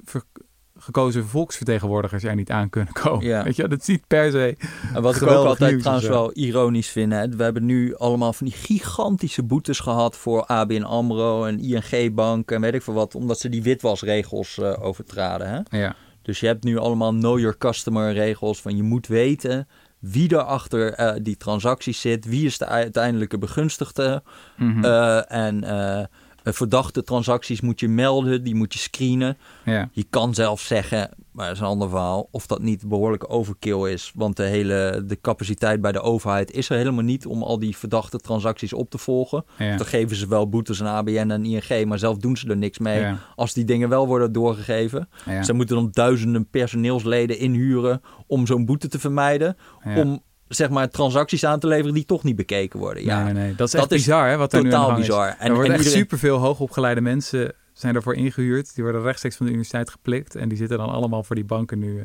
gekozen 0.81 1.27
volksvertegenwoordigers 1.27 2.25
er 2.25 2.35
niet 2.35 2.51
aan 2.51 2.71
kunnen 2.71 2.93
komen. 3.03 3.27
Ja. 3.27 3.43
Weet 3.43 3.57
je, 3.57 3.69
dat 3.69 3.81
is 3.81 3.87
niet 3.87 4.07
per 4.07 4.31
se... 4.31 4.57
En 4.95 5.03
wat 5.03 5.17
ik 5.17 5.23
ook 5.23 5.47
altijd 5.47 5.79
trouwens 5.79 6.07
zo. 6.07 6.13
wel 6.13 6.33
ironisch 6.33 6.89
vind. 6.89 7.13
Hè? 7.13 7.29
We 7.29 7.43
hebben 7.43 7.65
nu 7.65 7.97
allemaal 7.97 8.33
van 8.33 8.47
die 8.47 8.57
gigantische 8.57 9.43
boetes 9.43 9.81
gehad 9.81 10.17
voor 10.17 10.45
ABN 10.45 10.83
AMRO 10.83 11.45
en 11.45 11.59
ING 11.59 12.15
Bank 12.15 12.51
en 12.51 12.61
weet 12.61 12.75
ik 12.75 12.83
veel 12.83 12.95
wat. 12.95 13.15
Omdat 13.15 13.39
ze 13.39 13.49
die 13.49 13.63
witwasregels 13.63 14.59
eh, 14.59 14.83
overtraden. 14.83 15.49
Hè? 15.49 15.79
Ja, 15.79 15.97
Dus 16.23 16.41
je 16.41 16.47
hebt 16.47 16.65
nu 16.65 16.79
allemaal 16.79 17.11
know 17.13 17.39
your 17.39 17.59
customer 17.59 18.13
regels 18.13 18.61
van 18.61 18.77
je 18.77 18.83
moet 18.83 19.07
weten 19.07 19.69
wie 20.01 20.29
er 20.37 20.43
achter 20.43 20.93
eh, 20.93 21.13
die 21.23 21.37
transacties 21.37 22.01
zit, 22.01 22.25
wie 22.25 22.47
is 22.47 22.59
de 22.59 22.67
uiteindelijke 22.67 23.39
begunstigde 23.39 24.23
Mhm. 24.57 24.85
Eh, 24.85 25.33
en 25.33 25.65
eh, 25.65 26.07
verdachte 26.45 27.03
transacties 27.03 27.61
moet 27.61 27.81
je 27.81 27.89
melden, 27.89 28.45
die 28.45 28.55
moet 28.55 28.73
je 28.73 28.79
screenen. 28.79 29.39
ja. 29.65 29.89
Je 29.93 30.07
kan 30.11 30.35
zelf 30.35 30.61
zeggen, 30.61 31.11
maar 31.33 31.47
dat 31.47 31.55
is 31.55 31.61
een 31.61 31.67
ander 31.67 31.89
verhaal. 31.89 32.29
Of 32.31 32.47
dat 32.47 32.63
niet 32.63 32.89
behoorlijk 32.89 33.33
overkill 33.33 33.91
is. 33.93 34.13
Want 34.15 34.37
de 34.37 34.43
hele 34.43 35.03
de 35.07 35.21
capaciteit 35.21 35.81
bij 35.81 35.93
de 35.93 36.01
overheid 36.01 36.51
is 36.53 36.71
er 36.71 36.77
helemaal 36.77 37.05
niet 37.05 37.27
om 37.27 37.43
al 37.43 37.59
die 37.59 37.77
verdachte 37.77 38.19
transacties 38.19 38.73
op 38.73 38.91
te 38.91 38.99
volgen. 38.99 39.45
Ja. 39.59 39.77
Dan 39.77 39.87
geven 39.87 40.17
ze 40.17 40.29
wel 40.29 40.49
boetes 40.49 40.83
aan 40.83 40.95
ABN 40.95 41.31
en 41.31 41.45
ING, 41.45 41.85
maar 41.89 41.99
zelf 41.99 42.17
doen 42.19 42.37
ze 42.37 42.49
er 42.49 42.57
niks 42.57 42.79
mee. 42.79 43.01
Ja. 43.01 43.19
Als 43.37 43.53
die 43.55 43.65
dingen 43.65 43.89
wel 43.89 44.07
worden 44.07 44.33
doorgegeven. 44.33 45.09
Ja. 45.27 45.43
Ze 45.43 45.53
moeten 45.53 45.77
dan 45.77 45.89
duizenden 45.93 46.49
personeelsleden 46.51 47.39
inhuren 47.39 48.01
om 48.27 48.47
zo'n 48.47 48.65
boete 48.65 48.89
te 48.89 48.99
vermijden. 48.99 49.57
Om 49.97 50.23
zeg 50.49 50.71
maar 50.71 50.89
transacties 50.89 51.45
aan 51.45 51.59
te 51.61 51.67
leveren 51.67 51.95
die 51.95 52.05
toch 52.05 52.23
niet 52.25 52.37
bekeken 52.37 52.79
worden. 52.79 53.05
Ja, 53.05 53.25
nee, 53.25 53.33
nee, 53.33 53.43
nee. 53.45 53.55
Dat 53.55 53.67
is 53.67 53.81
Dat 53.81 53.89
bizar, 53.89 54.29
hè, 54.29 54.37
wat 54.37 54.53
er 54.53 54.63
nu 54.63 54.65
aan 54.65 54.71
de 54.71 54.77
totaal 54.77 54.89
gang 54.91 55.01
bizar. 55.07 55.27
En, 55.29 55.37
En, 55.39 55.47
er 55.47 55.55
worden 55.55 55.73
en 55.73 55.79
echt 55.79 55.85
iedereen- 55.85 56.03
superveel 56.09 56.37
hoogopgeleide 56.39 57.01
mensen 57.01 57.53
zijn 57.81 57.93
daarvoor 57.93 58.15
ingehuurd. 58.15 58.75
Die 58.75 58.85
worden 58.85 59.03
rechtstreeks 59.03 59.37
van 59.37 59.47
de 59.47 59.53
universiteit 59.53 59.91
geplikt. 59.91 60.35
En 60.35 60.49
die 60.49 60.59
zitten 60.59 60.79
dan 60.79 60.89
allemaal 60.89 61.23
voor 61.23 61.37
die 61.37 61.45
banken 61.45 61.79
nu 61.79 61.99
eh, 62.01 62.05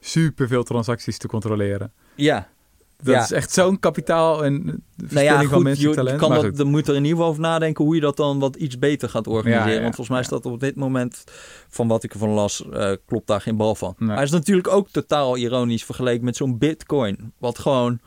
superveel 0.00 0.62
transacties 0.62 1.18
te 1.18 1.28
controleren. 1.28 1.92
Ja, 2.14 2.48
Dat 3.02 3.14
Ja. 3.14 3.22
is 3.22 3.32
echt 3.32 3.52
zo'n 3.52 3.78
kapitaal 3.78 4.44
en 4.44 4.52
nou 4.64 4.78
verspilling 4.96 5.42
ja, 5.42 5.48
van 5.48 5.62
mensen 5.62 5.88
je, 5.88 5.94
talent. 5.94 6.18
kan 6.18 6.28
Maar 6.30 6.42
dat, 6.42 6.56
dan 6.56 6.66
moet 6.66 6.88
er 6.88 6.94
in 6.94 7.02
ieder 7.02 7.16
geval 7.16 7.28
over 7.30 7.42
nadenken 7.42 7.84
hoe 7.84 7.94
je 7.94 8.00
dat 8.00 8.16
dan 8.16 8.38
wat 8.38 8.56
iets 8.56 8.78
beter 8.78 9.08
gaat 9.08 9.26
organiseren. 9.26 9.68
Ja, 9.68 9.74
ja, 9.74 9.82
Want 9.82 9.94
volgens 9.94 10.18
mij 10.28 10.38
dat 10.40 10.52
op 10.52 10.60
dit 10.60 10.76
moment, 10.76 11.24
van 11.68 11.88
wat 11.88 12.02
ik 12.04 12.12
ervan 12.12 12.28
las, 12.30 12.68
eh, 12.72 12.92
klopt 13.06 13.26
daar 13.26 13.40
geen 13.40 13.56
bal 13.56 13.74
van. 13.74 13.94
Nee. 13.98 14.08
Maar 14.08 14.16
het 14.18 14.26
is 14.26 14.32
natuurlijk 14.32 14.68
ook 14.68 14.88
totaal 14.88 15.36
ironisch 15.36 15.84
vergeleken 15.84 16.24
met 16.24 16.36
zo'n 16.36 16.58
bitcoin. 16.58 17.32
Wat 17.38 17.58
gewoon, 17.58 18.00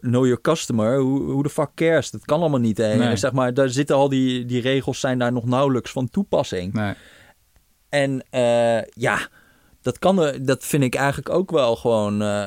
know 0.00 0.24
your 0.24 0.40
customer, 0.40 0.98
hoe, 0.98 1.42
de 1.42 1.48
fuck 1.48 1.70
cares? 1.74 2.10
Dat 2.10 2.24
kan 2.24 2.40
allemaal 2.40 2.60
niet. 2.60 2.76
Hè? 2.78 2.96
Nee. 2.96 3.16
Zeg 3.16 3.32
maar, 3.32 3.54
daar 3.54 3.68
zitten 3.68 3.96
al 3.96 4.08
die, 4.08 4.44
die 4.44 4.60
regels 4.60 5.00
zijn 5.00 5.18
daar 5.18 5.32
nog 5.32 5.44
nauwelijks 5.44 5.90
van 5.90 6.08
toepassing. 6.08 6.72
Nee. 6.72 6.94
En 7.88 8.24
eh, 8.30 8.82
ja, 8.82 9.28
dat, 9.82 9.98
kan 9.98 10.22
er, 10.22 10.44
dat 10.46 10.64
vind 10.64 10.82
ik 10.82 10.94
eigenlijk 10.94 11.28
ook 11.28 11.50
wel 11.50 11.76
gewoon 11.76 12.22
eh, 12.22 12.46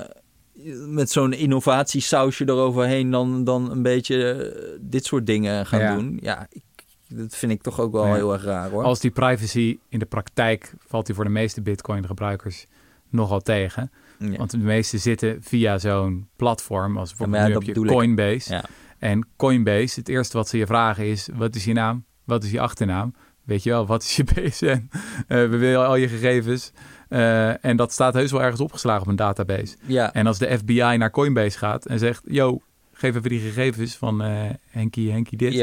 met 0.87 1.09
zo'n 1.11 1.33
innovatiesausje 1.33 2.43
eroverheen 2.47 3.11
dan, 3.11 3.43
dan 3.43 3.71
een 3.71 3.81
beetje 3.81 4.31
eh, 4.33 4.77
dit 4.81 5.05
soort 5.05 5.25
dingen 5.25 5.65
gaan 5.65 5.79
Ja. 5.79 5.95
doen. 5.95 6.19
Ja, 6.21 6.47
ik, 6.49 6.63
dat 7.07 7.35
vind 7.35 7.51
ik 7.51 7.61
toch 7.61 7.79
ook 7.79 7.91
wel 7.91 8.13
heel 8.13 8.33
erg 8.33 8.43
raar 8.43 8.69
hoor. 8.69 8.83
Als 8.83 8.99
die 8.99 9.11
privacy 9.11 9.79
in 9.89 9.99
de 9.99 10.05
praktijk 10.05 10.73
valt 10.87 11.05
die 11.05 11.15
voor 11.15 11.23
de 11.23 11.29
meeste 11.29 11.61
Bitcoin-gebruikers 11.61 12.65
nogal 13.09 13.41
tegen. 13.41 13.91
Ja. 14.19 14.37
Want 14.37 14.51
de 14.51 14.57
meeste 14.57 14.97
zitten 14.97 15.37
via 15.41 15.77
zo'n 15.77 16.27
platform, 16.35 16.97
als 16.97 17.09
bijvoorbeeld 17.09 17.41
Ja, 17.41 17.47
nu 17.47 17.53
heb 17.53 17.63
je. 17.63 17.85
Coinbase. 17.85 18.53
Ja. 18.53 18.63
En 18.99 19.27
Coinbase, 19.35 19.99
het 19.99 20.09
eerste 20.09 20.37
wat 20.37 20.47
ze 20.47 20.57
je 20.57 20.65
vragen 20.65 21.05
is, 21.05 21.29
wat 21.33 21.55
is 21.55 21.63
je 21.65 21.73
naam? 21.73 22.05
Wat 22.23 22.43
is 22.43 22.51
je 22.51 22.59
achternaam? 22.59 23.13
Weet 23.43 23.63
je 23.63 23.69
wel, 23.69 23.85
wat 23.85 24.03
is 24.03 24.15
je 24.15 24.23
BSN? 24.33 24.65
Eh, 24.67 24.81
we 25.27 25.57
willen 25.57 25.87
al 25.87 25.95
je 25.95 26.07
gegevens. 26.07 26.71
Eh, 27.09 27.65
en 27.65 27.77
dat 27.77 27.91
staat 27.91 28.13
heus 28.13 28.31
wel 28.31 28.41
ergens 28.41 28.61
opgeslagen 28.61 29.01
op 29.01 29.07
een 29.07 29.15
database. 29.15 29.75
ja, 29.85 30.13
En 30.13 30.27
als 30.27 30.37
de 30.37 30.57
FBI 30.57 30.95
naar 30.97 31.11
Coinbase 31.11 31.57
gaat 31.57 31.85
en 31.85 31.99
zegt, 31.99 32.21
yo, 32.25 32.59
geef 32.93 33.15
even 33.15 33.29
die 33.29 33.39
gegevens 33.39 33.95
van 33.95 34.21
eh 34.21 34.49
Henkie, 34.69 35.11
Henkie 35.11 35.37
dit. 35.37 35.53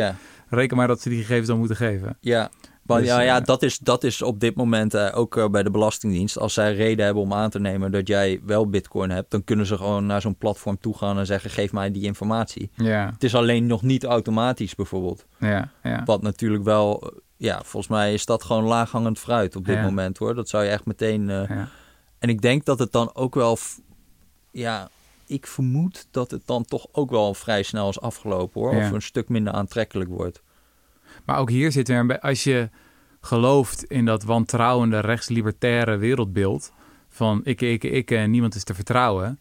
Reken 0.49 0.77
maar 0.77 0.87
dat 0.87 1.01
ze 1.01 1.09
die 1.09 1.19
gegevens 1.21 1.47
dan 1.49 1.59
moeten 1.59 1.77
geven. 1.77 2.17
ja. 2.21 2.51
Maar 2.85 2.99
Dus, 2.99 3.09
ja, 3.09 3.21
ja 3.21 3.39
eh, 3.41 3.45
dat, 3.45 3.63
is, 3.63 3.79
dat 3.79 4.05
is 4.05 4.23
op 4.23 4.41
dit 4.41 4.55
moment 4.55 4.95
eh, 4.95 5.11
ook 5.19 5.37
eh, 5.37 5.49
bij 5.49 5.63
de 5.63 5.71
Belastingdienst. 5.71 6.39
Als 6.39 6.55
zij 6.55 6.75
reden 6.75 7.05
hebben 7.05 7.23
om 7.23 7.33
aan 7.33 7.51
te 7.51 7.61
nemen 7.61 7.93
dat 7.93 8.09
jij 8.09 8.41
wel 8.45 8.69
bitcoin 8.69 9.11
hebt, 9.11 9.31
dan 9.31 9.45
kunnen 9.45 9.67
ze 9.67 9.77
gewoon 9.77 10.07
naar 10.07 10.21
zo'n 10.21 10.37
platform 10.37 10.79
toe 10.81 10.97
gaan 10.97 11.19
en 11.19 11.27
zeggen: 11.27 11.51
geef 11.51 11.73
mij 11.73 11.91
die 11.91 12.03
informatie. 12.03 12.71
Ja, 12.75 13.11
Het 13.13 13.25
is 13.25 13.35
alleen 13.35 13.67
nog 13.67 13.83
niet 13.83 14.05
automatisch 14.05 14.75
bijvoorbeeld. 14.75 15.27
ja, 15.39 15.71
ja. 15.83 16.03
Wat 16.05 16.23
natuurlijk 16.23 16.65
wel, 16.65 17.13
ja, 17.37 17.57
volgens 17.63 17.89
mij 17.93 18.13
is 18.15 18.25
dat 18.25 18.43
gewoon 18.45 18.65
laaghangend 18.65 19.19
fruit 19.19 19.57
op 19.57 19.65
dit 19.65 19.77
Ja. 19.77 19.83
moment 19.83 20.19
hoor. 20.19 20.35
Dat 20.35 20.49
zou 20.49 20.65
je 20.65 20.71
echt 20.71 20.87
meteen. 20.87 21.27
ja. 21.29 21.69
En 22.19 22.29
ik 22.29 22.41
denk 22.43 22.65
dat 22.65 22.79
het 22.79 22.93
dan 22.93 23.11
ook 23.15 23.35
wel, 23.35 23.59
ja, 24.51 24.89
ik 25.27 25.47
vermoed 25.47 26.07
dat 26.11 26.31
het 26.31 26.47
dan 26.47 26.65
toch 26.65 26.87
ook 26.93 27.11
wel 27.11 27.35
vrij 27.35 27.63
snel 27.63 27.89
is 27.89 28.01
afgelopen 28.01 28.61
hoor. 28.61 28.71
Of 28.77 28.91
een 28.91 29.03
stuk 29.03 29.29
minder 29.29 29.53
aantrekkelijk 29.53 30.11
wordt. 30.11 30.43
Maar 31.25 31.39
ook 31.39 31.51
hier 31.51 31.73
zit 31.73 31.89
weer 31.89 32.07
be- 32.07 32.21
als 32.21 32.45
je 32.45 32.69
gelooft 33.21 33.85
in 33.85 34.05
dat 34.05 34.23
wantrouwende 34.23 35.01
rechtslibertaire 35.01 35.97
wereldbeeld 35.97 36.73
van 37.09 37.41
ik, 37.45 37.61
ik, 37.61 37.85
ik 37.85 38.11
en 38.11 38.31
niemand 38.31 38.55
is 38.55 38.65
te 38.65 38.75
vertrouwen. 38.75 39.39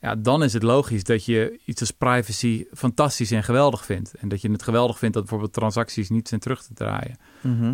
Ja, 0.00 0.16
dan 0.16 0.42
is 0.42 0.52
het 0.52 0.62
logisch 0.62 1.04
dat 1.04 1.24
je 1.24 1.58
iets 1.64 1.80
als 1.80 1.90
privacy 1.90 2.64
fantastisch 2.74 3.30
en 3.30 3.42
geweldig 3.42 3.84
vindt. 3.84 4.14
En 4.14 4.28
dat 4.28 4.40
je 4.40 4.50
het 4.50 4.62
geweldig 4.62 4.98
vindt 4.98 5.14
dat 5.14 5.22
bijvoorbeeld 5.22 5.52
transacties 5.52 6.10
niet 6.10 6.28
zijn 6.28 6.40
terug 6.40 6.62
te 6.62 6.74
draaien 6.74 7.16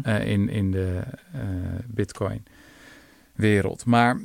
eh, 0.02 0.30
in, 0.30 0.48
in 0.48 0.70
de 0.70 1.02
eh, 1.32 1.40
Bitcoin-wereld. 1.86 3.84
Maar 3.84 4.20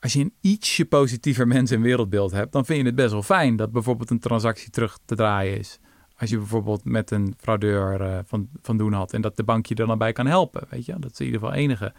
als 0.00 0.12
je 0.12 0.20
een 0.20 0.34
ietsje 0.40 0.84
positiever 0.84 1.46
mens- 1.46 1.70
en 1.70 1.80
wereldbeeld 1.80 2.30
hebt, 2.30 2.52
dan 2.52 2.64
vind 2.64 2.78
je 2.78 2.86
het 2.86 2.94
best 2.94 3.12
wel 3.12 3.22
fijn 3.22 3.56
dat 3.56 3.72
bijvoorbeeld 3.72 4.10
een 4.10 4.18
transactie 4.18 4.70
terug 4.70 4.98
te 5.04 5.14
draaien 5.14 5.58
is. 5.58 5.78
Als 6.22 6.30
je 6.30 6.36
bijvoorbeeld 6.38 6.84
met 6.84 7.10
een 7.10 7.34
fraudeur 7.38 8.00
eh, 8.00 8.18
van, 8.26 8.48
van 8.62 8.76
doen 8.76 8.92
had 8.92 9.12
en 9.12 9.20
dat 9.20 9.36
de 9.36 9.42
bank 9.42 9.66
je 9.66 9.74
er 9.74 9.86
dan 9.86 9.98
bij 9.98 10.12
kan 10.12 10.26
helpen. 10.26 10.66
Weet 10.68 10.84
je, 10.86 10.94
dat 10.98 11.16
ze 11.16 11.24
in 11.24 11.30
ieder 11.30 11.40
geval 11.40 11.56
enige 11.56 11.92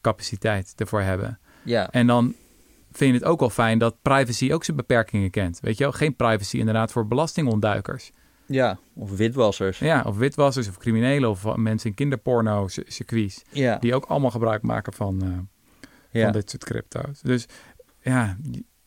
capaciteit 0.00 0.72
ervoor 0.76 1.00
hebben. 1.00 1.38
Ja, 1.62 1.90
En 1.90 2.06
dan 2.06 2.34
vind 2.92 3.12
je 3.12 3.18
het 3.18 3.28
ook 3.28 3.40
wel 3.40 3.50
fijn 3.50 3.78
dat 3.78 3.96
privacy 4.02 4.52
ook 4.52 4.64
zijn 4.64 4.76
beperkingen 4.76 5.30
kent. 5.30 5.60
Weet 5.60 5.78
je 5.78 5.84
wel, 5.84 5.92
geen 5.92 6.16
privacy 6.16 6.56
inderdaad 6.58 6.92
voor 6.92 7.06
belastingontduikers. 7.06 8.10
ja, 8.46 8.78
of 8.94 9.16
witwassers. 9.16 9.78
Ja, 9.78 10.02
of 10.06 10.16
witwassers 10.16 10.68
of 10.68 10.78
criminelen 10.78 11.30
of 11.30 11.56
mensen 11.56 11.88
in 11.90 11.96
kinderporno 11.96 12.64
c- 12.66 12.82
circuits. 12.86 13.42
Ja, 13.50 13.76
Die 13.78 13.94
ook 13.94 14.04
allemaal 14.04 14.30
gebruik 14.30 14.62
maken 14.62 14.92
van, 14.92 15.22
eh, 15.22 15.28
ja. 16.10 16.22
van 16.22 16.32
dit 16.32 16.50
soort 16.50 16.64
crypto's. 16.64 17.20
Dus 17.20 17.46
ja, 18.00 18.36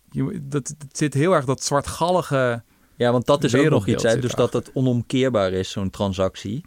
je, 0.09 0.39
dat, 0.43 0.67
het 0.77 0.97
zit 0.97 1.13
heel 1.13 1.33
erg 1.35 1.45
dat 1.45 1.63
zwartgallige... 1.63 2.63
ja, 2.97 3.12
want 3.12 3.25
dat 3.25 3.43
is 3.43 3.55
ook 3.55 3.69
nog 3.69 3.88
iets, 3.88 4.03
hè? 4.03 4.19
dus 4.19 4.34
dat 4.34 4.53
het 4.53 4.71
onomkeerbaar 4.73 5.51
is, 5.51 5.71
zo'n 5.71 5.89
transactie. 5.89 6.65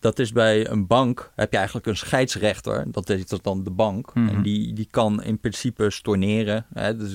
Dat 0.00 0.18
is 0.18 0.32
bij 0.32 0.68
een 0.70 0.86
bank, 0.86 1.32
heb 1.34 1.50
je 1.50 1.56
eigenlijk 1.56 1.86
een 1.86 1.96
scheidsrechter, 1.96 2.84
dat 2.90 3.08
is 3.10 3.24
dan 3.42 3.64
de 3.64 3.70
bank. 3.70 4.14
Mhm. 4.14 4.28
En 4.28 4.42
die, 4.42 4.72
die 4.72 4.88
kan 4.90 5.22
in 5.22 5.38
principe 5.38 5.90
storneren, 5.90 6.66
hè? 6.74 6.96
dus 6.96 7.12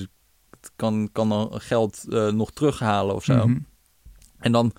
het 0.50 0.70
kan, 0.76 1.08
kan 1.12 1.28
dan 1.28 1.50
geld 1.52 2.04
eh, 2.10 2.28
nog 2.28 2.50
terughalen 2.52 3.14
of 3.14 3.24
zo. 3.24 3.46
Mhm. 3.48 3.58
En 4.38 4.52
dan 4.52 4.72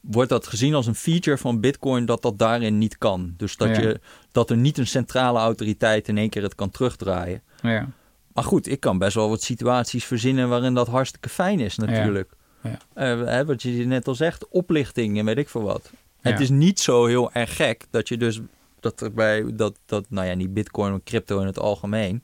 wordt 0.00 0.30
dat 0.30 0.46
gezien 0.46 0.74
als 0.74 0.86
een 0.86 0.94
feature 0.94 1.38
van 1.38 1.60
Bitcoin 1.60 2.06
dat 2.06 2.22
dat 2.22 2.38
daarin 2.38 2.78
niet 2.78 2.98
kan. 2.98 3.34
Dus 3.36 3.56
dat, 3.56 3.68
Ja. 3.68 3.80
je, 3.80 4.00
dat 4.32 4.50
er 4.50 4.56
niet 4.56 4.78
een 4.78 4.86
centrale 4.86 5.38
autoriteit 5.38 6.08
in 6.08 6.18
één 6.18 6.28
keer 6.30 6.42
het 6.42 6.54
kan 6.54 6.70
terugdraaien. 6.70 7.42
Ja, 7.62 7.88
Maar 8.32 8.44
goed, 8.44 8.68
ik 8.68 8.80
kan 8.80 8.98
best 8.98 9.14
wel 9.14 9.28
wat 9.28 9.42
situaties 9.42 10.04
verzinnen 10.04 10.48
waarin 10.48 10.74
dat 10.74 10.88
hartstikke 10.88 11.28
fijn 11.28 11.60
is 11.60 11.76
natuurlijk. 11.76 12.28
Ja. 12.30 12.36
Eh, 12.62 12.76
hè, 13.24 13.44
wat 13.44 13.62
je 13.62 13.70
net 13.70 14.08
al 14.08 14.14
zegt, 14.14 14.48
oplichting 14.48 15.18
en 15.18 15.24
weet 15.24 15.38
ik 15.38 15.48
veel 15.48 15.62
wat. 15.62 15.90
Ja. 16.22 16.30
Het 16.30 16.40
is 16.40 16.50
niet 16.50 16.80
zo 16.80 17.06
heel 17.06 17.32
erg 17.32 17.56
gek 17.56 17.84
dat 17.90 18.08
je 18.08 18.16
dus 18.16 18.40
dat 18.80 19.00
er 19.00 19.12
bij 19.12 19.44
dat, 19.54 19.78
dat 19.86 20.04
nou 20.08 20.26
ja, 20.26 20.34
niet 20.34 20.54
Bitcoin, 20.54 20.90
maar 20.90 21.00
crypto 21.04 21.40
in 21.40 21.46
het 21.46 21.58
algemeen. 21.58 22.22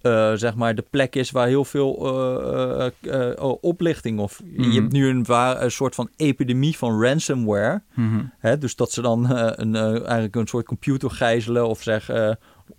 eh, 0.00 0.32
zeg 0.34 0.54
maar 0.54 0.74
de 0.74 0.84
plek 0.90 1.14
is 1.16 1.30
waar 1.30 1.46
heel 1.46 1.64
veel 1.64 2.06
eh, 2.06 2.86
eh, 2.86 2.92
eh, 3.02 3.38
eh, 3.38 3.54
oplichting 3.60 4.18
of 4.20 4.40
Mhm. 4.44 4.70
je 4.70 4.80
hebt 4.80 4.92
nu 4.92 5.08
een, 5.08 5.24
waar, 5.24 5.62
een 5.62 5.70
soort 5.70 5.94
van 5.94 6.08
epidemie 6.16 6.76
van 6.76 7.02
ransomware. 7.02 7.82
Mhm. 7.94 8.20
Hè, 8.38 8.58
dus 8.58 8.76
dat 8.76 8.92
ze 8.92 9.02
dan 9.02 9.32
eh, 9.36 9.52
een, 9.54 9.74
eh, 9.74 9.82
eigenlijk 9.94 10.36
een 10.36 10.46
soort 10.46 10.66
computer 10.66 11.10
gijzelen 11.10 11.68
of 11.68 11.82
zeg 11.82 12.08
eh, 12.08 12.30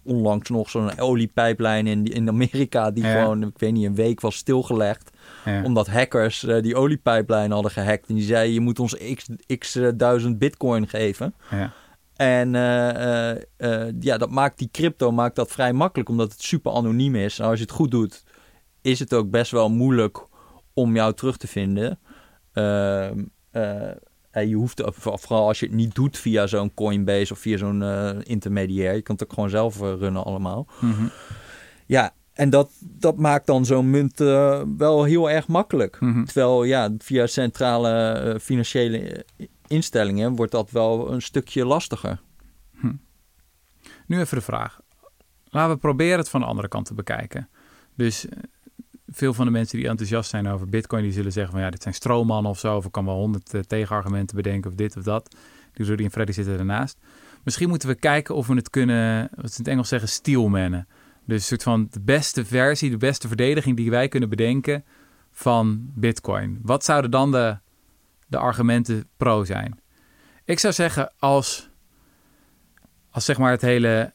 onlangs 0.03 0.49
nog 0.49 0.69
zo'n 0.69 0.99
oliepijplijn 0.99 1.87
in, 1.87 2.05
in 2.05 2.27
Amerika 2.29 2.91
die 2.91 3.03
Ja. 3.03 3.21
gewoon, 3.21 3.43
ik 3.43 3.57
weet 3.59 3.73
niet, 3.73 3.85
een 3.85 3.95
week 3.95 4.21
was 4.21 4.35
stilgelegd. 4.35 5.08
Ja. 5.45 5.63
Omdat 5.63 5.87
hackers 5.87 6.43
eh, 6.43 6.61
die 6.61 6.75
oliepijplijn 6.75 7.51
hadden 7.51 7.71
gehackt. 7.71 8.07
En 8.07 8.15
die 8.15 8.23
zeiden, 8.23 8.53
je 8.53 8.59
moet 8.59 8.79
ons 8.79 8.95
x, 9.15 9.25
x 9.57 9.75
eh, 9.75 9.87
duizend 9.95 10.39
bitcoin 10.39 10.87
geven. 10.87 11.33
ja. 11.51 11.73
En 12.15 12.55
eh, 12.55 13.87
ja, 13.99 14.17
dat 14.17 14.29
maakt 14.29 14.57
die 14.57 14.69
crypto 14.71 15.11
maakt 15.11 15.35
dat 15.35 15.51
vrij 15.51 15.73
makkelijk, 15.73 16.09
omdat 16.09 16.31
het 16.31 16.41
super 16.41 16.71
anoniem 16.71 17.15
is. 17.15 17.39
En 17.39 17.45
als 17.45 17.57
je 17.57 17.63
het 17.63 17.73
goed 17.73 17.91
doet, 17.91 18.23
is 18.81 18.99
het 18.99 19.13
ook 19.13 19.29
best 19.29 19.51
wel 19.51 19.69
moeilijk 19.69 20.25
om 20.73 20.95
jou 20.95 21.13
terug 21.13 21.37
te 21.37 21.47
vinden. 21.47 21.99
Ehm, 22.53 23.23
eh, 23.51 23.89
en 24.31 24.47
je 24.47 24.55
hoeft, 24.55 24.81
vooral 24.93 25.47
als 25.47 25.59
je 25.59 25.65
het 25.65 25.75
niet 25.75 25.95
doet 25.95 26.17
via 26.17 26.47
zo'n 26.47 26.73
Coinbase 26.73 27.33
of 27.33 27.39
via 27.39 27.57
zo'n 27.57 27.83
intermediair, 28.23 28.95
je 28.95 29.01
kan 29.01 29.15
het 29.15 29.23
ook 29.23 29.33
gewoon 29.33 29.49
zelf 29.49 29.79
runnen 29.79 30.23
allemaal. 30.23 30.67
Mhm. 30.79 31.07
Ja, 31.85 32.13
en 32.39 32.49
dat, 32.49 32.71
dat 32.79 33.17
maakt 33.17 33.45
dan 33.45 33.65
zo'n 33.65 33.89
munt 33.89 34.21
eh, 34.21 34.61
wel 34.77 35.03
heel 35.03 35.29
erg 35.29 35.47
makkelijk. 35.47 35.99
Mhm. 35.99 36.23
Terwijl 36.23 36.63
ja, 36.63 36.89
via 36.97 37.27
centrale 37.27 38.11
eh, 38.11 38.39
financiële 38.39 39.25
instellingen 39.67 40.35
wordt 40.35 40.51
dat 40.51 40.71
wel 40.71 41.11
een 41.11 41.21
stukje 41.21 41.65
lastiger. 41.65 42.21
Nu 44.09 44.19
even 44.19 44.37
de 44.37 44.43
vraag. 44.43 44.79
Laten 45.49 45.73
we 45.73 45.79
proberen 45.79 46.17
het 46.17 46.29
van 46.29 46.39
de 46.39 46.45
andere 46.45 46.67
kant 46.67 46.85
te 46.85 46.93
bekijken. 46.93 47.49
Dus 47.95 48.27
eh, 48.27 48.37
veel 49.07 49.33
van 49.33 49.45
de 49.45 49.51
mensen 49.51 49.77
die 49.77 49.87
enthousiast 49.87 50.29
zijn 50.29 50.47
over 50.47 50.69
Bitcoin, 50.69 51.03
die 51.03 51.11
zullen 51.11 51.31
zeggen 51.31 51.51
van 51.51 51.61
ja, 51.61 51.69
dit 51.69 51.81
zijn 51.81 51.93
stroommannen 51.93 52.51
of 52.51 52.59
zo. 52.59 52.75
Of 52.75 52.85
ik 52.85 52.91
kan 52.91 53.05
wel 53.05 53.15
honderd 53.15 53.53
eh, 53.53 53.61
tegenargumenten 53.61 54.35
bedenken 54.35 54.69
of 54.69 54.75
dit 54.75 54.97
of 54.97 55.03
dat. 55.03 55.35
Die 55.73 55.85
Rudy 55.85 56.03
en 56.03 56.11
Freddy 56.11 56.31
zitten 56.31 56.59
ernaast. 56.59 56.97
Misschien 57.43 57.69
moeten 57.69 57.89
we 57.89 57.95
kijken 57.95 58.35
of 58.35 58.47
we 58.47 58.55
het 58.55 58.69
kunnen, 58.69 59.29
wat 59.35 59.51
ze 59.51 59.57
in 59.57 59.63
het 59.63 59.67
Engels 59.67 59.87
zeggen, 59.87 60.09
steelmannen. 60.09 60.87
Dus 61.29 61.37
een 61.37 61.47
soort 61.47 61.63
van 61.63 61.87
de 61.91 61.99
beste 61.99 62.45
versie, 62.45 62.89
de 62.89 62.97
beste 62.97 63.27
verdediging 63.27 63.77
die 63.77 63.89
wij 63.89 64.07
kunnen 64.07 64.29
bedenken 64.29 64.85
van 65.31 65.91
Bitcoin. 65.95 66.59
Wat 66.61 66.85
zouden 66.85 67.11
dan 67.11 67.31
de, 67.31 67.57
de 68.27 68.37
argumenten 68.37 69.07
pro 69.17 69.43
zijn? 69.43 69.79
Ik 70.45 70.59
zou 70.59 70.73
zeggen, 70.73 71.11
als, 71.19 71.69
als 73.09 73.25
zeg 73.25 73.37
maar 73.37 73.51
het 73.51 73.61
hele 73.61 74.13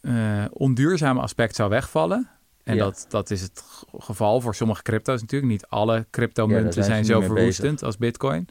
uh, 0.00 0.44
onduurzame 0.50 1.20
aspect 1.20 1.54
zou 1.54 1.70
wegvallen. 1.70 2.30
En 2.64 2.74
Ja. 2.74 2.84
dat, 2.84 3.06
dat 3.08 3.30
is 3.30 3.40
het 3.40 3.62
geval 3.98 4.40
voor 4.40 4.54
sommige 4.54 4.82
crypto's 4.82 5.20
natuurlijk. 5.20 5.52
Niet 5.52 5.66
alle 5.66 6.06
cryptomunten 6.10 6.64
Ja, 6.66 6.72
zijn 6.72 6.84
zijn, 6.84 7.04
zo 7.04 7.20
verwoestend 7.20 7.82
als 7.82 7.96
Bitcoin. 7.96 8.48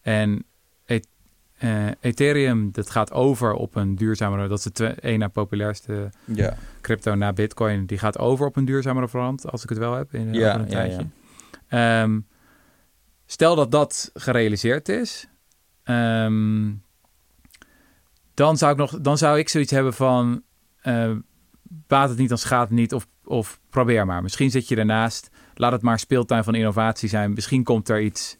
En 0.00 0.44
Eh, 1.58 1.86
Ethereum, 2.00 2.72
dat 2.72 2.90
gaat 2.90 3.12
over 3.12 3.52
op 3.52 3.74
een 3.74 3.94
duurzamere... 3.94 4.48
Dat 4.48 4.58
is 4.58 4.64
de 4.64 4.86
één 4.86 5.18
na 5.18 5.28
populairste 5.28 6.10
Ja. 6.24 6.56
crypto 6.80 7.14
na 7.14 7.32
Bitcoin. 7.32 7.86
Die 7.86 7.98
gaat 7.98 8.18
over 8.18 8.46
op 8.46 8.56
een 8.56 8.64
duurzamere 8.64 9.08
variant, 9.08 9.50
als 9.50 9.62
ik 9.62 9.68
het 9.68 9.78
wel 9.78 9.94
heb. 9.94 10.14
In, 10.14 10.34
Ja, 10.34 10.48
over 10.48 10.60
een 10.60 10.66
ja, 10.70 10.72
tijdje. 10.72 11.06
Ehm, 11.68 12.20
stel 13.26 13.54
dat 13.56 13.70
dat 13.70 14.10
gerealiseerd 14.14 14.88
is... 14.88 15.28
ehm, 15.82 16.70
dan, 18.34 18.56
zou 18.56 18.72
ik 18.72 18.78
nog, 18.78 19.00
dan 19.00 19.18
zou 19.18 19.38
ik 19.38 19.48
zoiets 19.48 19.70
hebben 19.70 19.94
van... 19.94 20.42
eh, 20.80 21.12
baat 21.62 22.08
het 22.08 22.18
niet, 22.18 22.28
dan 22.28 22.38
schaadt 22.38 22.68
het 22.70 22.78
niet. 22.78 22.94
Of, 22.94 23.06
of 23.24 23.60
probeer 23.70 24.06
maar. 24.06 24.22
Misschien 24.22 24.50
zit 24.50 24.68
je 24.68 24.76
ernaast. 24.76 25.30
Laat 25.54 25.72
het 25.72 25.82
maar 25.82 25.98
speeltuin 25.98 26.44
van 26.44 26.54
innovatie 26.54 27.08
zijn. 27.08 27.32
Misschien 27.32 27.64
komt 27.64 27.88
er 27.88 28.00
iets... 28.00 28.36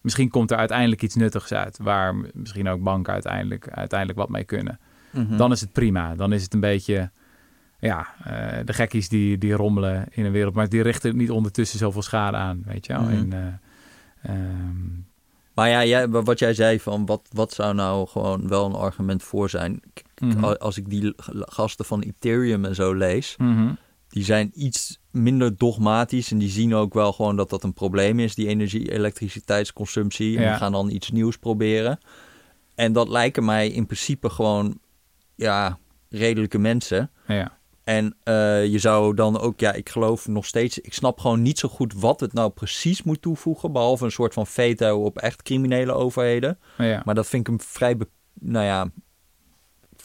Misschien 0.00 0.28
komt 0.30 0.50
er 0.50 0.56
uiteindelijk 0.56 1.02
iets 1.02 1.14
nuttigs 1.14 1.52
uit. 1.52 1.78
Waar 1.82 2.14
misschien 2.32 2.68
ook 2.68 2.82
banken 2.82 3.12
uiteindelijk, 3.12 3.68
uiteindelijk 3.70 4.18
wat 4.18 4.28
mee 4.28 4.44
kunnen. 4.44 4.78
Mhm. 5.10 5.36
Dan 5.36 5.52
is 5.52 5.60
het 5.60 5.72
prima. 5.72 6.14
Dan 6.14 6.32
is 6.32 6.42
het 6.42 6.54
een 6.54 6.60
beetje... 6.60 7.10
Ja, 7.80 8.06
eh, 8.24 8.58
de 8.64 8.72
gekkies 8.72 9.08
die, 9.08 9.38
die 9.38 9.52
rommelen 9.52 10.06
in 10.10 10.24
een 10.24 10.32
wereld. 10.32 10.54
Maar 10.54 10.68
die 10.68 10.82
richten 10.82 11.16
niet 11.16 11.30
ondertussen 11.30 11.78
zoveel 11.78 12.02
schade 12.02 12.36
aan. 12.36 12.62
Weet 12.66 12.86
je 12.86 12.92
wel. 12.92 13.02
Mhm. 13.02 13.12
En, 13.12 13.32
eh, 13.32 14.32
ehm, 14.34 15.06
Maar 15.54 15.68
ja, 15.68 15.84
jij, 15.84 16.08
wat 16.08 16.38
jij 16.38 16.54
zei 16.54 16.80
van 16.80 17.06
wat, 17.06 17.28
wat 17.32 17.52
zou 17.52 17.74
nou 17.74 18.08
gewoon 18.08 18.48
wel 18.48 18.66
een 18.66 18.74
argument 18.74 19.22
voor 19.22 19.50
zijn. 19.50 19.80
Mhm. 20.18 20.44
Als 20.44 20.76
ik 20.78 20.90
die 20.90 21.12
gasten 21.38 21.84
van 21.84 22.00
Ethereum 22.00 22.64
en 22.64 22.74
zo 22.74 22.92
lees, 22.94 23.36
Mhm. 23.36 23.70
Die 24.08 24.24
zijn 24.24 24.50
iets 24.54 24.98
minder 25.10 25.56
dogmatisch 25.56 26.30
en 26.30 26.38
die 26.38 26.48
zien 26.48 26.74
ook 26.74 26.94
wel 26.94 27.12
gewoon 27.12 27.36
dat 27.36 27.50
dat 27.50 27.62
een 27.62 27.72
probleem 27.72 28.18
is, 28.20 28.34
die 28.34 28.46
energie, 28.48 28.92
elektriciteitsconsumptie. 28.92 30.36
En 30.36 30.42
Ja. 30.42 30.48
die 30.48 30.58
gaan 30.58 30.72
dan 30.72 30.90
iets 30.90 31.10
nieuws 31.10 31.36
proberen. 31.38 31.98
En 32.74 32.92
dat 32.92 33.08
lijken 33.08 33.44
mij 33.44 33.68
in 33.68 33.86
principe 33.86 34.30
gewoon, 34.30 34.78
ja, 35.34 35.78
redelijke 36.08 36.58
mensen. 36.58 37.10
Ja. 37.26 37.56
En 37.84 38.16
eh, 38.22 38.66
je 38.66 38.78
zou 38.78 39.14
dan 39.14 39.38
ook, 39.38 39.60
ja, 39.60 39.72
ik 39.72 39.88
geloof 39.88 40.28
nog 40.28 40.46
steeds, 40.46 40.78
ik 40.78 40.94
snap 40.94 41.18
gewoon 41.20 41.42
niet 41.42 41.58
zo 41.58 41.68
goed 41.68 41.94
wat 41.94 42.20
het 42.20 42.32
nou 42.32 42.50
precies 42.50 43.02
moet 43.02 43.22
toevoegen, 43.22 43.72
behalve 43.72 44.04
een 44.04 44.10
soort 44.10 44.34
van 44.34 44.46
veto 44.46 45.04
op 45.04 45.18
echt 45.18 45.42
criminele 45.42 45.92
overheden. 45.92 46.58
Ja. 46.78 47.02
Maar 47.04 47.14
dat 47.14 47.26
vind 47.26 47.48
ik 47.48 47.52
een 47.54 47.60
vrij, 47.60 47.96
nou 48.40 48.64
ja, 48.64 48.90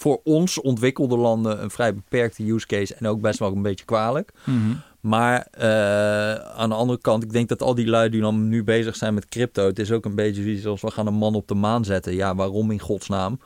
voor 0.03 0.21
ons 0.23 0.61
ontwikkelde 0.61 1.17
landen 1.17 1.63
een 1.63 1.69
vrij 1.69 1.93
beperkte 1.93 2.51
use 2.51 2.65
case 2.65 2.95
en 2.95 3.07
ook 3.07 3.21
best 3.21 3.39
wel 3.39 3.51
een 3.51 3.61
beetje 3.61 3.85
kwalijk. 3.85 4.31
Mhm. 4.43 4.73
Maar 4.99 5.47
eh, 5.51 6.33
aan 6.33 6.69
de 6.69 6.75
andere 6.75 6.99
kant, 6.99 7.23
ik 7.23 7.31
denk 7.31 7.49
dat 7.49 7.61
al 7.61 7.75
die 7.75 7.87
lui 7.87 8.09
die 8.09 8.21
dan 8.21 8.47
nu 8.47 8.63
bezig 8.63 8.95
zijn 8.95 9.13
met 9.13 9.27
crypto, 9.29 9.65
het 9.65 9.79
is 9.79 9.91
ook 9.91 10.05
een 10.05 10.15
beetje 10.15 10.43
zoiets 10.43 10.65
als 10.65 10.81
we 10.81 10.91
gaan 10.91 11.07
een 11.07 11.13
man 11.13 11.35
op 11.35 11.47
de 11.47 11.55
maan 11.55 11.85
zetten. 11.85 12.15
Ja, 12.15 12.35
waarom 12.35 12.71
in 12.71 12.79
godsnaam? 12.79 13.39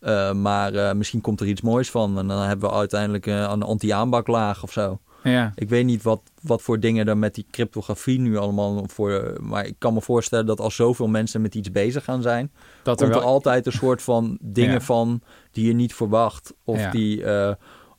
Eh, 0.00 0.32
maar 0.32 0.74
eh, 0.74 0.94
misschien 0.94 1.20
komt 1.20 1.40
er 1.40 1.46
iets 1.46 1.60
moois 1.60 1.90
van 1.90 2.18
en 2.18 2.26
dan 2.26 2.42
hebben 2.42 2.68
we 2.68 2.74
uiteindelijk 2.74 3.26
een 3.26 3.62
anti-aanbaklaag 3.62 4.62
of 4.62 4.72
zo. 4.72 4.98
Ja. 5.24 5.52
Ik 5.54 5.68
weet 5.68 5.84
niet 5.84 6.02
wat, 6.02 6.20
wat 6.42 6.62
voor 6.62 6.80
dingen 6.80 7.08
er 7.08 7.18
met 7.18 7.34
die 7.34 7.46
cryptografie 7.50 8.20
nu 8.20 8.36
allemaal 8.36 8.84
voor. 8.88 9.36
Maar 9.40 9.66
ik 9.66 9.74
kan 9.78 9.94
me 9.94 10.00
voorstellen 10.00 10.46
dat 10.46 10.60
als 10.60 10.74
zoveel 10.76 11.08
mensen 11.08 11.40
met 11.40 11.54
iets 11.54 11.70
bezig 11.70 12.04
gaan 12.04 12.22
zijn, 12.22 12.52
Dat 12.82 13.00
er 13.00 13.04
komt 13.06 13.16
er 13.18 13.22
wel... 13.24 13.32
altijd 13.34 13.66
een 13.66 13.72
soort 13.72 14.02
van 14.02 14.38
dingen 14.60 14.72
Ja. 14.72 14.80
van 14.80 15.20
die 15.50 15.66
je 15.66 15.72
niet 15.72 15.94
verwacht. 15.94 16.54
Of 16.64 16.78
Ja. 16.78 16.90
die. 16.90 17.24
eh, 17.24 17.48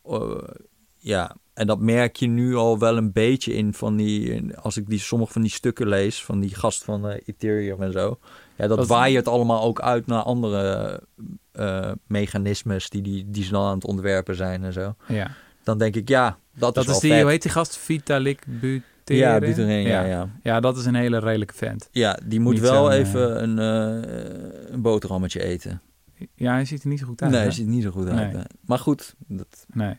eh, 0.06 0.38
ja, 0.98 1.36
en 1.54 1.68
dat 1.68 1.80
merk 1.80 2.16
je 2.16 2.28
nu 2.28 2.56
al 2.56 2.80
wel 2.80 2.98
een 2.98 3.12
beetje 3.12 3.54
in 3.54 3.74
van 3.74 3.96
die. 3.96 4.44
Als 4.58 4.78
ik 4.78 4.88
die 4.90 5.00
sommige 5.00 5.32
van 5.32 5.42
die 5.42 5.52
stukken 5.52 5.88
lees 5.88 6.24
van 6.24 6.40
die 6.40 6.56
gast 6.56 6.84
van 6.84 7.08
eh, 7.10 7.22
Ethereum 7.26 7.82
en 7.82 7.92
zo. 7.92 8.20
Ja, 8.58 8.68
dat 8.68 8.78
Dat- 8.78 8.88
waait 8.88 9.16
het 9.16 9.28
allemaal 9.28 9.64
ook 9.64 9.82
uit 9.82 10.06
naar 10.08 10.22
andere 10.22 11.02
mechanismes 12.08 12.90
die, 12.90 13.02
die, 13.02 13.26
die 13.30 13.44
ze 13.44 13.52
dan 13.52 13.66
aan 13.66 13.76
het 13.76 13.86
ontwerpen 13.86 14.36
zijn 14.36 14.64
en 14.64 14.74
zo. 14.74 14.96
Ja. 15.08 15.32
Dan 15.64 15.78
denk 15.78 15.96
ik, 15.96 16.10
ja, 16.10 16.38
dat, 16.56 16.76
Dat 16.76 16.88
is, 16.90 17.00
die, 17.00 17.12
vet. 17.12 17.22
hoe 17.22 17.32
heet 17.32 17.42
die 17.42 17.52
gast? 17.52 17.78
Vitalik 17.78 18.44
Buterin? 18.46 18.84
Ja, 19.06 19.40
Buterin, 19.40 19.82
ja, 19.82 20.02
ja. 20.02 20.06
ja. 20.06 20.30
Ja, 20.44 20.60
dat 20.60 20.78
is 20.78 20.86
een 20.86 20.96
hele 20.96 21.20
redelijke 21.20 21.54
vent. 21.54 21.88
Ja, 21.92 22.20
die 22.26 22.40
moet 22.40 22.54
Niet 22.54 22.62
wel 22.62 22.92
even 22.92 23.44
een, 23.44 23.60
eh, 23.60 24.72
een 24.72 24.82
boterhammetje 24.82 25.44
eten. 25.44 25.82
Ja, 26.36 26.52
hij 26.54 26.66
ziet 26.66 26.84
er 26.84 26.90
niet 26.90 27.00
zo 27.00 27.06
goed 27.06 27.22
uit. 27.22 27.32
nee, 27.32 27.42
hè? 27.42 27.52
ziet 27.52 27.66
er 27.66 27.72
niet 27.72 27.84
zo 27.84 27.92
goed 27.92 28.08
uit. 28.08 28.34
Nee. 28.34 28.44
Maar 28.66 28.80
goed, 28.80 29.16
dat, 29.28 29.66
Nee. 29.74 29.98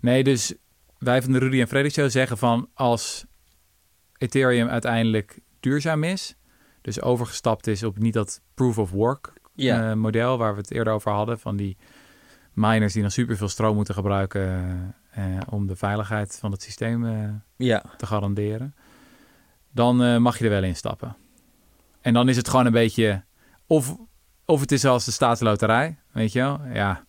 Nee, 0.00 0.24
dus 0.24 0.54
wij 0.98 1.22
van 1.22 1.32
de 1.32 1.38
Rudy 1.38 1.60
en 1.60 1.68
Freddy 1.68 1.88
Show 1.88 2.10
zeggen 2.10 2.38
van 2.38 2.68
als 2.74 3.24
Ethereum 4.18 4.68
uiteindelijk 4.68 5.38
duurzaam 5.60 6.04
is, 6.04 6.36
dus 6.80 7.00
overgestapt 7.00 7.66
is 7.66 7.82
op 7.82 7.98
niet 7.98 8.12
dat 8.12 8.40
proof 8.54 8.78
of 8.78 8.90
work 8.90 9.32
ja. 9.54 9.90
eh, 9.90 9.96
model 9.96 10.38
waar 10.38 10.54
we 10.54 10.60
het 10.60 10.70
eerder 10.70 10.92
over 10.92 11.12
hadden, 11.12 11.38
van 11.38 11.56
die 11.56 11.76
miners 12.52 12.92
die 12.92 13.02
dan 13.02 13.10
superveel 13.10 13.48
stroom 13.48 13.74
moeten 13.74 13.94
gebruiken 13.94 14.42
eh, 14.42 15.03
om 15.48 15.66
de 15.66 15.76
veiligheid 15.76 16.36
van 16.40 16.52
het 16.52 16.62
systeem 16.62 17.06
eh, 17.06 17.28
ja. 17.56 17.82
te 17.96 18.06
garanderen, 18.06 18.74
dan 19.70 20.02
eh, 20.02 20.16
mag 20.16 20.38
je 20.38 20.44
er 20.44 20.50
wel 20.50 20.62
instappen. 20.62 21.16
En 22.00 22.12
dan 22.14 22.28
is 22.28 22.36
het 22.36 22.48
gewoon 22.48 22.66
een 22.66 22.72
beetje, 22.72 23.24
of, 23.66 23.96
of 24.44 24.60
het 24.60 24.72
is 24.72 24.80
zoals 24.80 25.04
de 25.04 25.10
staatsloterij, 25.10 25.98
weet 26.12 26.32
je 26.32 26.38
wel, 26.40 26.60
ja. 26.72 27.04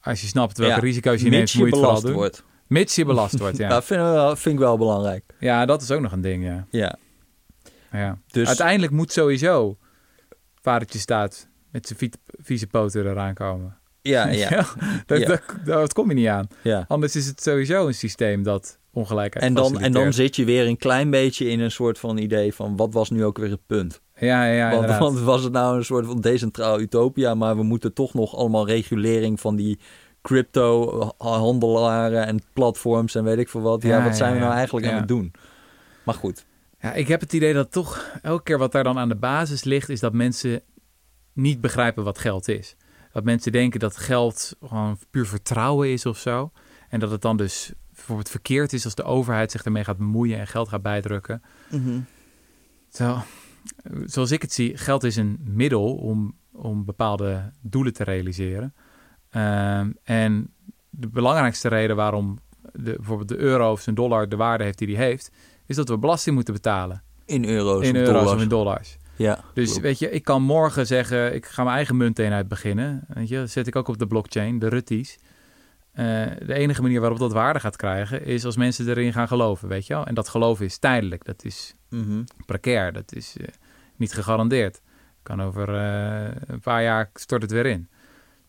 Als 0.00 0.20
je 0.20 0.26
snapt 0.26 0.58
welke 0.58 0.74
Ja, 0.74 0.80
risico's 0.80 1.22
je 1.22 1.28
neemt, 1.28 1.40
moet 1.40 1.50
je 1.52 1.64
het 1.64 1.74
vooral 1.74 2.00
doen. 2.00 2.12
wordt. 2.12 2.44
Mits 2.66 2.94
je 2.94 3.04
belast 3.04 3.38
wordt, 3.38 3.56
Ja, 3.56 3.68
ja. 3.70 3.82
vind, 3.82 4.00
ik 4.00 4.06
wel, 4.06 4.36
vind 4.36 4.54
ik 4.54 4.60
wel 4.60 4.76
belangrijk. 4.78 5.34
Ja, 5.38 5.66
dat 5.66 5.82
is 5.82 5.90
ook 5.90 6.00
nog 6.00 6.12
een 6.12 6.20
ding, 6.20 6.44
ja. 6.44 6.66
Ja. 6.70 6.96
ja. 7.92 8.18
Dus 8.26 8.48
Uiteindelijk 8.48 8.92
moet 8.92 9.12
sowieso 9.12 9.78
vadertje 10.62 10.98
staat 10.98 11.48
met 11.70 11.86
zijn 11.86 12.12
vieze 12.26 12.66
poten 12.66 13.06
eraan 13.10 13.34
komen. 13.34 13.78
ja, 14.14 14.28
ja, 14.28 14.64
dat, 15.06 15.18
Ja. 15.18 15.26
dat, 15.26 15.42
dat 15.64 15.92
kom 15.92 16.08
je 16.08 16.14
niet 16.14 16.28
aan. 16.28 16.48
ja. 16.62 16.84
Anders 16.88 17.16
is 17.16 17.26
het 17.26 17.42
sowieso 17.42 17.86
een 17.86 17.94
systeem 17.94 18.42
dat 18.42 18.78
ongelijkheid 18.92 19.46
En 19.46 19.54
dan, 19.54 19.80
en 19.80 19.92
dan 19.92 20.12
zit 20.12 20.36
je 20.36 20.44
weer 20.44 20.66
een 20.66 20.76
klein 20.76 21.10
beetje 21.10 21.48
in 21.48 21.60
een 21.60 21.70
soort 21.70 21.98
van 21.98 22.18
idee 22.18 22.54
van 22.54 22.76
wat 22.76 22.92
was 22.92 23.10
nu 23.10 23.24
ook 23.24 23.38
weer 23.38 23.50
het 23.50 23.66
punt? 23.66 24.00
Ja, 24.18 24.44
ja, 24.44 24.70
ja 24.70 24.76
want, 24.76 24.98
want 25.04 25.20
was 25.20 25.42
het 25.42 25.52
nou 25.52 25.76
een 25.76 25.84
soort 25.84 26.06
van 26.06 26.20
decentraal 26.20 26.80
utopia, 26.80 27.34
maar 27.34 27.56
we 27.56 27.62
moeten 27.62 27.92
toch 27.92 28.14
nog 28.14 28.36
allemaal 28.36 28.66
regulering 28.66 29.40
van 29.40 29.56
die 29.56 29.78
crypto-handelaren 30.22 32.26
en 32.26 32.40
platforms 32.52 33.14
en 33.14 33.24
weet 33.24 33.38
ik 33.38 33.48
veel 33.48 33.60
wat. 33.60 33.82
Ja, 33.82 33.98
Ja, 33.98 34.04
wat 34.04 34.16
zijn 34.16 34.32
we 34.34 34.38
nou 34.38 34.52
eigenlijk 34.52 34.86
aan 34.86 34.96
het 34.96 35.08
doen? 35.08 35.32
Maar 36.02 36.14
goed. 36.14 36.44
Ja, 36.80 36.92
ik 36.92 37.08
heb 37.08 37.20
het 37.20 37.32
idee 37.32 37.54
dat 37.54 37.72
toch 37.72 38.18
elke 38.22 38.42
keer 38.42 38.58
wat 38.58 38.72
daar 38.72 38.84
dan 38.84 38.98
aan 38.98 39.08
de 39.08 39.14
basis 39.16 39.64
ligt, 39.64 39.88
is 39.88 40.00
dat 40.00 40.12
mensen 40.12 40.60
niet 41.32 41.60
begrijpen 41.60 42.04
wat 42.04 42.18
geld 42.18 42.48
is. 42.48 42.76
Dat 43.16 43.24
mensen 43.24 43.52
denken 43.52 43.80
dat 43.80 43.96
geld 43.96 44.56
gewoon 44.62 44.98
puur 45.10 45.26
vertrouwen 45.26 45.88
is 45.88 46.06
of 46.06 46.18
zo. 46.18 46.50
En 46.88 47.00
dat 47.00 47.10
het 47.10 47.22
dan 47.22 47.36
dus 47.36 47.72
bijvoorbeeld 47.94 48.28
verkeerd 48.28 48.72
is 48.72 48.84
als 48.84 48.94
de 48.94 49.02
overheid 49.02 49.50
zich 49.50 49.64
ermee 49.64 49.84
gaat 49.84 49.96
bemoeien 49.96 50.38
en 50.38 50.46
geld 50.46 50.68
gaat 50.68 50.82
bijdrukken. 50.82 51.42
Terwijl, 52.88 53.22
zoals 54.04 54.30
ik 54.30 54.42
het 54.42 54.52
zie, 54.52 54.76
geld 54.76 55.04
is 55.04 55.16
een 55.16 55.40
middel 55.44 55.94
om, 55.94 56.34
om 56.52 56.84
bepaalde 56.84 57.52
doelen 57.60 57.92
te 57.92 58.04
realiseren. 58.04 58.74
Ehm, 59.30 59.90
en 60.02 60.54
de 60.90 61.08
belangrijkste 61.08 61.68
reden 61.68 61.96
waarom 61.96 62.38
de, 62.72 62.94
bijvoorbeeld 62.96 63.28
de 63.28 63.38
euro 63.38 63.72
of 63.72 63.80
zijn 63.80 63.94
dollar 63.94 64.28
de 64.28 64.36
waarde 64.36 64.64
heeft 64.64 64.78
die 64.78 64.86
die 64.86 64.96
heeft, 64.96 65.30
is 65.66 65.76
dat 65.76 65.88
we 65.88 65.98
belasting 65.98 66.34
moeten 66.34 66.54
betalen. 66.54 67.02
In 67.24 67.44
euro's 67.44 67.86
in 67.86 67.94
of 67.94 68.00
euro's 68.00 68.12
dollars. 68.12 68.36
of 68.36 68.42
in 68.42 68.48
dollars. 68.48 68.96
Ja, 69.16 69.38
Dus 69.54 69.66
klopt. 69.68 69.82
weet 69.82 69.98
je, 69.98 70.10
ik 70.10 70.24
kan 70.24 70.42
morgen 70.42 70.86
zeggen, 70.86 71.34
ik 71.34 71.46
ga 71.46 71.62
mijn 71.62 71.76
eigen 71.76 71.96
munteenheid 71.96 72.48
beginnen. 72.48 73.04
Weet 73.08 73.28
je, 73.28 73.36
dat 73.36 73.50
zet 73.50 73.66
ik 73.66 73.76
ook 73.76 73.88
op 73.88 73.98
de 73.98 74.06
blockchain, 74.06 74.58
de 74.58 74.68
Rutties. 74.68 75.18
Eh, 75.92 76.04
de 76.46 76.54
enige 76.54 76.82
manier 76.82 77.00
waarop 77.00 77.18
dat 77.18 77.32
waarde 77.32 77.60
gaat 77.60 77.76
krijgen, 77.76 78.24
is 78.24 78.44
als 78.44 78.56
mensen 78.56 78.88
erin 78.88 79.12
gaan 79.12 79.28
geloven, 79.28 79.68
weet 79.68 79.86
je 79.86 79.94
wel. 79.94 80.06
En 80.06 80.14
dat 80.14 80.28
geloven 80.28 80.64
is 80.64 80.78
tijdelijk, 80.78 81.24
dat 81.24 81.44
is 81.44 81.74
Mhm. 81.90 82.22
precair, 82.46 82.92
dat 82.92 83.12
is 83.14 83.36
eh, 83.40 83.46
niet 83.96 84.12
gegarandeerd. 84.12 84.80
Kan 85.22 85.42
over 85.42 85.74
eh, 85.74 86.30
een 86.46 86.60
paar 86.60 86.82
jaar 86.82 87.10
stort 87.14 87.42
het 87.42 87.50
weer 87.50 87.66
in. 87.66 87.88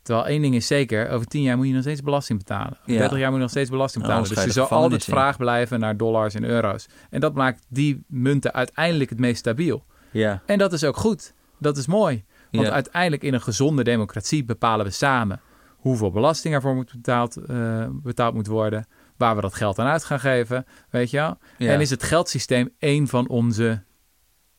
Terwijl 0.02 0.28
één 0.28 0.42
ding 0.42 0.56
is 0.56 0.68
zeker, 0.68 1.10
over 1.10 1.28
tien 1.28 1.42
jaar 1.42 1.58
moet 1.58 1.68
je 1.68 1.74
nog 1.74 1.82
steeds 1.82 2.02
belasting 2.02 2.40
betalen. 2.40 2.78
Over 2.82 2.94
Ja. 2.94 2.98
30 3.00 3.18
jaar 3.18 3.28
moet 3.28 3.36
je 3.36 3.42
nog 3.42 3.50
steeds 3.50 3.70
belasting 3.70 4.04
betalen. 4.04 4.30
dus 4.30 4.44
je 4.44 4.52
zal 4.52 4.68
altijd 4.70 5.04
vraag 5.04 5.38
blijven 5.38 5.80
naar 5.80 5.98
dollars 5.98 6.34
en 6.34 6.44
euro's. 6.44 6.86
En 7.10 7.20
dat 7.20 7.34
maakt 7.34 7.66
die 7.70 8.04
munten 8.08 8.54
uiteindelijk 8.54 9.10
het 9.10 9.20
meest 9.20 9.38
stabiel. 9.40 9.86
Ja, 10.18 10.42
En 10.46 10.58
dat 10.58 10.74
is 10.74 10.84
ook 10.84 10.98
goed. 10.98 11.34
Dat 11.60 11.78
is 11.78 11.88
mooi. 11.88 12.26
Want 12.52 12.68
ja. 12.68 12.74
uiteindelijk 12.74 13.24
in 13.24 13.34
een 13.34 13.42
gezonde 13.42 13.84
democratie 13.84 14.46
bepalen 14.46 14.86
we 14.86 14.92
samen 14.92 15.40
hoeveel 15.78 16.12
belasting 16.12 16.54
ervoor 16.54 16.76
moet 16.76 16.92
betaald, 16.92 17.36
eh, 17.36 17.88
betaald 17.90 18.34
moet 18.34 18.48
worden, 18.48 18.86
waar 19.18 19.36
we 19.36 19.42
dat 19.42 19.54
geld 19.54 19.80
aan 19.80 19.88
uit 19.88 20.04
gaan 20.04 20.20
geven, 20.20 20.66
weet 20.90 21.10
je 21.10 21.18
wel. 21.18 21.38
Ja. 21.58 21.74
En 21.74 21.82
is 21.82 21.90
het 21.90 22.04
geldsysteem 22.04 22.70
een 22.80 23.08
van 23.08 23.30
onze 23.30 23.84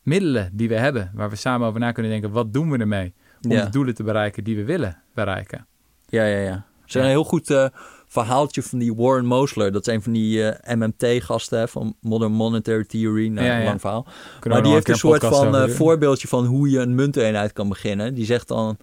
middelen 0.02 0.50
die 0.52 0.68
we 0.68 0.74
hebben, 0.74 1.10
waar 1.14 1.30
we 1.30 1.36
samen 1.36 1.68
over 1.68 1.80
na 1.80 1.92
kunnen 1.92 2.12
denken, 2.12 2.30
wat 2.30 2.52
doen 2.52 2.70
we 2.70 2.78
ermee 2.78 3.14
om 3.42 3.50
Ja. 3.50 3.64
de 3.64 3.70
doelen 3.70 3.94
te 3.94 4.02
bereiken 4.02 4.44
die 4.44 4.56
we 4.56 4.64
willen 4.64 5.02
bereiken. 5.14 5.66
Ja, 6.06 6.24
ja, 6.24 6.38
ja. 6.38 6.66
Is 6.86 6.94
een 6.94 7.04
heel 7.04 7.24
goed 7.24 7.50
eh, 7.50 7.66
verhaaltje 8.08 8.62
van 8.62 8.78
die 8.78 8.94
Warren 8.94 9.26
Mosler. 9.26 9.72
Dat 9.72 9.86
is 9.86 9.94
een 9.94 10.02
van 10.02 10.12
die 10.12 10.50
eh, 10.50 10.76
MMT-gasten 10.76 11.68
van 11.68 11.96
Modern 12.00 12.32
Monetary 12.32 12.84
Theory. 12.84 13.28
Nou, 13.28 13.46
Ja, 13.46 13.58
ja. 13.58 13.64
lang 13.64 13.80
verhaal. 13.80 14.06
Kunnen 14.40 14.58
maar 14.58 14.62
die 14.62 14.72
heeft 14.72 14.88
een 14.88 14.96
soort 14.96 15.24
van 15.24 15.56
eh, 15.56 15.68
voorbeeldje 15.68 16.28
van 16.28 16.44
hoe 16.44 16.70
je 16.70 16.78
een 16.78 16.94
munteenheid 16.94 17.52
kan 17.52 17.68
beginnen. 17.68 18.14
Die 18.14 18.24
zegt 18.24 18.48
dan, 18.48 18.76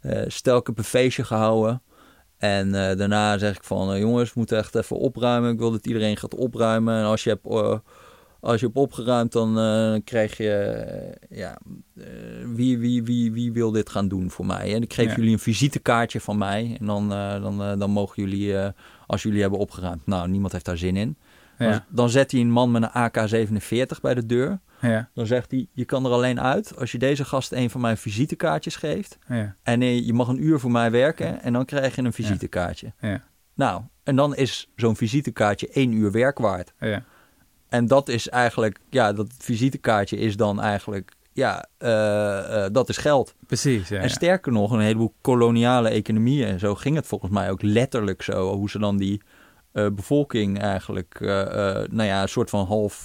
eh, 0.00 0.22
stel 0.26 0.58
ik 0.58 0.66
heb 0.66 0.78
een 0.78 0.84
feestje 0.84 1.24
gehouden. 1.24 1.82
En 2.38 2.72
daarna 2.72 3.38
zeg 3.38 3.56
ik 3.56 3.64
van, 3.64 3.98
jongens, 3.98 4.28
we 4.28 4.34
moeten 4.38 4.58
echt 4.58 4.74
even 4.74 4.96
opruimen. 4.96 5.52
Ik 5.52 5.58
wil 5.58 5.70
dat 5.70 5.86
iedereen 5.86 6.16
gaat 6.16 6.34
opruimen. 6.34 6.98
En 6.98 7.04
als 7.04 7.24
je 7.24 7.30
hebt, 7.30 7.44
als 8.42 8.60
je 8.60 8.66
hebt 8.66 8.78
opgeruimd, 8.78 9.32
dan 9.32 9.58
eh, 9.58 10.00
krijg 10.04 10.36
je, 10.36 10.50
eh, 10.50 11.38
ja, 11.38 11.58
eh, 11.96 12.04
wie, 12.46 12.78
wie, 12.78 13.02
wie, 13.02 13.32
wie 13.32 13.52
wil 13.52 13.70
dit 13.70 13.88
gaan 13.90 14.08
doen 14.08 14.30
voor 14.30 14.46
mij? 14.46 14.74
En 14.74 14.82
ik 14.82 14.92
geef 14.94 15.08
Ja. 15.10 15.16
jullie 15.16 15.32
een 15.32 15.38
visitekaartje 15.38 16.20
van 16.20 16.38
mij. 16.38 16.76
En 16.80 16.86
dan, 16.86 17.08
dan, 17.42 17.78
dan 17.78 17.90
mogen 17.90 18.22
jullie, 18.22 18.54
als 19.06 19.22
jullie 19.22 19.40
hebben 19.40 19.58
opgeruimd. 19.58 20.06
Nou, 20.06 20.28
niemand 20.28 20.52
heeft 20.52 20.64
daar 20.64 20.76
zin 20.78 20.96
in. 20.96 21.16
Dan, 21.58 21.68
Ja, 21.68 21.86
dan 21.88 22.10
zet 22.10 22.30
hij 22.32 22.40
een 22.40 22.50
man 22.50 22.70
met 22.70 22.82
een 22.82 22.90
AK-47 22.90 24.00
bij 24.00 24.14
de 24.14 24.26
deur. 24.26 24.60
ja, 24.80 25.10
Dan 25.14 25.26
zegt 25.26 25.50
hij, 25.50 25.66
je 25.72 25.84
kan 25.84 26.04
er 26.04 26.10
alleen 26.10 26.40
uit 26.40 26.76
als 26.78 26.92
je 26.92 26.98
deze 26.98 27.24
gast 27.24 27.52
een 27.52 27.70
van 27.70 27.80
mijn 27.80 27.96
visitekaartjes 27.96 28.76
geeft. 28.76 29.18
ja, 29.28 29.56
En 29.62 29.80
je 30.04 30.12
mag 30.12 30.28
een 30.28 30.44
uur 30.44 30.58
voor 30.60 30.70
mij 30.70 30.90
werken 30.90 31.42
en 31.42 31.52
dan 31.52 31.64
krijg 31.64 31.94
je 31.96 32.02
een 32.02 32.12
visitekaartje. 32.12 32.92
ja, 33.00 33.22
Nou, 33.54 33.82
en 34.02 34.16
dan 34.16 34.36
is 34.36 34.68
zo'n 34.76 34.96
visitekaartje 34.96 35.68
één 35.68 35.92
uur 35.92 36.12
werk 36.12 36.38
waard. 36.38 36.72
En 37.72 37.86
dat 37.86 38.08
is 38.08 38.28
eigenlijk, 38.28 38.78
ja, 38.90 39.12
dat 39.12 39.26
visitekaartje 39.38 40.16
is 40.16 40.36
dan 40.36 40.60
eigenlijk, 40.60 41.12
ja, 41.32 41.66
eh, 41.78 42.64
eh, 42.64 42.72
dat 42.72 42.88
is 42.88 42.96
geld. 42.96 43.34
Precies, 43.46 43.88
ja, 43.88 44.00
En 44.00 44.10
sterker 44.10 44.52
nog, 44.52 44.70
een 44.70 44.80
heleboel 44.80 45.14
koloniale 45.20 45.88
economieën 45.88 46.46
en 46.46 46.58
zo 46.58 46.74
ging 46.74 46.96
het 46.96 47.06
volgens 47.06 47.30
mij 47.30 47.50
ook 47.50 47.62
letterlijk 47.62 48.22
zo. 48.22 48.54
Hoe 48.54 48.70
ze 48.70 48.78
dan 48.78 48.96
die 48.96 49.20
eh, 49.72 49.86
bevolking 49.92 50.58
eigenlijk, 50.58 51.20
nou 51.90 52.02
ja, 52.02 52.22
een 52.22 52.28
soort 52.28 52.50
van 52.50 52.66
half 52.66 53.04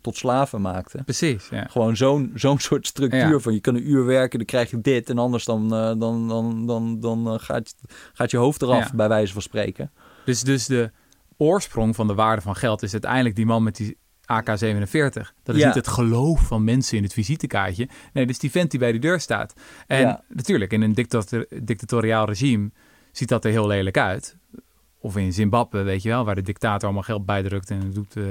tot 0.00 0.16
slaven 0.16 0.60
maakten. 0.60 1.04
Precies, 1.04 1.48
ja. 1.48 1.66
Gewoon 1.70 1.96
zo'n 1.96 2.32
zo'n 2.34 2.58
soort 2.58 2.86
structuur 2.86 3.30
Ja. 3.30 3.38
van 3.38 3.52
je 3.52 3.60
kan 3.60 3.74
een 3.74 3.90
uur 3.90 4.06
werken, 4.06 4.38
dan 4.38 4.46
krijg 4.46 4.70
je 4.70 4.80
dit 4.80 5.10
en 5.10 5.18
anders 5.18 5.44
dan, 5.44 5.68
dan, 5.98 6.28
dan, 6.28 6.66
dan, 6.66 7.00
dan 7.00 7.40
gaat, 7.40 7.74
gaat 8.12 8.30
je 8.30 8.36
hoofd 8.36 8.62
eraf, 8.62 8.92
bij 8.92 9.08
wijze 9.08 9.32
van 9.32 9.42
spreken. 9.42 9.90
Dus, 10.24 10.42
dus 10.42 10.66
de 10.66 10.90
oorsprong 11.36 11.94
van 11.94 12.06
de 12.06 12.14
waarde 12.14 12.42
van 12.42 12.56
geld 12.56 12.82
is 12.82 12.92
uiteindelijk 12.92 13.36
die 13.36 13.46
man 13.46 13.62
met 13.62 13.76
die 13.76 13.96
AK-47. 14.24 15.32
Dat 15.42 15.54
is 15.54 15.60
Ja. 15.60 15.66
niet 15.66 15.74
het 15.74 15.88
geloof 15.88 16.40
van 16.46 16.64
mensen 16.64 16.96
in 16.96 17.02
het 17.02 17.12
visitekaartje. 17.12 17.88
Nee, 18.12 18.24
dat 18.24 18.34
is 18.34 18.38
die 18.40 18.50
vent 18.50 18.70
die 18.70 18.80
bij 18.80 18.92
de 18.92 18.98
deur 18.98 19.20
staat. 19.20 19.54
En 19.86 20.00
Ja. 20.00 20.22
natuurlijk, 20.28 20.72
in 20.72 20.82
een 20.82 20.92
dictator- 20.92 21.46
dictatoriaal 21.62 22.24
regime 22.26 22.70
ziet 23.12 23.28
dat 23.28 23.44
er 23.44 23.50
heel 23.50 23.66
lelijk 23.66 23.98
uit. 23.98 24.36
Of 24.98 25.16
in 25.16 25.32
Zimbabwe, 25.32 25.82
weet 25.82 26.02
je 26.02 26.08
wel, 26.08 26.24
waar 26.24 26.34
de 26.34 26.42
dictator 26.42 26.84
allemaal 26.84 27.02
geld 27.02 27.26
bijdrukt 27.26 27.70
en 27.70 27.92
doet... 27.92 28.16
eh, 28.16 28.24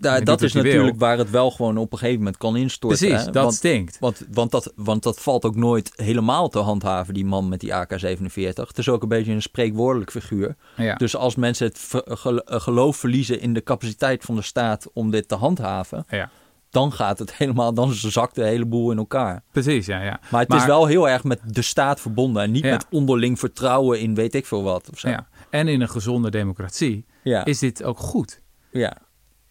Ja, 0.00 0.20
dat 0.20 0.42
is 0.42 0.52
wil. 0.52 0.62
natuurlijk 0.62 0.98
waar 0.98 1.18
het 1.18 1.30
wel 1.30 1.50
gewoon 1.50 1.76
op 1.78 1.92
een 1.92 1.98
gegeven 1.98 2.18
moment 2.18 2.36
kan 2.36 2.56
instorten. 2.56 2.98
Precies, 2.98 3.24
hè? 3.24 3.30
dat 3.32 3.42
Want, 3.42 3.54
stinkt. 3.54 3.98
want, 3.98 4.26
want, 4.32 4.50
dat, 4.50 4.72
want 4.76 5.02
dat 5.02 5.20
valt 5.20 5.44
ook 5.44 5.56
nooit 5.56 5.92
helemaal 5.96 6.48
te 6.48 6.58
handhaven, 6.58 7.14
die 7.14 7.24
man 7.24 7.48
met 7.48 7.60
die 7.60 7.74
AK-47. 7.74 8.34
Het 8.54 8.78
is 8.78 8.88
ook 8.88 9.02
een 9.02 9.08
beetje 9.08 9.32
een 9.32 9.42
spreekwoordelijk 9.42 10.10
figuur. 10.10 10.56
Ja. 10.76 10.94
Dus 10.94 11.16
als 11.16 11.34
mensen 11.34 11.66
het 11.66 12.02
eh, 12.06 12.32
geloof 12.44 12.96
verliezen 12.96 13.40
in 13.40 13.54
de 13.54 13.62
capaciteit 13.62 14.24
van 14.24 14.34
de 14.36 14.42
staat 14.42 14.90
om 14.92 15.10
dit 15.10 15.28
te 15.28 15.34
handhaven, 15.34 16.04
ja, 16.08 16.30
dan 16.70 16.92
gaat 16.92 17.18
het 17.18 17.34
helemaal, 17.38 17.74
dan 17.74 17.92
zakt 17.92 18.34
de 18.34 18.44
hele 18.44 18.66
boel 18.66 18.90
in 18.90 18.98
elkaar. 18.98 19.42
precies, 19.52 19.86
ja, 19.86 20.02
ja. 20.02 20.20
Maar 20.30 20.40
het 20.40 20.48
Maar- 20.48 20.58
is 20.58 20.66
wel 20.66 20.86
heel 20.86 21.08
erg 21.08 21.24
met 21.24 21.40
de 21.46 21.62
staat 21.62 22.00
verbonden 22.00 22.42
en 22.42 22.50
niet 22.50 22.64
Ja. 22.64 22.70
met 22.70 22.86
onderling 22.90 23.38
vertrouwen 23.38 24.00
in 24.00 24.14
weet 24.14 24.34
ik 24.34 24.46
veel 24.46 24.62
wat. 24.62 24.90
Of 24.92 24.98
zo. 24.98 25.08
ja. 25.08 25.26
En 25.50 25.68
in 25.68 25.80
een 25.80 25.88
gezonde 25.88 26.30
democratie 26.30 27.04
ja. 27.22 27.44
is 27.44 27.58
dit 27.58 27.82
ook 27.82 27.98
goed. 27.98 28.40
ja. 28.70 28.96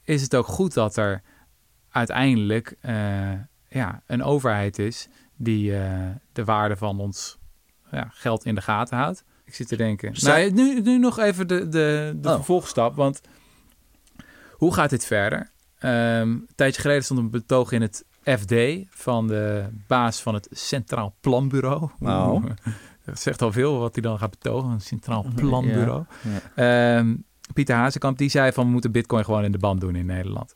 Is 0.03 0.21
het 0.21 0.35
ook 0.35 0.47
goed 0.47 0.73
dat 0.73 0.97
er 0.97 1.21
uiteindelijk 1.89 2.75
eh, 2.81 3.31
ja, 3.69 4.01
een 4.07 4.23
overheid 4.23 4.79
is 4.79 5.07
die 5.35 5.77
eh, 5.77 6.09
de 6.33 6.43
waarde 6.45 6.75
van 6.77 6.99
ons 6.99 7.37
ja, 7.91 8.07
geld 8.11 8.45
in 8.45 8.55
de 8.55 8.61
gaten 8.61 8.97
houdt. 8.97 9.23
Ik 9.45 9.55
zit 9.55 9.67
te 9.67 9.75
denken. 9.75 10.15
Zij- 10.15 10.49
Nou, 10.49 10.53
nu, 10.53 10.81
nu 10.81 10.97
nog 10.97 11.19
even 11.19 11.47
de, 11.47 11.67
de, 11.69 12.13
de 12.21 12.29
Oh. 12.29 12.35
vervolgstap. 12.35 12.95
Want 12.95 13.21
hoe 14.51 14.73
gaat 14.73 14.89
dit 14.89 15.05
verder? 15.05 15.51
Ehm, 15.79 15.93
een 16.21 16.47
tijdje 16.55 16.81
geleden 16.81 17.03
stond 17.03 17.19
een 17.19 17.29
betoog 17.29 17.71
in 17.71 17.81
het 17.81 18.05
FD 18.23 18.53
van 18.89 19.27
de 19.27 19.65
baas 19.87 20.21
van 20.21 20.33
het 20.33 20.47
Centraal 20.51 21.15
Planbureau. 21.19 21.89
Nou. 21.99 22.43
Dat 23.05 23.19
zegt 23.19 23.41
al 23.41 23.51
veel 23.51 23.79
wat 23.79 23.93
hij 23.93 24.03
dan 24.03 24.17
gaat 24.17 24.29
betogen, 24.29 24.69
een 24.69 24.81
Centraal 24.81 25.25
Planbureau. 25.35 26.05
Ja. 26.55 26.97
Ehm, 26.97 27.15
Pieter 27.53 27.75
Hazekamp 27.75 28.17
die 28.17 28.29
zei 28.29 28.51
van 28.51 28.65
we 28.65 28.71
moeten 28.71 28.91
bitcoin 28.91 29.25
gewoon 29.25 29.43
in 29.43 29.51
de 29.51 29.57
band 29.57 29.81
doen 29.81 29.95
in 29.95 30.05
Nederland. 30.05 30.55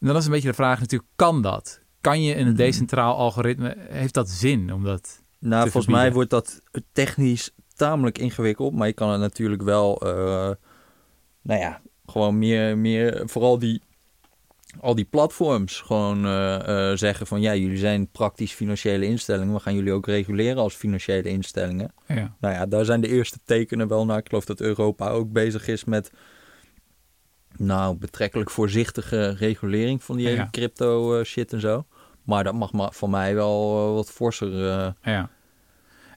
En 0.00 0.06
dan 0.06 0.16
is 0.16 0.24
een 0.24 0.30
beetje 0.30 0.48
de 0.48 0.54
vraag 0.54 0.80
natuurlijk, 0.80 1.10
kan 1.16 1.42
dat? 1.42 1.80
Kan 2.00 2.22
je 2.22 2.34
in 2.34 2.46
een 2.46 2.56
decentraal 2.56 3.16
algoritme, 3.16 3.76
heeft 3.78 4.14
dat 4.14 4.28
zin? 4.30 4.72
Omdat, 4.72 5.22
Nou, 5.38 5.64
te 5.64 5.70
volgens 5.70 5.94
mij 5.94 6.12
wordt 6.12 6.30
dat 6.30 6.60
technisch 6.92 7.50
tamelijk 7.74 8.18
ingewikkeld, 8.18 8.74
maar 8.74 8.86
je 8.86 8.92
kan 8.92 9.10
het 9.10 9.20
natuurlijk 9.20 9.62
wel, 9.62 10.00
eh, 10.00 10.50
nou 11.42 11.60
ja, 11.60 11.80
gewoon 12.06 12.38
meer, 12.38 12.78
meer, 12.78 13.22
vooral 13.28 13.58
die, 13.58 13.82
al 14.80 14.94
die 14.94 15.04
platforms 15.04 15.80
gewoon 15.80 16.24
eh, 16.24 16.90
eh, 16.90 16.96
zeggen 16.98 17.26
van 17.26 17.40
ja, 17.40 17.54
jullie 17.54 17.76
zijn 17.78 18.08
praktisch 18.10 18.52
financiële 18.52 19.04
instellingen, 19.06 19.54
we 19.54 19.60
gaan 19.60 19.74
jullie 19.74 19.92
ook 19.92 20.06
reguleren 20.06 20.62
als 20.62 20.74
financiële 20.74 21.28
instellingen. 21.28 21.92
ja, 22.06 22.34
Nou 22.40 22.54
ja, 22.54 22.66
daar 22.66 22.84
zijn 22.84 23.00
de 23.00 23.08
eerste 23.08 23.38
tekenen 23.44 23.88
wel 23.88 24.04
naar. 24.06 24.18
Ik 24.18 24.28
geloof 24.28 24.44
dat 24.44 24.60
Europa 24.60 25.08
ook 25.08 25.32
bezig 25.32 25.68
is 25.68 25.84
met, 25.84 26.10
nou, 27.56 27.96
betrekkelijk 27.96 28.50
voorzichtige 28.50 29.30
regulering 29.30 30.02
van 30.04 30.16
die 30.16 30.28
Ja. 30.28 30.48
crypto 30.50 31.18
eh, 31.18 31.24
shit 31.24 31.52
en 31.52 31.60
zo. 31.60 31.84
Maar 32.22 32.44
dat 32.44 32.54
mag 32.54 32.72
maar 32.72 32.92
van 32.92 33.10
mij 33.10 33.34
wel 33.34 33.92
wat 33.94 34.10
forser. 34.10 34.52
ja. 35.02 35.30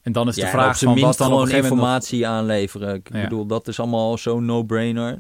En 0.01 0.11
dan 0.11 0.27
is 0.27 0.35
de 0.35 0.47
vraag 0.47 0.79
van 0.79 0.99
wat 0.99 1.17
dan 1.17 1.27
gewoon 1.27 1.47
nog- 1.47 1.55
informatie 1.57 2.27
aanleveren. 2.27 2.95
Ik 2.95 3.09
bedoel, 3.11 3.45
dat 3.45 3.67
is 3.67 3.79
allemaal 3.79 4.17
zo'n 4.17 4.45
no-brainer. 4.45 5.17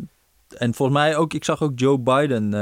En 0.57 0.73
volgens 0.73 0.97
mij 0.97 1.15
ook, 1.15 1.33
ik 1.33 1.43
zag 1.43 1.61
ook 1.61 1.79
Joe 1.79 1.99
Biden, 1.99 2.53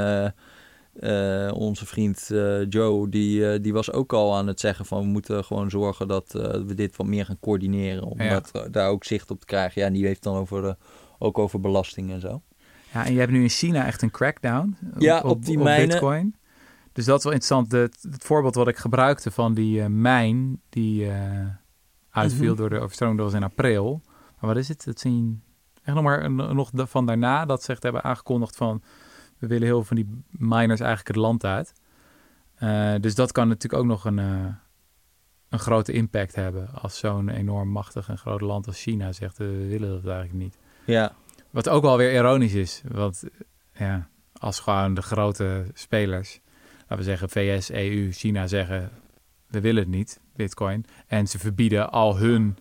eh, 1.00 1.52
onze 1.54 1.86
vriend 1.86 2.30
eh, 2.32 2.70
Joe, 2.70 3.10
die, 3.10 3.52
eh, 3.52 3.62
die 3.62 3.74
was 3.74 3.92
ook 3.92 4.14
al 4.14 4.36
aan 4.36 4.48
het 4.48 4.60
zeggen 4.60 4.86
van 4.86 5.02
we 5.02 5.08
moeten 5.08 5.44
gewoon 5.44 5.70
zorgen 5.70 6.08
dat 6.08 6.32
we 6.66 6.74
dit 6.76 6.96
wat 6.96 7.08
meer 7.08 7.26
gaan 7.26 7.39
coördineren. 7.39 8.04
Om 8.04 8.22
Ja. 8.22 8.39
dat, 8.52 8.68
daar 8.74 8.89
ook 8.89 9.04
zicht 9.04 9.32
op 9.32 9.39
te 9.39 9.46
krijgen. 9.46 9.82
Ja, 9.82 9.88
en 9.88 9.94
die 9.94 10.06
heeft 10.06 10.24
dan 10.24 10.36
over, 10.36 10.76
ook 11.20 11.38
over 11.38 11.60
belasting 11.60 12.12
en 12.12 12.20
zo. 12.20 12.42
Ja, 12.94 13.06
en 13.06 13.14
je 13.14 13.20
hebt 13.20 13.32
nu 13.32 13.42
in 13.42 13.50
China 13.50 13.86
echt 13.86 14.02
een 14.02 14.12
crackdown 14.12 14.76
Ja, 14.98 15.22
op 15.22 15.46
die 15.46 15.58
mijnen. 15.58 15.88
bitcoin. 15.88 16.36
Dus 16.94 17.06
dat 17.06 17.18
is 17.18 17.24
wel 17.24 17.34
interessant. 17.34 17.72
Het, 17.72 18.08
het 18.12 18.24
voorbeeld 18.24 18.56
wat 18.56 18.68
ik 18.68 18.78
gebruikte 18.78 19.32
van 19.32 19.54
die 19.54 19.89
mijn 19.89 20.62
die 20.70 21.10
uitviel 22.10 22.48
Mhm. 22.52 22.56
door 22.56 22.70
de 22.70 22.80
overstroming, 22.80 23.20
dat 23.20 23.32
was 23.32 23.39
in 23.39 23.46
april. 23.46 24.02
Maar 24.39 24.50
wat 24.50 24.58
is 24.60 24.68
het? 24.68 24.86
Het 24.86 25.00
zijn 25.00 25.44
echt 25.84 25.96
nog 25.96 26.04
maar 26.04 26.32
nog 26.32 26.72
van 26.74 27.06
daarna 27.06 27.46
dat 27.46 27.64
ze 27.64 27.72
echt 27.72 27.84
hebben 27.84 28.04
aangekondigd 28.04 28.56
van 28.56 28.82
we 29.42 29.48
willen 29.48 29.68
heel 29.68 29.84
veel 29.84 29.96
van 29.96 29.96
die 29.96 30.24
miners 30.30 30.80
eigenlijk 30.80 31.08
het 31.08 31.18
land 31.18 31.46
uit. 31.46 31.74
Eh, 32.56 32.94
dus 33.00 33.16
dat 33.16 33.32
kan 33.32 33.48
natuurlijk 33.48 33.82
ook 33.82 33.88
nog 33.88 34.06
een, 34.06 34.20
eh, 34.20 34.46
een 35.50 35.60
grote 35.60 35.92
impact 35.92 36.36
hebben 36.36 36.70
als 36.74 36.98
zo'n 36.98 37.30
enorm 37.30 37.70
machtig 37.70 38.10
en 38.10 38.18
groot 38.18 38.42
land 38.42 38.68
als 38.68 38.82
China 38.82 39.12
zegt 39.12 39.39
eh, 39.39 39.48
we 39.48 39.68
willen 39.68 39.89
dat 39.89 40.06
eigenlijk 40.06 40.44
niet. 40.44 40.58
Ja, 40.86 41.16
Wat 41.50 41.70
ook 41.70 41.82
wel 41.82 41.98
weer 41.98 42.14
ironisch 42.14 42.54
is. 42.54 42.82
Want 42.88 43.24
ja, 43.74 44.08
als 44.34 44.60
gewoon 44.60 44.94
de 44.94 45.02
grote 45.02 45.66
spelers, 45.74 46.39
laten 46.80 46.98
we 46.98 47.04
zeggen 47.04 47.30
VS, 47.30 47.70
EU, 47.72 48.12
China 48.12 48.48
zeggen 48.48 48.92
we 49.48 49.62
willen 49.62 49.84
het 49.84 49.92
niet, 49.92 50.20
bitcoin. 50.36 50.86
En 51.08 51.28
ze 51.28 51.39
verbieden 51.39 51.92
al 51.92 52.18
hun 52.18 52.58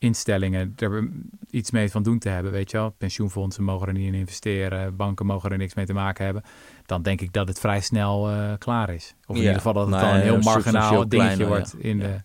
instellingen 0.00 0.72
er 0.76 1.08
iets 1.50 1.70
mee 1.70 1.90
van 1.90 2.02
doen 2.02 2.18
te 2.18 2.28
hebben, 2.28 2.52
weet 2.52 2.70
je 2.70 2.76
wel. 2.76 2.90
Pensioenfondsen 2.90 3.64
mogen 3.64 3.86
er 3.86 3.92
niet 3.92 4.06
in 4.06 4.14
investeren, 4.14 4.96
banken 4.96 5.26
mogen 5.26 5.50
er 5.50 5.58
niks 5.58 5.74
mee 5.74 5.86
te 5.86 5.92
maken 5.92 6.24
hebben. 6.24 6.42
Dan 6.86 7.02
denk 7.02 7.20
ik 7.20 7.32
dat 7.32 7.48
het 7.48 7.60
vrij 7.60 7.80
snel 7.80 8.30
eh, 8.30 8.52
klaar 8.58 8.90
is. 8.90 9.14
Of 9.26 9.28
in 9.28 9.34
Ja. 9.34 9.40
ieder 9.40 9.56
geval 9.56 9.72
dat 9.72 9.82
het 9.86 9.94
Nou 9.94 10.06
dan 10.06 10.14
een 10.14 10.22
heel 10.22 10.38
marginaal 10.38 10.90
dingetje 11.08 11.16
kleiner, 11.16 11.46
wordt 11.46 11.74
ja. 11.78 11.88
in 11.88 11.98
de... 11.98 12.22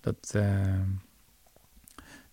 Dat, 0.00 0.32
eh, 0.34 0.44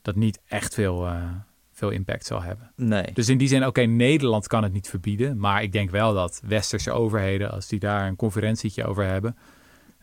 dat 0.01 0.15
niet 0.15 0.39
echt 0.47 0.73
veel, 0.73 1.07
eh, 1.07 1.23
veel 1.71 1.89
impact 1.89 2.25
zal 2.25 2.41
hebben. 2.41 2.71
nee. 2.75 3.11
Dus 3.13 3.29
in 3.29 3.37
die 3.37 3.47
zin, 3.47 3.65
oké, 3.65 3.81
Nederland 3.81 4.47
kan 4.47 4.63
het 4.63 4.73
niet 4.73 4.89
verbieden. 4.89 5.39
Maar 5.39 5.63
ik 5.63 5.71
denk 5.71 5.89
wel 5.89 6.13
dat 6.13 6.41
westerse 6.45 6.91
overheden, 6.91 7.51
als 7.51 7.67
die 7.67 7.79
daar 7.79 8.07
een 8.07 8.15
conferentietje 8.15 8.85
over 8.85 9.05
hebben, 9.05 9.37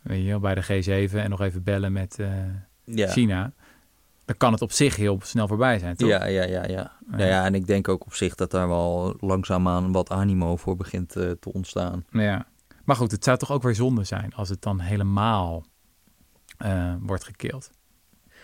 weet 0.03 0.25
je 0.27 0.39
bij 0.39 0.55
de 0.55 0.63
G7 1.09 1.15
en 1.15 1.31
nog 1.31 1.41
even 1.41 1.63
bellen 1.63 1.93
met 1.93 2.19
eh. 2.19 3.09
China, 3.11 3.53
dan 4.25 4.37
kan 4.37 4.53
het 4.53 4.63
op 4.63 4.73
zich 4.73 4.97
heel 4.97 5.19
snel 5.23 5.49
voorbij 5.49 5.79
zijn, 5.79 5.97
toch? 5.97 6.09
Ja, 6.09 6.25
ja, 6.25 6.43
ja, 6.45 6.63
ja. 6.63 6.69
Ja. 6.69 7.19
ja. 7.19 7.25
ja, 7.27 7.45
en 7.45 7.55
ik 7.55 7.67
denk 7.67 7.89
ook 7.89 8.05
op 8.05 8.15
zich 8.15 8.35
dat 8.35 8.51
daar 8.51 8.69
wel 8.69 9.17
langzaamaan 9.21 9.93
wat 9.93 10.11
animo 10.11 10.57
voor 10.57 10.77
begint 10.77 11.17
eh, 11.17 11.31
te 11.31 11.53
ontstaan. 11.53 12.05
Ja. 12.11 12.47
Maar 12.85 12.97
goed, 12.97 13.11
het 13.11 13.25
zou 13.25 13.39
toch 13.39 13.53
ook 13.53 13.63
weer 13.63 13.75
zonde 13.75 14.05
zijn 14.05 14.35
als 14.35 14.49
het 14.49 14.63
dan 14.63 14.81
helemaal 14.81 15.65
eh, 16.59 16.95
wordt 17.01 17.25
gekeeld. 17.25 17.71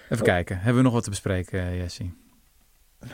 Even 0.04 0.16
Oh. 0.18 0.22
kijken, 0.22 0.56
hebben 0.56 0.76
we 0.76 0.82
nog 0.82 0.92
wat 0.92 1.04
te 1.04 1.10
bespreken, 1.10 1.60
eh, 1.60 1.76
Jessie? 1.76 2.14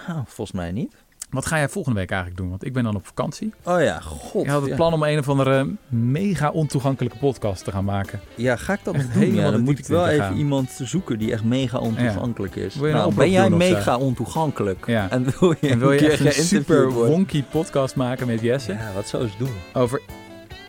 Nou, 0.06 0.22
volgens 0.26 0.52
mij 0.52 0.72
niet. 0.72 1.04
Wat 1.30 1.46
ga 1.46 1.56
jij 1.56 1.68
volgende 1.68 1.98
week 1.98 2.10
eigenlijk 2.10 2.40
doen? 2.40 2.50
Want 2.50 2.64
ik 2.64 2.72
ben 2.72 2.84
dan 2.84 2.94
op 2.96 3.06
vakantie. 3.06 3.52
Oh 3.62 3.80
ja, 3.82 4.00
god. 4.00 4.44
Je 4.44 4.50
had 4.50 4.60
het 4.60 4.70
ja. 4.70 4.76
plan 4.76 4.92
om 4.92 5.02
een 5.02 5.18
of 5.18 5.28
andere 5.28 5.70
mega 5.88 6.50
ontoegankelijke 6.50 7.18
podcast 7.18 7.64
te 7.64 7.70
gaan 7.72 7.84
maken. 7.84 8.20
Ja, 8.34 8.56
ga 8.56 8.72
ik 8.72 8.80
dat 8.82 8.94
Echt 8.94 9.12
doen? 9.12 9.22
helemaal 9.22 9.44
Ja, 9.44 9.50
dan 9.50 9.60
moet 9.60 9.78
ik 9.78 9.86
wel 9.86 10.08
even 10.08 10.24
gaan. 10.24 10.36
iemand 10.36 10.70
zoeken 10.82 11.18
die 11.18 11.32
echt 11.32 11.44
mega 11.44 11.78
ontoegankelijk 11.78 12.56
is. 12.56 12.74
Nou, 12.74 13.14
ben 13.14 13.30
jij 13.30 13.50
mega 13.50 13.96
ontoegankelijk? 13.96 14.86
Ja. 14.86 15.10
En 15.10 15.24
wil 15.40 15.54
je, 15.60 15.68
En 15.68 15.78
wil 15.78 15.92
je 15.92 16.04
een 16.04 16.10
echt 16.26 16.38
een 16.38 16.44
super 16.44 16.90
worden? 16.92 17.10
wonky 17.12 17.42
podcast 17.50 17.96
maken 17.96 18.26
met 18.26 18.40
Jesse? 18.40 18.72
Ja, 18.72 18.90
wat 18.94 19.08
zou 19.08 19.28
ze 19.28 19.34
doen? 19.38 19.54
Over 19.72 20.02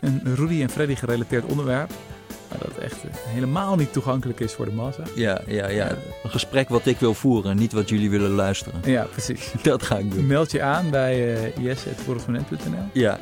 een 0.00 0.20
Rudy 0.34 0.62
en 0.62 0.70
Freddy 0.70 0.94
gerelateerd 0.94 1.44
onderwerp. 1.44 1.90
Maar 2.48 2.58
dat 2.58 2.76
echt 2.76 3.04
eh, 3.04 3.10
helemaal 3.14 3.76
niet 3.76 3.92
toegankelijk 3.92 4.40
is 4.40 4.52
voor 4.52 4.64
de 4.64 4.72
massa. 4.72 5.02
Ja, 5.14 5.40
ja, 5.46 5.68
ja. 5.68 5.90
Een 6.22 6.30
gesprek 6.30 6.68
wat 6.68 6.86
ik 6.86 6.98
wil 6.98 7.14
voeren, 7.14 7.56
niet 7.56 7.72
wat 7.72 7.88
jullie 7.88 8.10
willen 8.10 8.30
luisteren. 8.30 8.80
Ja, 8.84 9.04
precies. 9.04 9.52
Dat 9.62 9.82
ga 9.82 9.98
ik 9.98 10.14
doen. 10.14 10.26
Meld 10.26 10.50
je 10.50 10.62
aan 10.62 10.90
bij 10.90 11.46
uh. 11.56 11.56
Ja, 12.92 13.18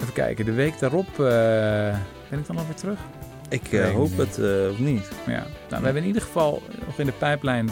Even 0.00 0.12
kijken, 0.12 0.44
de 0.44 0.52
week 0.52 0.78
daarop 0.78 1.08
eh, 1.10 1.96
ben 2.28 2.38
ik 2.38 2.46
dan 2.46 2.56
alweer 2.56 2.74
terug. 2.74 2.98
ik 3.48 3.66
hoop 3.94 4.16
het 4.16 4.38
of 4.70 4.78
niet. 4.78 5.08
Ja, 5.26 5.46
nou, 5.68 5.78
we 5.80 5.84
hebben 5.84 6.02
in 6.02 6.06
ieder 6.06 6.22
geval 6.22 6.62
nog 6.86 6.98
in 6.98 7.06
de 7.06 7.12
pijplijn 7.12 7.70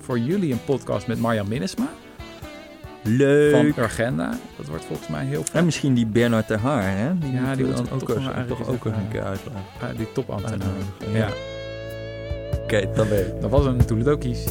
voor 0.00 0.18
jullie 0.18 0.52
een 0.52 0.64
podcast 0.64 1.06
met 1.06 1.18
Marjan 1.20 1.48
Minnesma 1.48 1.88
Leuk. 3.02 3.54
van 3.74 3.84
Urgenda. 3.84 4.38
Dat 4.56 4.66
wordt 4.66 4.84
volgens 4.84 5.08
mij 5.08 5.24
heel 5.24 5.40
En 5.40 5.46
fijn. 5.46 5.64
misschien 5.64 5.94
die 5.94 6.06
Bernard 6.06 6.46
ter 6.46 6.58
Haar, 6.58 6.96
hè? 6.98 7.18
Die 7.18 7.32
Ja, 7.32 7.54
die 7.54 7.64
moeten 7.64 7.84
dan 7.84 7.94
ook, 8.00 8.08
wel 8.08 8.16
eigenlijk 8.16 8.48
toch 8.48 8.68
ook 8.68 8.84
eens 8.84 8.96
een 8.96 9.08
keer 9.10 9.22
uitleggen. 9.22 9.62
Ah, 9.80 9.88
die 9.96 10.12
topambtenaar. 10.12 10.66
Ja, 11.12 11.28
Oké, 12.62 12.88
dan 12.94 13.08
ben 13.08 13.40
dat 13.40 13.50
was 13.50 13.66
een 13.66 13.84
Toeledokies. 13.84 14.44